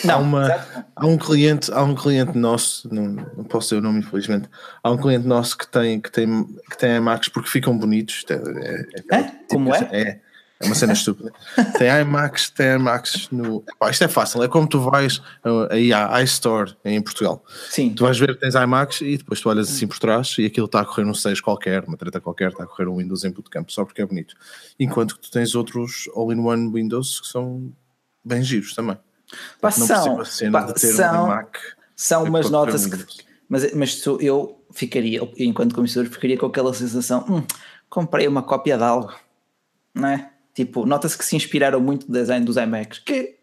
[0.04, 0.86] há, Não, uma, exato.
[0.96, 3.06] há um cliente, há um cliente nosso, não,
[3.38, 4.50] não posso dizer o nome, infelizmente.
[4.84, 8.26] Há um cliente nosso que tem, que tem, que tem iMacs porque ficam bonitos.
[8.30, 8.86] É, é-
[9.16, 9.32] é- É?
[9.50, 10.20] Como é?
[10.60, 11.32] É, é uma cena estúpida.
[11.78, 13.64] Tem iMacs, tem iMacs no.
[13.70, 17.44] Epá, isto é fácil, é como tu vais uh, aí à iStore em Portugal.
[17.70, 20.46] sim, Tu vais ver que tens iMacs e depois tu olhas assim por trás e
[20.46, 23.24] aquilo está a correr um 6 qualquer, uma treta qualquer, está a correr um Windows
[23.24, 24.36] em bootcamp só porque é bonito.
[24.80, 27.72] Enquanto que tu tens outros all-in-one Windows que são
[28.24, 28.98] bem giros também.
[29.60, 31.58] Pá, não são, a cena pá, de ter são- um Mac.
[31.96, 33.28] são É umas notas que.
[33.50, 37.44] Mas, mas eu ficaria, eu, enquanto consumidor, ficaria com aquela sensação: hum,
[37.90, 39.14] comprei uma cópia de algo,
[39.94, 40.32] não é?
[40.58, 43.36] Tipo, nota-se que se inspiraram muito no design dos iMacs, que,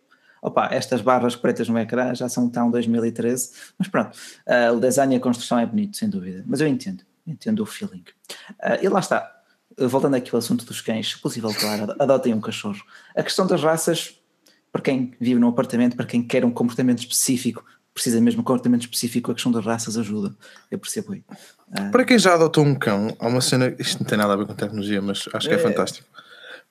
[0.42, 5.14] opa, estas barras pretas no ecrã já são tão 2013, mas pronto, ah, o design
[5.14, 8.02] e a construção é bonito, sem dúvida, mas eu entendo, entendo o feeling.
[8.60, 9.30] Ah, e lá está,
[9.78, 12.82] voltando aqui ao assunto dos cães, se possível, claro, adotem um cachorro.
[13.14, 14.18] A questão das raças,
[14.72, 18.44] para quem vive num apartamento, para quem quer um comportamento específico, precisa mesmo de um
[18.44, 20.34] comportamento específico, a questão das raças ajuda.
[20.68, 21.22] Eu percebo aí.
[21.78, 23.72] Ah, Para quem já adotou um cão, há uma cena.
[23.78, 25.62] Isto não tem nada a ver com tecnologia, mas acho que é, É.
[25.62, 26.08] fantástico.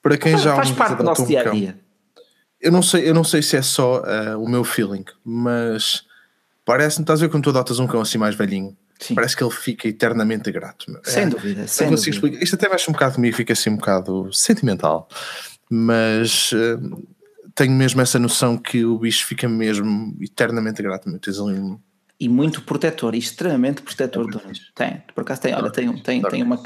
[0.04, 1.80] Para quem já faz parte do nosso dia a dia.
[2.60, 6.04] Eu não sei, eu não sei se é só ah, o meu feeling, mas
[6.64, 9.14] parece-me, estás a ver quando tu adotas um cão assim mais velhinho, Sim.
[9.14, 10.86] parece que ele fica eternamente grato.
[11.04, 12.10] Sem É, dúvida, sem dúvida.
[12.10, 12.42] explicar.
[12.42, 15.08] Isto até mexe um bocado comigo, fica assim um bocado sentimental,
[15.70, 16.80] mas ah,
[17.54, 21.08] tenho mesmo essa noção que o bicho fica mesmo eternamente grato.
[21.08, 21.18] Meu.
[21.18, 21.78] Tens ali um.
[22.20, 24.40] E muito protetor, extremamente protetor do
[24.74, 26.62] Tem, por acaso tem, olha, tem, um- tem, tem, uma,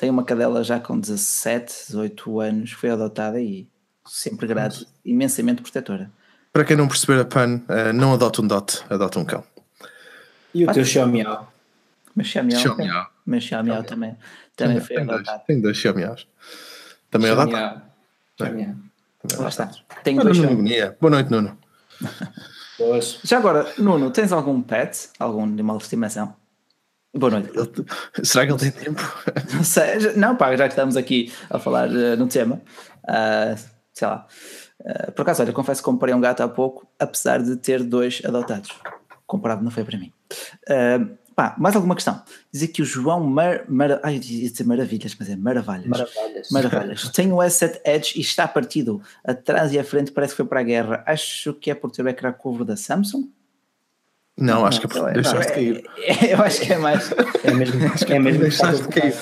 [0.00, 3.68] tem uma cadela já com 17, 18 anos, foi adotada e
[4.06, 6.10] sempre grato, imensamente protetora.
[6.54, 9.44] Para quem não perceber a PAN, ah, não adota um dot, adota um cão.
[10.54, 11.22] E o teu Xiaomi?
[12.14, 12.88] Mas Xiaomi, Xiaomi.
[13.26, 13.50] mas
[13.86, 14.16] também,
[14.56, 15.42] também foi Tem dois, adotado.
[15.46, 16.26] tem dois Xiaomiaus.
[17.10, 17.82] Também adota?
[18.38, 18.74] Xiaomi.
[19.18, 19.70] Também Lá está.
[20.02, 20.70] Tem Ora, dois Nuno Xiaomi.
[20.70, 20.96] Agonia.
[20.98, 21.58] Boa noite, Nuno.
[22.78, 23.20] Dois.
[23.22, 25.10] Já agora, Nuno, tens algum pet?
[25.18, 26.39] Algum animal de estimação?
[27.14, 27.50] Boa noite.
[27.54, 29.02] Ele- Será que ele tem tempo?
[29.52, 32.60] Não sei, não, pá, já que estamos aqui a falar eh, no tema,
[33.06, 33.54] ah,
[33.92, 34.26] sei lá,
[34.80, 38.22] Uh, por acaso, olha, confesso que comprei um gato há pouco, apesar de ter dois
[38.24, 38.70] adotados.
[39.26, 40.10] Comprado não foi para mim.
[40.66, 42.22] Uh, pá, mais alguma questão?
[42.50, 43.64] Diz aqui o João Mar...
[43.68, 44.00] Mar...
[44.02, 45.86] Ai, ia dizer maravilhas, mas é maravilhas.
[45.86, 46.50] Maravilhas.
[46.50, 47.08] Maravilhas.
[47.10, 49.02] Tem o S7 Edge e está partido.
[49.22, 51.04] Atrás e à frente parece que foi para a guerra.
[51.06, 53.28] Acho que é por ter o ecrã curvo da Samsung.
[54.40, 55.84] Não, acho que é por deixaste cair.
[55.98, 57.12] É, eu acho que é mais.
[57.44, 59.14] É mesmo, é mesmo deixaste cair.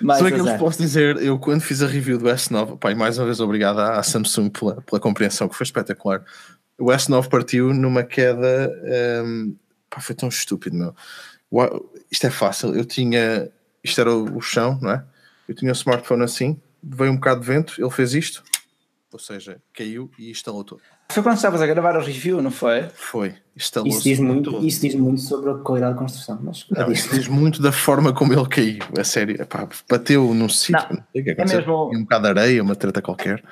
[0.00, 3.18] Mais Só que eu posso dizer, eu quando fiz a review do S9, pai, mais
[3.18, 6.24] uma vez obrigado à Samsung pela, pela compreensão, que foi espetacular.
[6.78, 8.72] O S9 partiu numa queda,
[9.24, 9.54] um,
[9.90, 10.94] pá, foi tão estúpido, meu.
[12.10, 13.50] Isto é fácil, eu tinha,
[13.84, 15.04] isto era o chão, não é?
[15.46, 18.42] Eu tinha o smartphone assim, veio um bocado de vento, ele fez isto,
[19.12, 20.80] ou seja, caiu e instalou tudo.
[21.10, 22.88] Foi quando estavas a gravar o review, não foi?
[22.94, 23.34] Foi.
[23.56, 26.38] Instalou isso diz, muito, isso diz muito sobre a qualidade de construção.
[26.42, 28.78] Mas não, isso diz muito da forma como ele caiu.
[28.96, 29.40] É sério.
[29.40, 30.86] Epá, bateu num sítio.
[30.90, 33.42] Não, é, é mesmo, um bocado de areia, uma treta qualquer.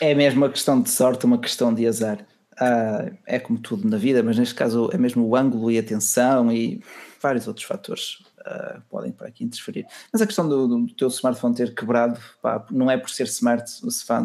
[0.00, 2.18] É mesmo uma questão de sorte, uma questão de azar.
[2.60, 5.82] Uh, é como tudo na vida, mas neste caso é mesmo o ângulo e a
[5.82, 6.82] tensão e
[7.22, 9.86] vários outros fatores uh, podem para aqui interferir.
[10.12, 13.70] Mas a questão do, do teu smartphone ter quebrado pá, não é por ser smart,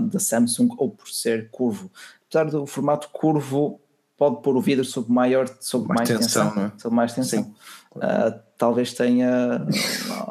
[0.09, 1.91] da Samsung ou por ser curvo
[2.33, 3.79] apesar do formato curvo,
[4.17, 6.71] pode pôr o vidro sob maior, sob mais, mais tensão, tensão é?
[6.77, 7.55] sob mais tensão.
[7.95, 9.67] Uh, talvez tenha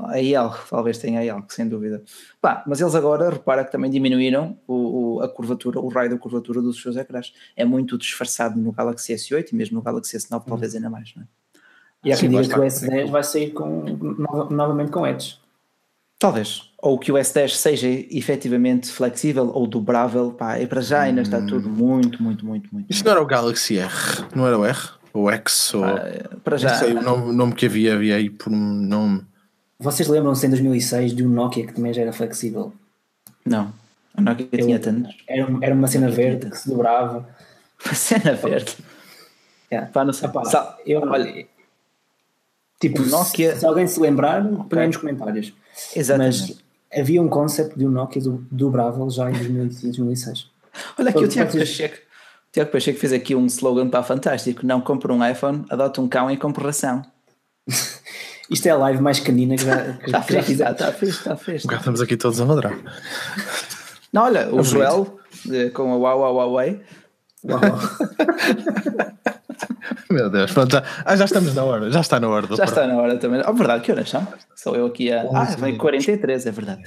[0.09, 2.03] aí algo, talvez tenha aí algo, sem dúvida.
[2.43, 6.19] Bah, mas eles agora, repara que também diminuíram o, o, a curvatura, o raio da
[6.19, 7.33] curvatura dos seus ecrãs.
[7.57, 10.41] É muito disfarçado no Galaxy S8 e mesmo no Galaxy S9 uhum.
[10.41, 11.27] talvez ainda mais, não é?
[12.05, 13.85] E há quem diga que o S10 vai sair com,
[14.51, 15.41] novamente com Edge.
[16.23, 16.71] Talvez.
[16.79, 21.41] Ou que o S10 seja efetivamente flexível ou dobrável, pá, e para já ainda está
[21.41, 21.73] tudo hum.
[21.73, 22.89] muito, muito, muito, muito.
[22.89, 23.91] Isto não era o Galaxy R,
[24.33, 24.79] não era o R?
[25.13, 25.75] Ou X?
[25.75, 25.83] Ou...
[26.45, 26.71] para já.
[26.71, 29.27] Não sei o nome, nome que havia, havia aí por um nome.
[29.81, 32.73] Vocês lembram-se em 2006 de um Nokia que também já era flexível?
[33.45, 33.73] Não.
[34.17, 35.17] O Nokia Eu, tinha tantos.
[35.27, 37.29] Era, era uma cena verde que se dobrava.
[37.85, 38.77] Uma cena verde?
[39.73, 39.91] Yeah.
[39.91, 40.29] Pá, não sei.
[40.29, 41.47] Epá, eu, olha,
[42.81, 43.57] tipo, Nokia...
[43.57, 44.67] se alguém se lembrar, okay.
[44.71, 45.53] põe nos comentários.
[45.95, 46.41] Exatamente.
[46.41, 50.51] Mas havia um concept de um Nokia dobrável já em 2005, 2006.
[50.99, 51.97] Olha aqui o Tiago Pacheco.
[51.97, 56.09] O Tiago Pacheco fez aqui um slogan para fantástico: não compre um iPhone, adota um
[56.09, 57.03] cão e compre ração.
[58.51, 60.61] Isto é a live mais canina que já, que já, já fiz.
[60.61, 61.67] Está fixe, está fixe.
[61.67, 62.77] Agora estamos aqui todos a ladrar.
[64.13, 65.19] Não, olha, o é Joel
[65.73, 66.81] com a Wow Wow Wow Way.
[67.45, 67.61] Wow.
[70.11, 72.47] Meu Deus, pronto, já, ah, já estamos na hora, já está na hora.
[72.55, 73.43] Já está na hora também.
[73.47, 74.27] Oh, verdade, que horas são?
[74.55, 75.23] Sou eu aqui a.
[75.33, 76.83] Ah, vem 43, é verdade.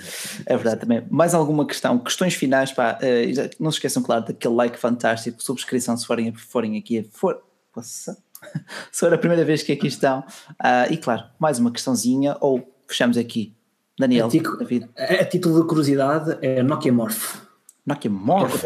[0.46, 1.06] É verdade também.
[1.10, 1.98] Mais alguma questão?
[1.98, 2.98] Questões finais, pá.
[3.02, 7.08] Uh, não se esqueçam, claro, daquele like fantástico, subscrição se forem, forem aqui.
[7.12, 7.42] For,
[7.74, 8.18] poça,
[8.92, 10.20] se for a primeira vez que aqui estão.
[10.52, 13.54] Uh, e claro, mais uma questãozinha, ou fechamos aqui.
[13.98, 14.90] Daniel, a, tico, David.
[14.98, 17.42] a título de curiosidade, é Nokia Morph.
[17.86, 18.66] Nokia Morph?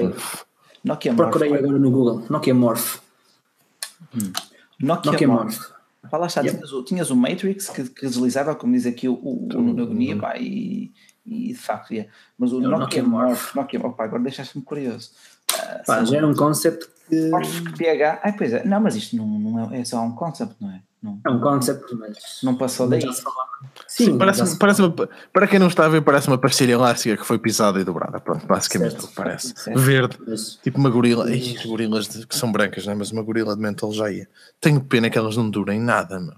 [0.84, 1.32] Nokia Morph.
[1.32, 2.24] Procurei agora no Google.
[2.30, 3.09] Nokia Morph.
[4.16, 4.32] Hum.
[4.80, 5.80] Nokia, Nokia Morph.
[6.10, 6.55] Fala está, yep.
[6.55, 9.84] tinhas, o, tinhas o Matrix que, que, deslizava, como diz aqui o, o, o Nuno
[9.84, 10.93] Agonia, pá, e,
[11.26, 12.12] e de facto, yeah.
[12.38, 15.12] mas o Nokia, Nokia Morph, Nokia Morph, pá, agora deixaste-me curioso.
[15.51, 17.30] Uh, pá, já era um concept que.
[17.78, 20.72] PH, ah, pois é, não, mas isto não, não é, é só um concept, não
[20.72, 20.82] é?
[21.02, 22.18] Não, é um concept, mas.
[22.43, 23.02] Não passou daí.
[23.02, 23.12] Sim,
[23.88, 24.93] Sim parece, parece uma,
[25.32, 28.20] para quem não está a ver, parece uma pastilha elástica que foi pisada e dobrada.
[28.20, 29.54] Pronto, basicamente certo, parece.
[29.56, 29.80] Certo.
[29.80, 31.32] Verde, mas, tipo uma gorila.
[31.32, 32.95] Ih, as gorilas de, que são brancas, não é?
[32.95, 34.28] mas uma gorila de mental já ia.
[34.60, 36.36] Tenho pena que elas não durem nada, meu.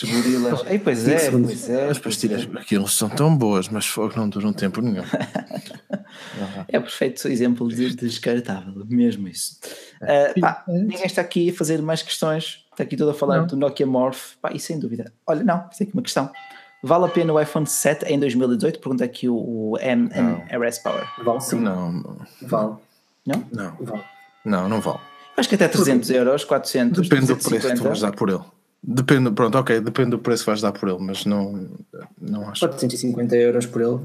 [0.00, 0.64] As gorilas.
[0.68, 1.90] Ei, pois é, pois é.
[1.90, 5.02] As pastilhas, aquilo são tão boas, mas fogo não duram tempo nenhum.
[6.68, 9.58] é perfeito exemplo de descartável, mesmo isso.
[10.00, 12.64] Uh, pá, ninguém está aqui a fazer mais questões.
[12.78, 13.46] Está aqui tudo a falar não.
[13.48, 14.36] do Nokia Morph.
[14.40, 15.12] Pá, e sem dúvida.
[15.26, 16.30] Olha, não, isso aqui uma questão.
[16.80, 18.78] Vale a pena o iPhone 7 em 2018?
[18.78, 21.04] Pergunta aqui o, o MRS Power.
[21.24, 21.58] Vale sim.
[21.58, 22.16] Não.
[22.40, 22.74] Vale.
[23.26, 23.44] Não?
[23.52, 23.76] Não.
[23.80, 24.04] Vale.
[24.44, 25.00] Não, não vale.
[25.36, 27.08] Acho que até 300 euros, 400.
[27.08, 28.44] Depende do preço que tu vais dar por ele.
[28.80, 31.68] Depende, pronto, ok, depende do preço que vais dar por ele, mas não,
[32.20, 32.60] não acho.
[32.60, 33.98] 450 euros por ele.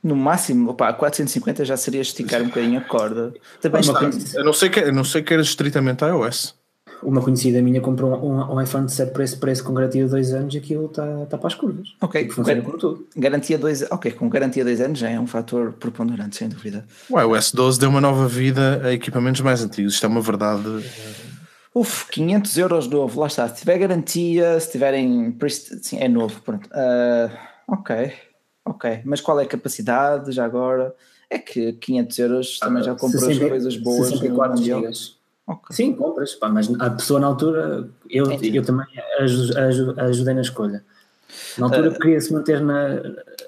[0.00, 3.34] No máximo, opa, 450 já seria esticar um bocadinho a corda.
[3.60, 6.56] Também está, a não sei que, a não sei que era estritamente iOS
[7.02, 10.10] uma conhecida minha comprou um, um iPhone de 7 por esse preço com garantia de
[10.10, 11.88] 2 anos e aquilo está tá para as curvas.
[12.00, 13.06] Ok, tipo, funciona com tudo.
[13.16, 16.86] Garantia dois, ok, com garantia de 2 anos já é um fator preponderante, sem dúvida.
[17.10, 20.68] O iOS 12 deu uma nova vida a equipamentos mais antigos, isto é uma verdade.
[21.74, 23.48] Uf, 500 euros novo, lá está.
[23.48, 25.36] Se tiver garantia, se tiverem.
[25.82, 26.66] Sim, é novo, pronto.
[26.66, 27.30] Uh,
[27.68, 28.12] ok,
[28.64, 29.00] ok.
[29.04, 30.94] Mas qual é a capacidade já agora?
[31.30, 34.08] É que 500 euros também já comprou 60, as coisas boas.
[34.08, 35.17] 64 gigas.
[35.48, 35.76] Okay.
[35.76, 38.86] Sim, compras, pá, mas a pessoa na altura, eu, eu também
[39.98, 40.84] ajudei na escolha.
[41.56, 43.00] Na altura uh, queria se manter na,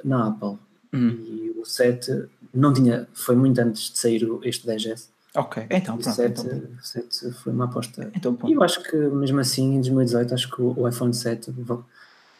[0.02, 0.56] na Apple.
[0.94, 1.10] Hum.
[1.10, 2.24] E o 7
[2.54, 5.08] não tinha, foi muito antes de sair este 10S.
[5.34, 6.10] Ok, então pronto.
[6.10, 6.68] O 7, então.
[6.82, 8.10] 7 foi uma aposta.
[8.16, 11.82] Então, e eu acho que mesmo assim, em 2018, acho que o iPhone 7 vale,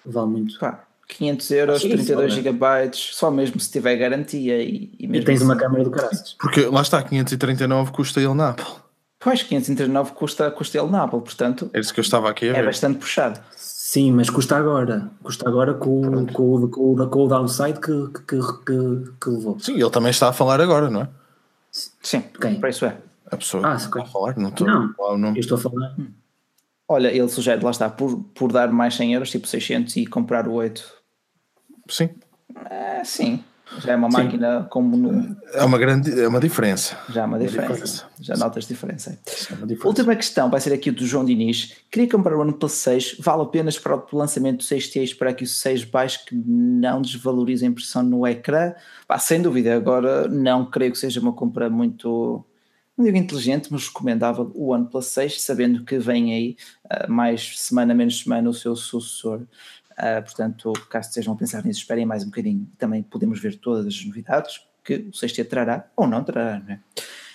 [0.07, 0.59] vale muito.
[0.59, 2.57] Pá, 500 euros, 32 GB,
[2.95, 5.45] só mesmo se tiver garantia e, e, e tens assim.
[5.45, 6.35] uma câmera do caraças.
[6.41, 8.90] Porque lá está, 539 custa ele na Apple.
[9.23, 11.71] Pois, 539 custa, custa ele na Apple, portanto.
[11.75, 12.61] É isso que eu estava aqui a é ver.
[12.61, 13.39] É bastante puxado.
[13.55, 15.11] Sim, mas custa agora.
[15.23, 19.61] Custa agora com, com, com, com, com o downside que, que, que, que, levou.
[19.61, 21.09] Sim, ele também está a falar agora, não é?
[21.71, 22.59] Sim, Quem?
[22.59, 22.97] para isso é.
[23.31, 25.29] A pessoa ah, está a falar, não estou não, a não.
[25.35, 25.95] Eu estou a falar.
[25.99, 26.09] Hum.
[26.89, 30.49] Olha, ele sugere, lá está, por, por dar mais 100 euros, tipo 600 e comprar
[30.49, 30.83] o 8.
[31.89, 32.11] Sim.
[32.71, 33.45] É, sim.
[33.79, 35.37] Já é uma máquina como no...
[35.53, 36.97] É uma grande é uma diferença.
[37.09, 37.67] Já é uma diferença.
[37.67, 38.07] Uma diferença.
[38.21, 39.11] Já notas diferença.
[39.11, 39.87] É diferença.
[39.87, 41.77] Última questão vai ser aqui do João Diniz.
[41.91, 43.17] Queria comprar o OnePlus 6.
[43.21, 47.01] Vale a pena esperar o lançamento do 6T esperar que o 6 baixe que não
[47.01, 48.75] desvalorize a impressão no ecrã?
[49.07, 49.75] Pá, sem dúvida.
[49.75, 52.45] Agora não creio que seja uma compra muito
[53.01, 57.95] não digo inteligente, mas recomendável o OnePlus 6, sabendo que vem aí uh, mais semana,
[57.95, 59.41] menos semana o seu sucessor.
[60.01, 62.67] Uh, portanto, caso estejam a pensar nisso, esperem mais um bocadinho.
[62.79, 66.81] Também podemos ver todas as novidades que o sexto trará ou não trará, não é?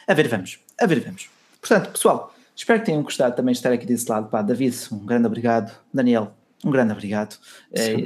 [0.08, 0.60] A ver, vamos.
[0.80, 1.30] A ver, vamos.
[1.62, 4.30] Portanto, pessoal, espero que tenham gostado também de estar aqui desse lado.
[4.30, 5.78] Pá, David, um grande obrigado.
[5.94, 6.34] Daniel,
[6.64, 7.38] um grande obrigado.
[7.72, 8.06] É,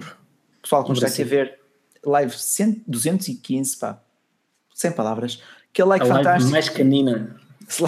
[0.62, 1.60] pessoal que nos está aqui a ver,
[2.06, 4.02] live 100, 215, pá,
[4.74, 5.42] sem palavras.
[5.72, 6.52] Que like a fantástico.
[6.52, 7.40] mais canina.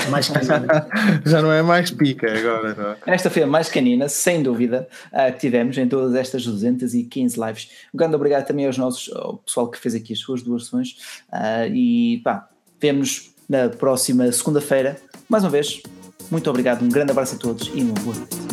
[0.09, 0.87] Mais canina.
[1.25, 2.75] Já não é mais pica agora.
[2.75, 2.97] Não é?
[3.15, 7.69] Esta foi a mais canina, sem dúvida, uh, que tivemos em todas estas 215 lives.
[7.93, 10.97] Um grande obrigado também aos nossos, ao pessoal que fez aqui as suas doações.
[11.29, 12.47] Uh, e pá,
[12.79, 14.97] vemos na próxima segunda-feira.
[15.27, 15.81] Mais uma vez,
[16.29, 18.50] muito obrigado, um grande abraço a todos e uma boa noite.